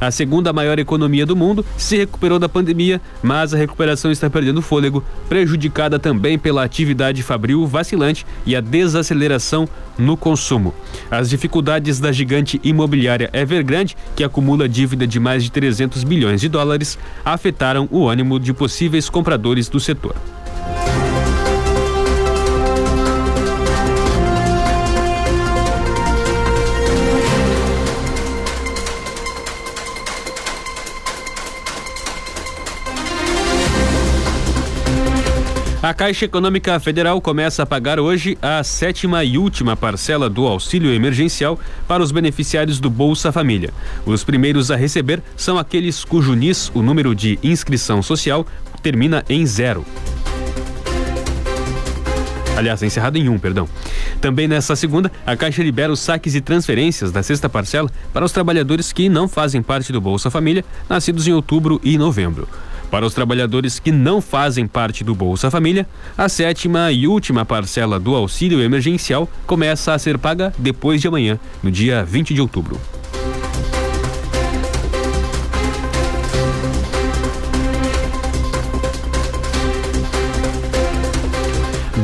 A 0.00 0.10
segunda 0.10 0.52
maior 0.52 0.78
economia 0.78 1.26
do 1.26 1.34
mundo 1.34 1.64
se 1.76 1.96
recuperou 1.96 2.38
da 2.38 2.48
pandemia, 2.48 3.00
mas 3.22 3.52
a 3.52 3.56
recuperação 3.56 4.10
está 4.10 4.30
perdendo 4.30 4.62
fôlego, 4.62 5.02
prejudicada 5.28 5.98
também 5.98 6.38
pela 6.38 6.62
atividade 6.62 7.22
fabril 7.22 7.66
vacilante 7.66 8.24
e 8.46 8.54
a 8.54 8.60
desaceleração 8.60 9.68
no 9.98 10.16
consumo. 10.16 10.72
As 11.10 11.28
dificuldades 11.28 11.98
da 11.98 12.12
gigante 12.12 12.60
imobiliária 12.62 13.30
Evergrande, 13.32 13.96
que 14.14 14.22
acumula 14.22 14.68
dívida 14.68 15.06
de 15.06 15.18
mais 15.18 15.42
de 15.42 15.50
300 15.50 16.04
bilhões 16.04 16.40
de 16.40 16.48
dólares, 16.48 16.98
afetaram 17.24 17.88
o 17.90 18.08
ânimo 18.08 18.38
de 18.38 18.52
possíveis 18.52 19.10
compradores 19.10 19.68
do 19.68 19.80
setor. 19.80 20.14
Caixa 35.98 36.26
Econômica 36.26 36.78
Federal 36.78 37.20
começa 37.20 37.64
a 37.64 37.66
pagar 37.66 37.98
hoje 37.98 38.38
a 38.40 38.62
sétima 38.62 39.24
e 39.24 39.36
última 39.36 39.76
parcela 39.76 40.30
do 40.30 40.46
auxílio 40.46 40.94
emergencial 40.94 41.58
para 41.88 42.00
os 42.00 42.12
beneficiários 42.12 42.78
do 42.78 42.88
Bolsa 42.88 43.32
Família. 43.32 43.74
Os 44.06 44.22
primeiros 44.22 44.70
a 44.70 44.76
receber 44.76 45.20
são 45.36 45.58
aqueles 45.58 46.04
cujo 46.04 46.34
NIS, 46.34 46.70
o 46.72 46.82
número 46.82 47.16
de 47.16 47.36
inscrição 47.42 48.00
social, 48.00 48.46
termina 48.80 49.24
em 49.28 49.44
zero. 49.44 49.84
Aliás, 52.56 52.80
encerrado 52.80 53.18
em 53.18 53.28
um, 53.28 53.36
perdão. 53.36 53.68
Também 54.20 54.46
nessa 54.46 54.76
segunda, 54.76 55.10
a 55.26 55.36
Caixa 55.36 55.64
libera 55.64 55.92
os 55.92 55.98
saques 55.98 56.36
e 56.36 56.40
transferências 56.40 57.10
da 57.10 57.24
sexta 57.24 57.48
parcela 57.48 57.90
para 58.12 58.24
os 58.24 58.30
trabalhadores 58.30 58.92
que 58.92 59.08
não 59.08 59.26
fazem 59.26 59.60
parte 59.60 59.92
do 59.92 60.00
Bolsa 60.00 60.30
Família, 60.30 60.64
nascidos 60.88 61.26
em 61.26 61.32
outubro 61.32 61.80
e 61.82 61.98
novembro. 61.98 62.46
Para 62.90 63.04
os 63.04 63.12
trabalhadores 63.12 63.78
que 63.78 63.92
não 63.92 64.20
fazem 64.20 64.66
parte 64.66 65.04
do 65.04 65.14
Bolsa 65.14 65.50
Família, 65.50 65.86
a 66.16 66.28
sétima 66.28 66.90
e 66.90 67.06
última 67.06 67.44
parcela 67.44 68.00
do 68.00 68.14
auxílio 68.14 68.62
emergencial 68.62 69.28
começa 69.46 69.92
a 69.92 69.98
ser 69.98 70.16
paga 70.18 70.52
depois 70.58 71.00
de 71.00 71.08
amanhã, 71.08 71.38
no 71.62 71.70
dia 71.70 72.02
20 72.02 72.32
de 72.32 72.40
outubro. 72.40 72.80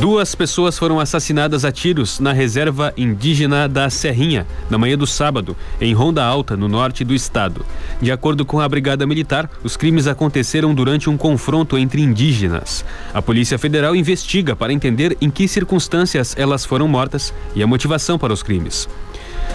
Duas 0.04 0.34
pessoas 0.34 0.78
foram 0.78 1.00
assassinadas 1.00 1.64
a 1.64 1.72
tiros 1.72 2.20
na 2.20 2.30
reserva 2.30 2.92
indígena 2.94 3.66
da 3.66 3.88
Serrinha, 3.88 4.46
na 4.68 4.76
manhã 4.76 4.98
do 4.98 5.06
sábado, 5.06 5.56
em 5.80 5.94
Ronda 5.94 6.22
Alta, 6.22 6.58
no 6.58 6.68
norte 6.68 7.02
do 7.06 7.14
estado. 7.14 7.64
De 8.02 8.12
acordo 8.12 8.44
com 8.44 8.60
a 8.60 8.68
Brigada 8.68 9.06
Militar, 9.06 9.48
os 9.62 9.78
crimes 9.78 10.06
aconteceram 10.06 10.74
durante 10.74 11.08
um 11.08 11.16
confronto 11.16 11.78
entre 11.78 12.02
indígenas. 12.02 12.84
A 13.14 13.22
Polícia 13.22 13.58
Federal 13.58 13.96
investiga 13.96 14.54
para 14.54 14.74
entender 14.74 15.16
em 15.22 15.30
que 15.30 15.48
circunstâncias 15.48 16.34
elas 16.36 16.66
foram 16.66 16.86
mortas 16.86 17.32
e 17.56 17.62
a 17.62 17.66
motivação 17.66 18.18
para 18.18 18.34
os 18.34 18.42
crimes. 18.42 18.86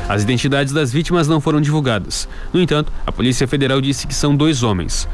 As 0.07 0.23
identidades 0.23 0.73
das 0.73 0.91
vítimas 0.91 1.27
não 1.27 1.39
foram 1.39 1.61
divulgadas. 1.61 2.27
No 2.51 2.59
entanto, 2.59 2.91
a 3.05 3.11
Polícia 3.11 3.47
Federal 3.47 3.79
disse 3.79 4.07
que 4.07 4.15
são 4.15 4.35
dois 4.35 4.63
homens. 4.63 5.07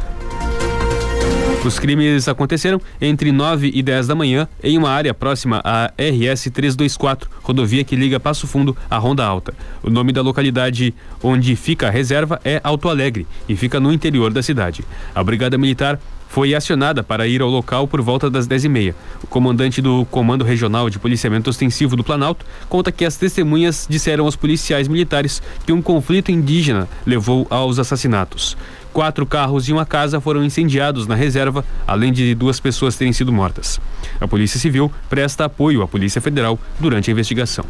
Os 1.66 1.80
crimes 1.80 2.28
aconteceram 2.28 2.80
entre 3.02 3.32
9 3.32 3.72
e 3.74 3.82
10 3.82 4.06
da 4.06 4.14
manhã 4.14 4.48
em 4.64 4.78
uma 4.78 4.92
área 4.92 5.16
próxima 5.16 5.64
à 5.64 5.92
RS 5.98 6.52
324, 6.54 7.28
rodovia 7.42 7.84
que 7.84 7.96
liga 7.96 8.20
Passo 8.20 8.46
Fundo 8.46 8.78
à 8.88 9.00
Ronda 9.00 9.26
Alta. 9.26 9.52
O 9.82 9.90
nome 9.90 10.12
da 10.12 10.22
localidade 10.22 10.94
onde 11.24 11.56
fica 11.56 11.88
a 11.88 11.90
reserva 11.90 12.40
é 12.46 12.62
Alto 12.64 12.88
Alegre 12.88 13.26
e 13.50 13.56
fica 13.56 13.80
no 13.80 13.92
interior 13.92 14.32
da 14.32 14.44
cidade. 14.44 14.86
A 15.16 15.24
Brigada 15.24 15.58
Militar 15.58 16.00
foi 16.30 16.54
acionada 16.54 17.02
para 17.02 17.28
ir 17.28 17.42
ao 17.42 17.50
local 17.50 17.88
por 17.88 18.00
volta 18.00 18.30
das 18.30 18.48
10h30. 18.48 18.94
O 19.24 19.28
comandante 19.28 19.82
do 19.82 20.06
Comando 20.12 20.46
Regional 20.46 20.88
de 20.88 21.00
Policiamento 21.00 21.50
Ostensivo 21.50 21.96
do 21.96 22.04
Planalto 22.04 22.46
conta 22.70 22.92
que 22.92 23.06
as 23.06 23.16
testemunhas 23.16 23.88
disseram 23.90 24.26
aos 24.26 24.36
policiais 24.36 24.88
militares 24.88 25.42
que 25.66 25.72
um 25.72 25.82
conflito 25.82 26.32
indígena 26.32 26.88
levou 27.08 27.48
aos 27.50 27.80
assassinatos. 27.80 28.56
Quatro 28.96 29.26
carros 29.26 29.68
e 29.68 29.74
uma 29.74 29.86
casa 29.86 30.22
foram 30.22 30.42
incendiados 30.42 31.06
na 31.06 31.16
reserva, 31.16 31.66
além 31.86 32.14
de 32.14 32.34
duas 32.34 32.62
pessoas 32.62 32.96
terem 32.96 33.12
sido 33.12 33.30
mortas. 33.30 33.78
A 34.22 34.26
Polícia 34.26 34.58
Civil 34.58 34.90
presta 35.10 35.44
apoio 35.44 35.82
à 35.82 35.88
Polícia 35.88 36.22
Federal 36.22 36.58
durante 36.80 37.10
a 37.10 37.12
investigação. 37.12 37.66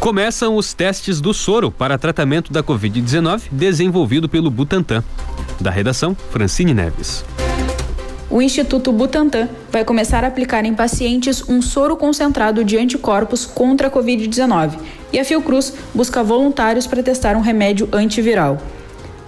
Começam 0.00 0.56
os 0.56 0.74
testes 0.74 1.20
do 1.20 1.32
soro 1.32 1.70
para 1.70 1.96
tratamento 1.96 2.52
da 2.52 2.64
Covid-19 2.64 3.42
desenvolvido 3.52 4.28
pelo 4.28 4.50
Butantan. 4.50 5.04
Da 5.60 5.70
redação, 5.70 6.16
Francine 6.32 6.74
Neves 6.74 7.24
o 8.30 8.42
Instituto 8.42 8.92
Butantan 8.92 9.48
vai 9.70 9.84
começar 9.84 10.22
a 10.22 10.26
aplicar 10.26 10.64
em 10.64 10.74
pacientes 10.74 11.48
um 11.48 11.62
soro 11.62 11.96
concentrado 11.96 12.62
de 12.62 12.76
anticorpos 12.76 13.46
contra 13.46 13.88
a 13.88 13.90
Covid-19 13.90 14.78
e 15.12 15.18
a 15.18 15.24
Fiocruz 15.24 15.72
busca 15.94 16.22
voluntários 16.22 16.86
para 16.86 17.02
testar 17.02 17.36
um 17.36 17.40
remédio 17.40 17.88
antiviral. 17.90 18.58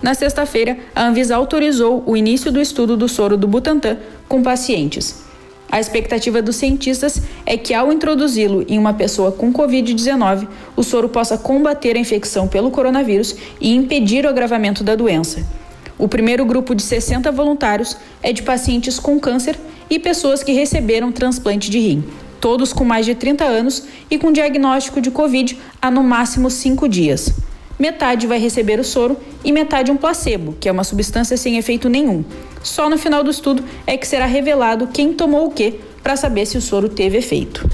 Na 0.02 0.12
sexta-feira, 0.12 0.78
a 0.94 1.06
Anvisa 1.06 1.34
autorizou 1.34 2.02
o 2.06 2.16
início 2.16 2.52
do 2.52 2.60
estudo 2.60 2.96
do 2.96 3.08
soro 3.08 3.36
do 3.36 3.48
Butantan 3.48 3.96
com 4.28 4.42
pacientes. 4.42 5.22
A 5.70 5.78
expectativa 5.78 6.42
dos 6.42 6.56
cientistas 6.56 7.22
é 7.46 7.56
que, 7.56 7.72
ao 7.72 7.92
introduzi-lo 7.92 8.64
em 8.68 8.78
uma 8.78 8.92
pessoa 8.92 9.30
com 9.30 9.52
Covid-19, 9.52 10.48
o 10.74 10.82
soro 10.82 11.08
possa 11.08 11.38
combater 11.38 11.96
a 11.96 11.98
infecção 12.00 12.48
pelo 12.48 12.70
coronavírus 12.70 13.36
e 13.60 13.74
impedir 13.74 14.26
o 14.26 14.28
agravamento 14.28 14.82
da 14.82 14.96
doença. 14.96 15.46
O 16.00 16.08
primeiro 16.08 16.46
grupo 16.46 16.74
de 16.74 16.82
60 16.82 17.30
voluntários 17.30 17.94
é 18.22 18.32
de 18.32 18.42
pacientes 18.42 18.98
com 18.98 19.20
câncer 19.20 19.58
e 19.90 19.98
pessoas 19.98 20.42
que 20.42 20.50
receberam 20.50 21.12
transplante 21.12 21.70
de 21.70 21.78
rim, 21.78 22.02
todos 22.40 22.72
com 22.72 22.86
mais 22.86 23.04
de 23.04 23.14
30 23.14 23.44
anos 23.44 23.84
e 24.10 24.16
com 24.16 24.32
diagnóstico 24.32 24.98
de 24.98 25.10
Covid 25.10 25.58
há 25.80 25.90
no 25.90 26.02
máximo 26.02 26.50
cinco 26.50 26.88
dias. 26.88 27.34
Metade 27.78 28.26
vai 28.26 28.38
receber 28.38 28.80
o 28.80 28.84
soro 28.84 29.14
e 29.44 29.52
metade 29.52 29.90
um 29.90 29.96
placebo, 29.98 30.56
que 30.58 30.70
é 30.70 30.72
uma 30.72 30.84
substância 30.84 31.36
sem 31.36 31.58
efeito 31.58 31.90
nenhum. 31.90 32.24
Só 32.62 32.88
no 32.88 32.96
final 32.96 33.22
do 33.22 33.30
estudo 33.30 33.62
é 33.86 33.94
que 33.98 34.08
será 34.08 34.24
revelado 34.24 34.86
quem 34.86 35.12
tomou 35.12 35.48
o 35.48 35.50
que 35.50 35.80
para 36.02 36.16
saber 36.16 36.46
se 36.46 36.56
o 36.56 36.62
soro 36.62 36.88
teve 36.88 37.18
efeito. 37.18 37.68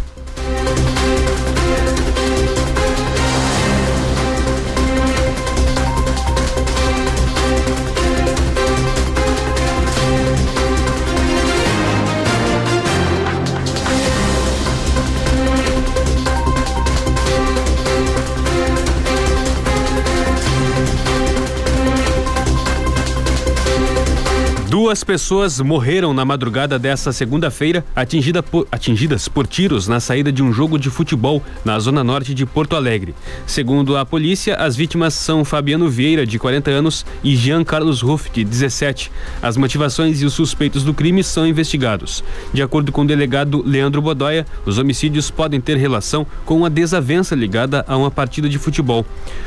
Duas 24.77 25.03
pessoas 25.03 25.59
morreram 25.59 26.13
na 26.13 26.23
madrugada 26.23 26.79
desta 26.79 27.11
segunda-feira, 27.11 27.83
atingida 27.97 28.45
atingidas 28.71 29.27
por 29.27 29.47
tiros 29.47 29.89
na 29.89 30.01
saída 30.01 30.31
de 30.31 30.43
um 30.43 30.53
jogo 30.53 30.79
de 30.79 30.91
futebol 30.91 31.43
na 31.65 31.79
zona 31.79 32.05
norte 32.05 32.35
de 32.35 32.45
Porto 32.45 32.77
Alegre. 32.77 33.15
Segundo 33.47 33.97
a 33.97 34.05
polícia, 34.05 34.55
as 34.57 34.77
vítimas 34.77 35.15
são 35.15 35.47
Fabiano 35.47 35.89
Vieira, 35.89 36.27
de 36.27 36.39
40 36.39 36.71
anos, 36.71 37.07
e 37.25 37.35
Jean 37.35 37.65
Carlos 37.65 38.03
Ruff, 38.03 38.29
de 38.31 38.45
17. 38.45 39.11
As 39.41 39.57
motivações 39.57 40.21
e 40.21 40.27
os 40.27 40.35
suspeitos 40.35 40.85
do 40.85 40.93
crime 40.93 41.25
são 41.25 41.47
investigados. 41.47 42.23
De 42.53 42.61
acordo 42.61 42.93
com 42.93 43.01
o 43.01 43.07
delegado 43.07 43.63
Leandro 43.67 44.03
Bodoia, 44.03 44.45
os 44.67 44.77
homicídios 44.77 45.31
podem 45.31 45.59
ter 45.59 45.79
relação 45.79 46.27
com 46.45 46.55
uma 46.55 46.69
desavença 46.69 47.35
ligada 47.35 47.83
a 47.89 47.97
uma 47.97 48.11
partida 48.11 48.47
de 48.47 48.59
futebol. 48.59 49.07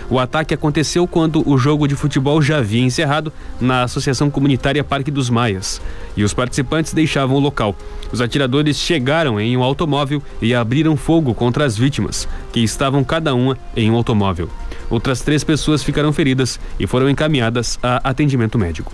O 0.10 0.18
ataque 0.18 0.56
aconteceu 0.56 1.06
quando 1.06 1.48
o 1.48 1.56
jogo 1.56 1.88
de 1.88 1.96
futebol 1.96 2.42
já 2.42 2.58
havia 2.58 2.82
encerrado 2.82 3.32
na 3.62 3.84
Associação 3.84 4.28
Comunitária 4.32 4.84
Parque 4.84 5.10
Parque 5.10 5.19
dos 5.20 5.30
Maias 5.30 5.82
e 6.16 6.24
os 6.24 6.34
participantes 6.34 6.94
deixavam 6.94 7.36
o 7.36 7.40
local. 7.40 7.76
Os 8.12 8.22
atiradores 8.22 8.78
chegaram 8.78 9.40
em 9.40 9.56
um 9.58 9.62
automóvel 9.62 10.24
e 10.42 10.56
abriram 10.56 10.96
fogo 10.96 11.34
contra 11.34 11.66
as 11.66 11.78
vítimas, 11.78 12.28
que 12.54 12.62
estavam 12.62 13.04
cada 13.04 13.36
uma 13.36 13.58
em 13.76 13.92
um 13.92 13.96
automóvel. 13.96 14.50
Outras 14.90 15.22
três 15.22 15.44
pessoas 15.44 15.84
ficaram 15.84 16.14
feridas 16.14 16.60
e 16.80 16.88
foram 16.88 17.10
encaminhadas 17.10 17.78
a 17.84 18.10
atendimento 18.10 18.58
médico. 18.58 18.92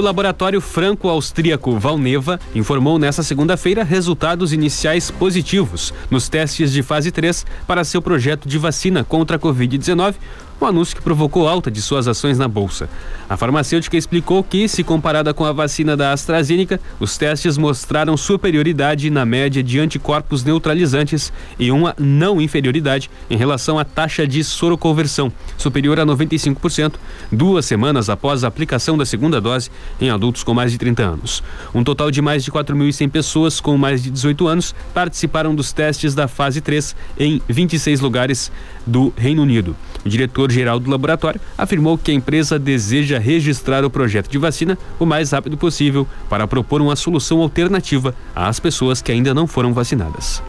O 0.00 0.02
laboratório 0.02 0.62
franco-austríaco 0.62 1.78
Valneva 1.78 2.40
informou 2.54 2.98
nesta 2.98 3.22
segunda-feira 3.22 3.84
resultados 3.84 4.50
iniciais 4.50 5.10
positivos 5.10 5.92
nos 6.10 6.26
testes 6.26 6.72
de 6.72 6.82
fase 6.82 7.10
3 7.10 7.44
para 7.66 7.84
seu 7.84 8.00
projeto 8.00 8.48
de 8.48 8.56
vacina 8.56 9.04
contra 9.04 9.36
a 9.36 9.38
Covid-19 9.38 10.14
um 10.60 10.66
anúncio 10.66 10.94
que 10.94 11.02
provocou 11.02 11.48
alta 11.48 11.70
de 11.70 11.80
suas 11.80 12.06
ações 12.06 12.38
na 12.38 12.46
bolsa. 12.46 12.88
A 13.28 13.36
farmacêutica 13.36 13.96
explicou 13.96 14.42
que, 14.42 14.68
se 14.68 14.84
comparada 14.84 15.32
com 15.32 15.44
a 15.44 15.52
vacina 15.52 15.96
da 15.96 16.12
AstraZeneca, 16.12 16.80
os 16.98 17.16
testes 17.16 17.56
mostraram 17.56 18.16
superioridade 18.16 19.08
na 19.08 19.24
média 19.24 19.62
de 19.62 19.78
anticorpos 19.78 20.44
neutralizantes 20.44 21.32
e 21.58 21.70
uma 21.70 21.94
não 21.98 22.40
inferioridade 22.40 23.10
em 23.30 23.36
relação 23.36 23.78
à 23.78 23.84
taxa 23.84 24.26
de 24.26 24.42
soroconversão, 24.44 25.32
superior 25.56 25.98
a 25.98 26.04
95%, 26.04 26.94
duas 27.30 27.64
semanas 27.64 28.10
após 28.10 28.44
a 28.44 28.48
aplicação 28.48 28.98
da 28.98 29.06
segunda 29.06 29.40
dose 29.40 29.70
em 30.00 30.10
adultos 30.10 30.42
com 30.42 30.52
mais 30.52 30.72
de 30.72 30.78
30 30.78 31.02
anos. 31.02 31.42
Um 31.74 31.84
total 31.84 32.10
de 32.10 32.20
mais 32.20 32.44
de 32.44 32.50
4.100 32.50 33.10
pessoas 33.10 33.60
com 33.60 33.78
mais 33.78 34.02
de 34.02 34.10
18 34.10 34.48
anos 34.48 34.74
participaram 34.92 35.54
dos 35.54 35.72
testes 35.72 36.14
da 36.14 36.28
fase 36.28 36.60
3 36.60 36.96
em 37.18 37.40
26 37.48 38.00
lugares 38.00 38.50
do 38.86 39.12
Reino 39.16 39.42
Unido. 39.42 39.76
O 40.04 40.08
diretor-geral 40.50 40.78
do 40.78 40.90
laboratório 40.90 41.40
afirmou 41.56 41.96
que 41.96 42.10
a 42.10 42.14
empresa 42.14 42.58
deseja 42.58 43.18
registrar 43.18 43.84
o 43.84 43.90
projeto 43.90 44.28
de 44.28 44.38
vacina 44.38 44.76
o 44.98 45.06
mais 45.06 45.30
rápido 45.30 45.56
possível 45.56 46.06
para 46.28 46.46
propor 46.46 46.82
uma 46.82 46.96
solução 46.96 47.40
alternativa 47.40 48.14
às 48.34 48.60
pessoas 48.60 49.00
que 49.00 49.12
ainda 49.12 49.32
não 49.32 49.46
foram 49.46 49.72
vacinadas. 49.72 50.42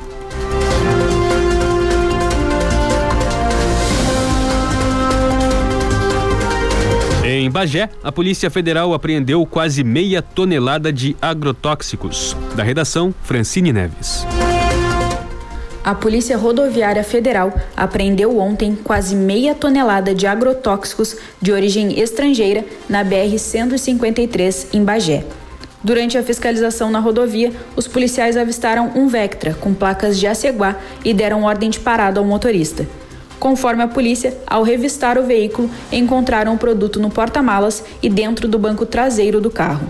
Em 7.24 7.50
Bagé, 7.50 7.90
a 8.04 8.12
Polícia 8.12 8.50
Federal 8.50 8.94
apreendeu 8.94 9.46
quase 9.46 9.84
meia 9.84 10.22
tonelada 10.22 10.92
de 10.92 11.16
agrotóxicos. 11.22 12.36
Da 12.56 12.64
redação, 12.64 13.14
Francine 13.24 13.72
Neves. 13.72 14.26
A 15.84 15.96
Polícia 15.96 16.38
Rodoviária 16.38 17.04
Federal 17.04 17.52
apreendeu 17.76 18.38
ontem 18.38 18.78
quase 18.84 19.16
meia 19.16 19.56
tonelada 19.56 20.14
de 20.14 20.28
agrotóxicos 20.28 21.18
de 21.42 21.52
origem 21.52 22.00
estrangeira 22.00 22.64
na 22.88 23.04
BR-153 23.04 24.68
em 24.74 24.84
Bagé. 24.84 25.26
Durante 25.84 26.20
a 26.20 26.24
fiscalização 26.24 26.92
na 26.92 27.00
rodovia, 27.00 27.52
os 27.76 27.88
policiais 27.88 28.38
avistaram 28.38 28.92
um 28.96 29.08
Vectra 29.08 29.56
com 29.56 29.74
placas 29.74 30.20
de 30.20 30.28
Aceguá 30.28 30.76
e 31.04 31.16
deram 31.16 31.46
ordem 31.46 31.72
de 31.72 31.80
parada 31.80 32.20
ao 32.20 32.26
motorista. 32.28 32.88
Conforme 33.40 33.82
a 33.82 33.88
polícia, 33.88 34.38
ao 34.46 34.62
revistar 34.62 35.18
o 35.18 35.24
veículo, 35.24 35.68
encontraram 35.92 36.54
o 36.54 36.60
produto 36.60 37.00
no 37.00 37.10
porta-malas 37.10 37.84
e 38.04 38.08
dentro 38.08 38.48
do 38.48 38.60
banco 38.60 38.86
traseiro 38.86 39.42
do 39.42 39.50
carro 39.50 39.88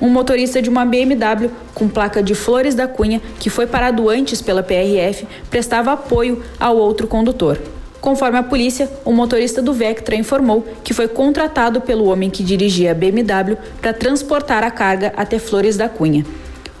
um 0.00 0.08
motorista 0.08 0.62
de 0.62 0.68
uma 0.68 0.84
BMW 0.84 1.50
com 1.74 1.88
placa 1.88 2.22
de 2.22 2.34
Flores 2.34 2.74
da 2.74 2.86
Cunha, 2.86 3.20
que 3.38 3.50
foi 3.50 3.66
parado 3.66 4.08
antes 4.08 4.40
pela 4.40 4.62
PRF, 4.62 5.26
prestava 5.50 5.92
apoio 5.92 6.42
ao 6.58 6.76
outro 6.76 7.06
condutor. 7.06 7.58
Conforme 8.00 8.38
a 8.38 8.42
polícia, 8.42 8.88
o 9.04 9.12
motorista 9.12 9.60
do 9.60 9.72
Vectra 9.72 10.14
informou 10.14 10.64
que 10.84 10.94
foi 10.94 11.08
contratado 11.08 11.80
pelo 11.80 12.06
homem 12.06 12.30
que 12.30 12.44
dirigia 12.44 12.92
a 12.92 12.94
BMW 12.94 13.56
para 13.80 13.92
transportar 13.92 14.62
a 14.62 14.70
carga 14.70 15.12
até 15.16 15.38
Flores 15.38 15.76
da 15.76 15.88
Cunha. 15.88 16.24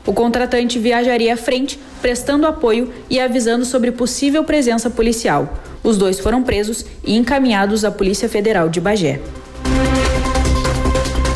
O 0.06 0.12
contratante 0.12 0.78
viajaria 0.78 1.34
à 1.34 1.36
frente, 1.36 1.78
prestando 2.00 2.46
apoio 2.46 2.90
e 3.10 3.20
avisando 3.20 3.64
sobre 3.64 3.90
possível 3.90 4.44
presença 4.44 4.88
policial. 4.88 5.58
Os 5.82 5.98
dois 5.98 6.18
foram 6.18 6.42
presos 6.42 6.86
e 7.04 7.16
encaminhados 7.16 7.84
à 7.84 7.90
Polícia 7.90 8.28
Federal 8.28 8.68
de 8.68 8.80
Bagé. 8.80 9.20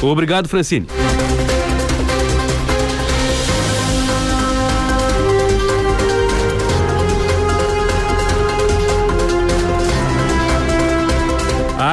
Obrigado, 0.03 0.49
Francine. 0.49 0.87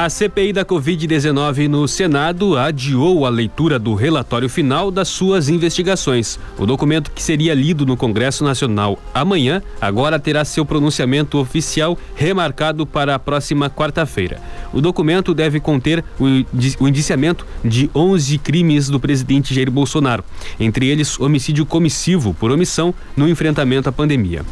A 0.00 0.08
CPI 0.08 0.54
da 0.54 0.64
Covid-19 0.64 1.68
no 1.68 1.86
Senado 1.86 2.56
adiou 2.56 3.26
a 3.26 3.28
leitura 3.28 3.78
do 3.78 3.94
relatório 3.94 4.48
final 4.48 4.90
das 4.90 5.08
suas 5.08 5.50
investigações. 5.50 6.38
O 6.56 6.64
documento 6.64 7.10
que 7.10 7.22
seria 7.22 7.52
lido 7.52 7.84
no 7.84 7.98
Congresso 7.98 8.42
Nacional 8.42 8.98
amanhã 9.12 9.62
agora 9.78 10.18
terá 10.18 10.42
seu 10.42 10.64
pronunciamento 10.64 11.36
oficial 11.36 11.98
remarcado 12.14 12.86
para 12.86 13.14
a 13.14 13.18
próxima 13.18 13.68
quarta-feira. 13.68 14.40
O 14.72 14.80
documento 14.80 15.34
deve 15.34 15.60
conter 15.60 16.02
o 16.18 16.88
indiciamento 16.88 17.46
de 17.62 17.90
11 17.94 18.38
crimes 18.38 18.88
do 18.88 18.98
presidente 18.98 19.52
Jair 19.52 19.70
Bolsonaro, 19.70 20.24
entre 20.58 20.88
eles 20.88 21.20
homicídio 21.20 21.66
comissivo 21.66 22.32
por 22.32 22.50
omissão 22.50 22.94
no 23.14 23.28
enfrentamento 23.28 23.90
à 23.90 23.92
pandemia. 23.92 24.46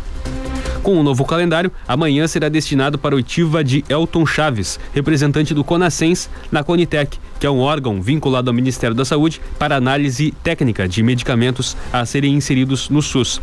Com 0.83 0.99
o 0.99 1.03
novo 1.03 1.25
calendário, 1.25 1.73
amanhã 1.87 2.27
será 2.27 2.49
destinado 2.49 2.99
para 2.99 3.15
oitiva 3.15 3.63
de 3.63 3.85
Elton 3.89 4.25
Chaves, 4.25 4.79
representante 4.95 5.53
do 5.53 5.65
Conascens 5.65 6.31
na 6.51 6.63
Conitec, 6.63 7.19
que 7.39 7.47
é 7.47 7.51
um 7.51 7.61
órgão 7.61 8.01
vinculado 8.03 8.51
ao 8.51 8.55
Ministério 8.55 8.95
da 8.95 9.05
Saúde 9.05 9.41
para 9.59 9.77
análise 9.77 10.33
técnica 10.43 10.89
de 10.89 11.03
medicamentos 11.03 11.77
a 11.93 12.05
serem 12.05 12.35
inseridos 12.35 12.89
no 12.89 13.03
SUS. 13.03 13.41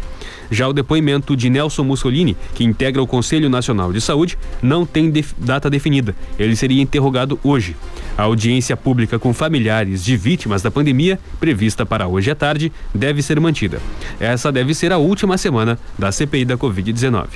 Já 0.51 0.67
o 0.67 0.73
depoimento 0.73 1.35
de 1.35 1.49
Nelson 1.49 1.83
Mussolini, 1.83 2.37
que 2.53 2.63
integra 2.63 3.01
o 3.01 3.07
Conselho 3.07 3.49
Nacional 3.49 3.91
de 3.91 4.01
Saúde, 4.01 4.37
não 4.61 4.85
tem 4.85 5.09
def 5.09 5.33
data 5.37 5.69
definida. 5.69 6.15
Ele 6.37 6.55
seria 6.55 6.81
interrogado 6.81 7.39
hoje. 7.43 7.75
A 8.17 8.23
audiência 8.23 8.77
pública 8.77 9.19
com 9.19 9.33
familiares 9.33 10.03
de 10.03 10.15
vítimas 10.15 10.61
da 10.61 10.71
pandemia, 10.71 11.19
prevista 11.39 11.85
para 11.85 12.07
hoje 12.07 12.31
à 12.31 12.35
tarde, 12.35 12.71
deve 12.93 13.21
ser 13.21 13.39
mantida. 13.39 13.81
Essa 14.19 14.51
deve 14.51 14.73
ser 14.73 14.91
a 14.91 14.97
última 14.97 15.37
semana 15.37 15.79
da 15.97 16.11
CPI 16.11 16.45
da 16.45 16.57
Covid-19. 16.57 17.27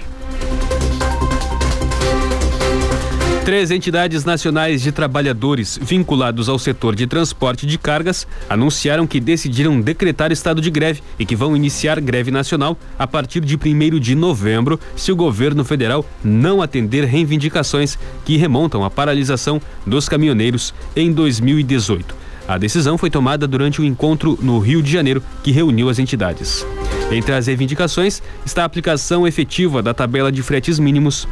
Três 3.49 3.71
entidades 3.71 4.25
nacionais 4.25 4.79
de 4.79 4.91
trabalhadores 4.91 5.79
vinculados 5.81 6.47
ao 6.47 6.59
setor 6.59 6.93
de 6.93 7.07
transporte 7.07 7.65
de 7.65 7.79
cargas 7.79 8.27
anunciaram 8.47 9.07
que 9.07 9.19
decidiram 9.19 9.81
decretar 9.81 10.31
estado 10.31 10.61
de 10.61 10.69
greve 10.69 11.01
e 11.17 11.25
que 11.25 11.35
vão 11.35 11.57
iniciar 11.57 11.99
greve 11.99 12.29
nacional 12.29 12.77
a 12.95 13.07
partir 13.07 13.39
de 13.39 13.55
1 13.55 13.99
de 13.99 14.13
novembro, 14.13 14.79
se 14.95 15.11
o 15.11 15.15
governo 15.15 15.65
federal 15.65 16.05
não 16.23 16.61
atender 16.61 17.05
reivindicações 17.05 17.97
que 18.23 18.37
remontam 18.37 18.83
à 18.83 18.89
paralisação 18.91 19.59
dos 19.83 20.07
caminhoneiros 20.07 20.71
em 20.95 21.11
2018. 21.11 22.15
A 22.47 22.55
decisão 22.55 22.99
foi 22.99 23.09
tomada 23.09 23.47
durante 23.47 23.81
o 23.81 23.83
um 23.83 23.87
encontro 23.87 24.37
no 24.39 24.59
Rio 24.59 24.83
de 24.83 24.91
Janeiro 24.91 25.23
que 25.41 25.51
reuniu 25.51 25.89
as 25.89 25.97
entidades. 25.97 26.63
Entre 27.11 27.33
as 27.33 27.47
reivindicações 27.47 28.21
está 28.45 28.61
a 28.61 28.65
aplicação 28.65 29.27
efetiva 29.27 29.81
da 29.81 29.91
tabela 29.91 30.31
de 30.31 30.43
fretes 30.43 30.77
mínimos 30.77 31.27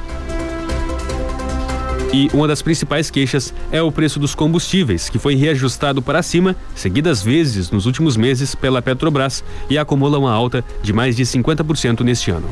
e 2.14 2.30
uma 2.34 2.48
das 2.48 2.62
principais 2.62 3.10
queixas 3.10 3.54
é 3.72 3.82
o 3.82 3.92
preço 3.92 4.20
dos 4.20 4.34
combustíveis, 4.34 5.10
que 5.10 5.20
foi 5.20 5.36
reajustado 5.36 6.02
para 6.02 6.24
cima 6.24 6.56
seguidas 6.76 7.22
vezes 7.22 7.70
nos 7.72 7.86
últimos 7.86 8.16
meses 8.16 8.56
pela 8.56 8.82
Petrobras 8.82 9.44
e 9.70 9.78
acumula 9.78 10.18
uma 10.18 10.32
alta 10.32 10.64
de 10.82 10.94
mais 10.94 11.16
de 11.16 11.24
50% 11.24 12.02
neste 12.02 12.32
ano. 12.32 12.48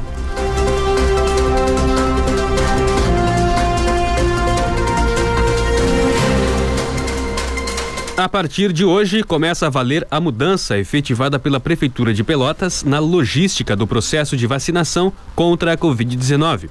A 8.17 8.29
partir 8.29 8.71
de 8.71 8.85
hoje, 8.85 9.23
começa 9.23 9.67
a 9.67 9.69
valer 9.69 10.07
a 10.09 10.21
mudança 10.21 10.79
efetivada 10.79 11.37
pela 11.37 11.59
Prefeitura 11.59 12.13
de 12.13 12.23
Pelotas 12.23 12.81
na 12.81 12.97
logística 12.97 13.75
do 13.75 13.85
processo 13.85 14.37
de 14.37 14.47
vacinação 14.47 15.11
contra 15.35 15.73
a 15.73 15.77
Covid-19. 15.77 16.69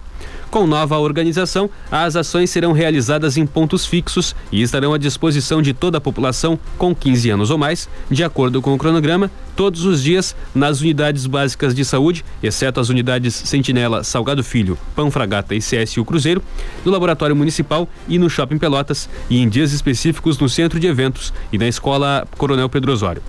Com 0.55 0.69
nova 0.69 0.97
organização, 1.01 1.69
as 1.91 2.15
ações 2.15 2.49
serão 2.49 2.71
realizadas 2.71 3.37
em 3.37 3.45
pontos 3.45 3.85
fixos 3.85 4.37
e 4.53 4.63
estarão 4.63 4.95
à 4.95 4.99
disposição 4.99 5.61
de 5.61 5.75
toda 5.75 5.99
a 5.99 6.01
população 6.01 6.57
com 6.79 6.95
15 6.95 7.31
anos 7.31 7.51
ou 7.51 7.59
mais, 7.59 7.89
de 8.09 8.23
acordo 8.23 8.63
com 8.63 8.73
o 8.73 8.79
cronograma, 8.79 9.29
todos 9.57 9.85
os 9.85 10.01
dias 10.01 10.37
nas 10.55 10.81
unidades 10.81 11.27
básicas 11.27 11.75
de 11.75 11.85
saúde, 11.85 12.25
exceto 12.41 12.79
as 12.79 12.89
unidades 12.89 13.35
Sentinela, 13.35 14.05
Salgado 14.05 14.45
Filho, 14.45 14.79
Panfragata 14.95 15.57
e 15.57 15.59
CSU 15.59 16.05
Cruzeiro, 16.05 16.41
no 16.85 16.93
Laboratório 16.93 17.35
Municipal 17.35 17.89
e 18.07 18.17
no 18.17 18.31
Shopping 18.31 18.59
Pelotas, 18.59 19.09
e 19.29 19.43
em 19.43 19.49
dias 19.49 19.73
específicos 19.73 20.39
no 20.39 20.49
Centro 20.49 20.79
de 20.79 20.87
Eventos 20.87 21.33
e 21.53 21.59
na 21.59 21.67
Escola 21.67 22.29
Coronel 22.39 22.69
Pedro 22.69 22.93
Osório. 22.93 23.23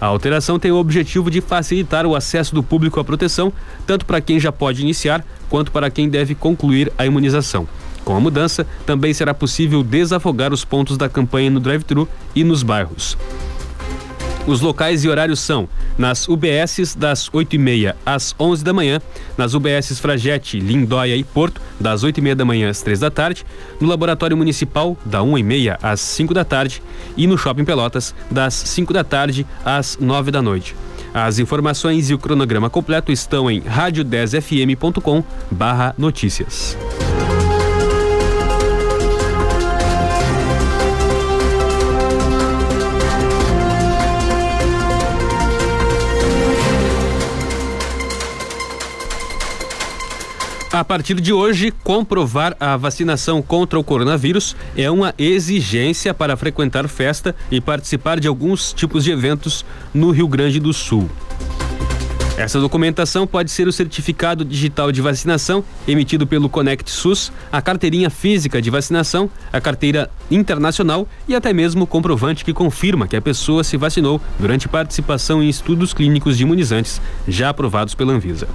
A 0.00 0.06
alteração 0.06 0.58
tem 0.58 0.70
o 0.70 0.76
objetivo 0.76 1.30
de 1.30 1.40
facilitar 1.40 2.06
o 2.06 2.14
acesso 2.14 2.54
do 2.54 2.62
público 2.62 3.00
à 3.00 3.04
proteção, 3.04 3.52
tanto 3.86 4.06
para 4.06 4.20
quem 4.20 4.38
já 4.38 4.52
pode 4.52 4.82
iniciar 4.82 5.24
quanto 5.48 5.72
para 5.72 5.90
quem 5.90 6.08
deve 6.08 6.34
concluir 6.34 6.92
a 6.96 7.04
imunização. 7.04 7.66
Com 8.04 8.16
a 8.16 8.20
mudança, 8.20 8.66
também 8.86 9.12
será 9.12 9.34
possível 9.34 9.82
desafogar 9.82 10.52
os 10.52 10.64
pontos 10.64 10.96
da 10.96 11.08
campanha 11.08 11.50
no 11.50 11.60
drive-thru 11.60 12.08
e 12.34 12.44
nos 12.44 12.62
bairros. 12.62 13.18
Os 14.48 14.62
locais 14.62 15.04
e 15.04 15.08
horários 15.10 15.40
são 15.40 15.68
nas 15.98 16.26
UBSs 16.26 16.96
das 16.96 17.28
8h30 17.28 17.94
às 18.06 18.34
11 18.40 18.64
da 18.64 18.72
manhã, 18.72 18.98
nas 19.36 19.52
UBSs 19.52 20.00
Fragete, 20.00 20.58
Lindóia 20.58 21.14
e 21.14 21.22
Porto, 21.22 21.60
das 21.78 22.02
8h30 22.02 22.34
da 22.34 22.46
manhã 22.46 22.70
às 22.70 22.80
3 22.80 22.98
da 22.98 23.10
tarde, 23.10 23.44
no 23.78 23.86
Laboratório 23.86 24.38
Municipal, 24.38 24.96
da 25.04 25.18
1h30 25.18 25.76
às 25.82 26.00
5 26.00 26.32
da 26.32 26.46
tarde 26.46 26.82
e 27.14 27.26
no 27.26 27.36
Shopping 27.36 27.66
Pelotas, 27.66 28.14
das 28.30 28.54
5 28.54 28.90
da 28.94 29.04
tarde 29.04 29.46
às 29.62 29.98
9 30.00 30.30
da 30.30 30.40
noite. 30.40 30.74
As 31.12 31.38
informações 31.38 32.08
e 32.08 32.14
o 32.14 32.18
cronograma 32.18 32.70
completo 32.70 33.12
estão 33.12 33.50
em 33.50 33.60
rádio10fm.com 33.60 35.22
A 50.78 50.84
partir 50.84 51.20
de 51.20 51.32
hoje, 51.32 51.72
comprovar 51.82 52.56
a 52.60 52.76
vacinação 52.76 53.42
contra 53.42 53.76
o 53.76 53.82
coronavírus 53.82 54.54
é 54.76 54.88
uma 54.88 55.12
exigência 55.18 56.14
para 56.14 56.36
frequentar 56.36 56.86
festa 56.86 57.34
e 57.50 57.60
participar 57.60 58.20
de 58.20 58.28
alguns 58.28 58.72
tipos 58.74 59.02
de 59.02 59.10
eventos 59.10 59.64
no 59.92 60.12
Rio 60.12 60.28
Grande 60.28 60.60
do 60.60 60.72
Sul. 60.72 61.10
Essa 62.36 62.60
documentação 62.60 63.26
pode 63.26 63.50
ser 63.50 63.66
o 63.66 63.72
certificado 63.72 64.44
digital 64.44 64.92
de 64.92 65.02
vacinação 65.02 65.64
emitido 65.88 66.28
pelo 66.28 66.48
Conect 66.48 66.88
SUS, 66.88 67.32
a 67.50 67.60
carteirinha 67.60 68.08
física 68.08 68.62
de 68.62 68.70
vacinação, 68.70 69.28
a 69.52 69.60
carteira 69.60 70.08
internacional 70.30 71.08
e 71.26 71.34
até 71.34 71.52
mesmo 71.52 71.82
o 71.82 71.86
comprovante 71.88 72.44
que 72.44 72.52
confirma 72.52 73.08
que 73.08 73.16
a 73.16 73.20
pessoa 73.20 73.64
se 73.64 73.76
vacinou 73.76 74.20
durante 74.38 74.68
participação 74.68 75.42
em 75.42 75.48
estudos 75.48 75.92
clínicos 75.92 76.36
de 76.36 76.44
imunizantes 76.44 77.00
já 77.26 77.48
aprovados 77.48 77.96
pela 77.96 78.12
Anvisa. 78.12 78.46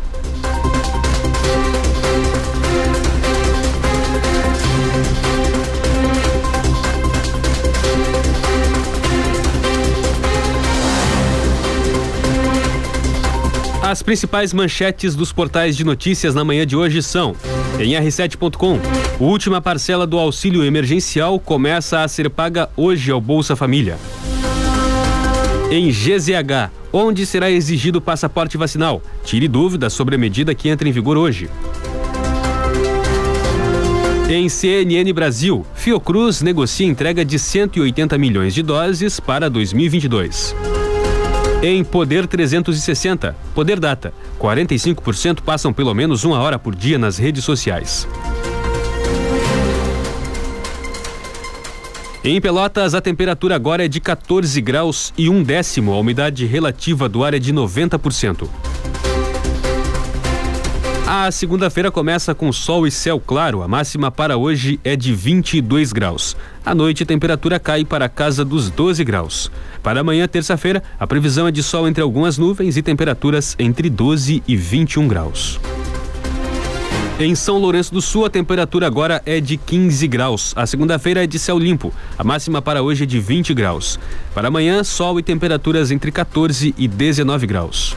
As 13.94 14.02
principais 14.02 14.52
manchetes 14.54 15.16
dos 15.16 15.32
portais 15.32 15.78
de 15.78 15.84
notícias 15.84 16.34
na 16.34 16.44
manhã 16.44 16.66
de 16.66 16.76
hoje 16.76 17.04
são: 17.04 17.36
em 17.80 17.92
r7.com, 17.92 18.80
última 19.20 19.62
parcela 19.62 20.08
do 20.08 20.18
auxílio 20.18 20.64
emergencial 20.64 21.40
começa 21.40 22.02
a 22.02 22.08
ser 22.08 22.28
paga 22.28 22.72
hoje 22.76 23.12
ao 23.12 23.22
Bolsa 23.22 23.56
Família. 23.56 24.00
Em 25.70 25.92
GZH, 25.92 26.72
onde 26.92 27.24
será 27.24 27.52
exigido 27.52 28.02
passaporte 28.02 28.58
vacinal? 28.58 29.00
Tire 29.24 29.48
dúvidas 29.48 29.94
sobre 29.94 30.16
a 30.16 30.18
medida 30.18 30.56
que 30.56 30.70
entra 30.70 30.90
em 30.90 30.92
vigor 30.92 31.16
hoje. 31.16 31.48
Em 34.28 34.50
CNN 34.50 35.14
Brasil, 35.14 35.64
Fiocruz 35.76 36.42
negocia 36.42 36.88
entrega 36.88 37.24
de 37.24 37.38
180 37.38 38.18
milhões 38.18 38.56
de 38.56 38.64
doses 38.64 39.20
para 39.20 39.52
2022. 39.52 40.56
Em 41.66 41.82
Poder 41.82 42.28
360, 42.28 43.34
Poder 43.56 43.80
Data, 43.80 44.14
45% 44.38 45.40
passam 45.40 45.72
pelo 45.72 45.94
menos 45.94 46.26
uma 46.26 46.38
hora 46.40 46.60
por 46.60 46.76
dia 46.76 46.98
nas 46.98 47.18
redes 47.18 47.46
sociais. 47.46 48.06
Em 52.22 52.42
Pelotas, 52.42 52.94
a 52.94 53.00
temperatura 53.00 53.56
agora 53.56 53.86
é 53.86 53.88
de 53.88 54.02
14 54.02 54.60
graus 54.60 55.14
e 55.18 55.30
um 55.30 55.42
décimo, 55.42 55.94
a 55.94 55.98
umidade 55.98 56.46
relativa 56.46 57.08
do 57.08 57.24
ar 57.24 57.34
é 57.34 57.40
de 57.40 57.54
90%. 57.54 58.50
A 61.06 61.30
segunda-feira 61.32 61.92
começa 61.92 62.34
com 62.34 62.52
sol 62.54 62.88
e 62.88 62.92
céu 62.92 63.20
claro. 63.20 63.62
A 63.62 63.68
máxima 63.68 64.10
para 64.10 64.38
hoje 64.38 64.80
é 64.86 64.96
de 64.96 65.14
22 65.14 65.92
graus. 65.92 66.36
À 66.66 66.74
noite, 66.74 67.04
a 67.04 67.06
temperatura 67.06 67.60
cai 67.60 67.84
para 67.84 68.06
a 68.06 68.10
casa 68.10 68.46
dos 68.46 68.70
12 68.70 69.04
graus. 69.04 69.52
Para 69.84 70.00
amanhã, 70.00 70.26
terça-feira, 70.30 70.82
a 70.98 71.06
previsão 71.06 71.46
é 71.46 71.52
de 71.52 71.62
sol 71.62 71.90
entre 71.90 72.02
algumas 72.02 72.38
nuvens 72.38 72.78
e 72.78 72.82
temperaturas 72.82 73.54
entre 73.60 73.90
12 73.90 74.42
e 74.48 74.56
21 74.56 75.06
graus. 75.08 75.60
Em 77.20 77.36
São 77.36 77.58
Lourenço 77.60 77.94
do 77.94 78.02
Sul, 78.02 78.26
a 78.26 78.30
temperatura 78.30 78.88
agora 78.88 79.22
é 79.26 79.42
de 79.42 79.58
15 79.58 80.08
graus. 80.08 80.54
A 80.56 80.66
segunda-feira 80.66 81.24
é 81.24 81.28
de 81.28 81.38
céu 81.38 81.60
limpo. 81.60 81.94
A 82.18 82.24
máxima 82.24 82.62
para 82.62 82.82
hoje 82.82 83.04
é 83.04 83.06
de 83.06 83.20
20 83.20 83.54
graus. 83.54 84.00
Para 84.34 84.48
amanhã, 84.48 84.84
sol 84.86 85.20
e 85.20 85.24
temperaturas 85.24 85.92
entre 85.92 86.12
14 86.12 86.74
e 86.78 86.88
19 86.88 87.46
graus. 87.46 87.96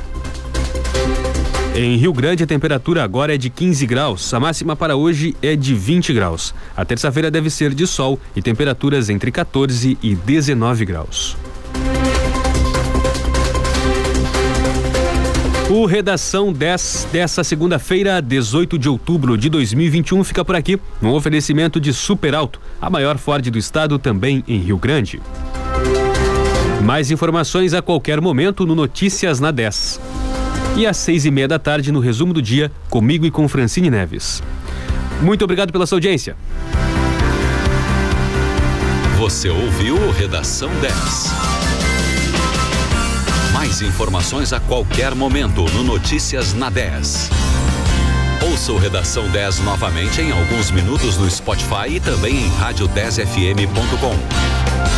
Em 1.79 1.95
Rio 1.97 2.11
Grande, 2.11 2.43
a 2.43 2.47
temperatura 2.47 3.05
agora 3.05 3.35
é 3.35 3.37
de 3.37 3.51
15 3.51 3.85
graus. 3.85 4.33
A 4.33 4.41
máxima 4.41 4.75
para 4.75 4.97
hoje 4.97 5.37
é 5.43 5.55
de 5.55 5.75
20 5.75 6.11
graus. 6.15 6.55
A 6.75 6.87
terça-feira 6.87 7.31
deve 7.31 7.51
ser 7.51 7.75
de 7.75 7.87
sol 7.87 8.19
e 8.35 8.41
temperaturas 8.41 9.11
entre 9.11 9.31
14 9.31 9.99
e 10.03 10.15
19 10.15 10.87
graus. 10.87 11.37
O 15.69 15.85
Redação 15.85 16.51
10 16.51 17.09
dessa 17.13 17.45
segunda-feira, 17.45 18.23
18 18.23 18.79
de 18.79 18.89
outubro 18.89 19.37
de 19.37 19.51
2021, 19.51 20.25
fica 20.25 20.43
por 20.43 20.57
aqui, 20.57 20.81
no 21.03 21.15
oferecimento 21.15 21.79
de 21.79 21.93
Super 21.93 22.35
Alto, 22.35 22.59
a 22.81 22.89
maior 22.89 23.19
Ford 23.19 23.51
do 23.51 23.59
estado, 23.59 23.99
também 23.99 24.43
em 24.49 24.57
Rio 24.61 24.79
Grande. 24.79 25.21
Mais 26.83 27.11
informações 27.11 27.75
a 27.75 27.83
qualquer 27.83 28.19
momento 28.19 28.65
no 28.65 28.75
Notícias 28.75 29.41
na 29.41 29.51
10 29.51 30.01
e 30.77 30.87
às 30.87 30.99
seis 30.99 31.25
e 31.25 31.31
meia 31.31 31.49
da 31.49 31.59
tarde 31.59 31.91
no 31.91 32.01
resumo 32.01 32.35
do 32.35 32.43
dia, 32.43 32.71
comigo 32.91 33.25
e 33.25 33.31
com 33.31 33.49
Francine 33.49 33.91
Neves. 33.91 34.43
Muito 35.23 35.43
obrigado 35.43 35.73
pela 35.73 35.87
sua 35.87 35.97
audiência. 35.97 36.37
Você 39.19 39.49
ouviu 39.49 40.11
Redação 40.13 40.71
10. 40.81 40.95
Mais 43.55 43.81
informações 43.81 44.53
a 44.53 44.61
qualquer 44.61 45.15
momento 45.15 45.65
no 45.73 45.83
Notícias 45.83 46.53
na 46.53 46.69
10. 46.69 47.31
Ouça 48.51 48.73
o 48.73 48.79
Redação 48.79 49.27
10 49.31 49.61
novamente 49.61 50.21
em 50.21 50.31
alguns 50.31 50.71
minutos 50.71 51.17
no 51.17 51.29
Spotify 51.31 51.89
e 51.89 52.01
também 52.01 52.37
em 52.37 52.51
rádio10fm.com. 52.51 54.66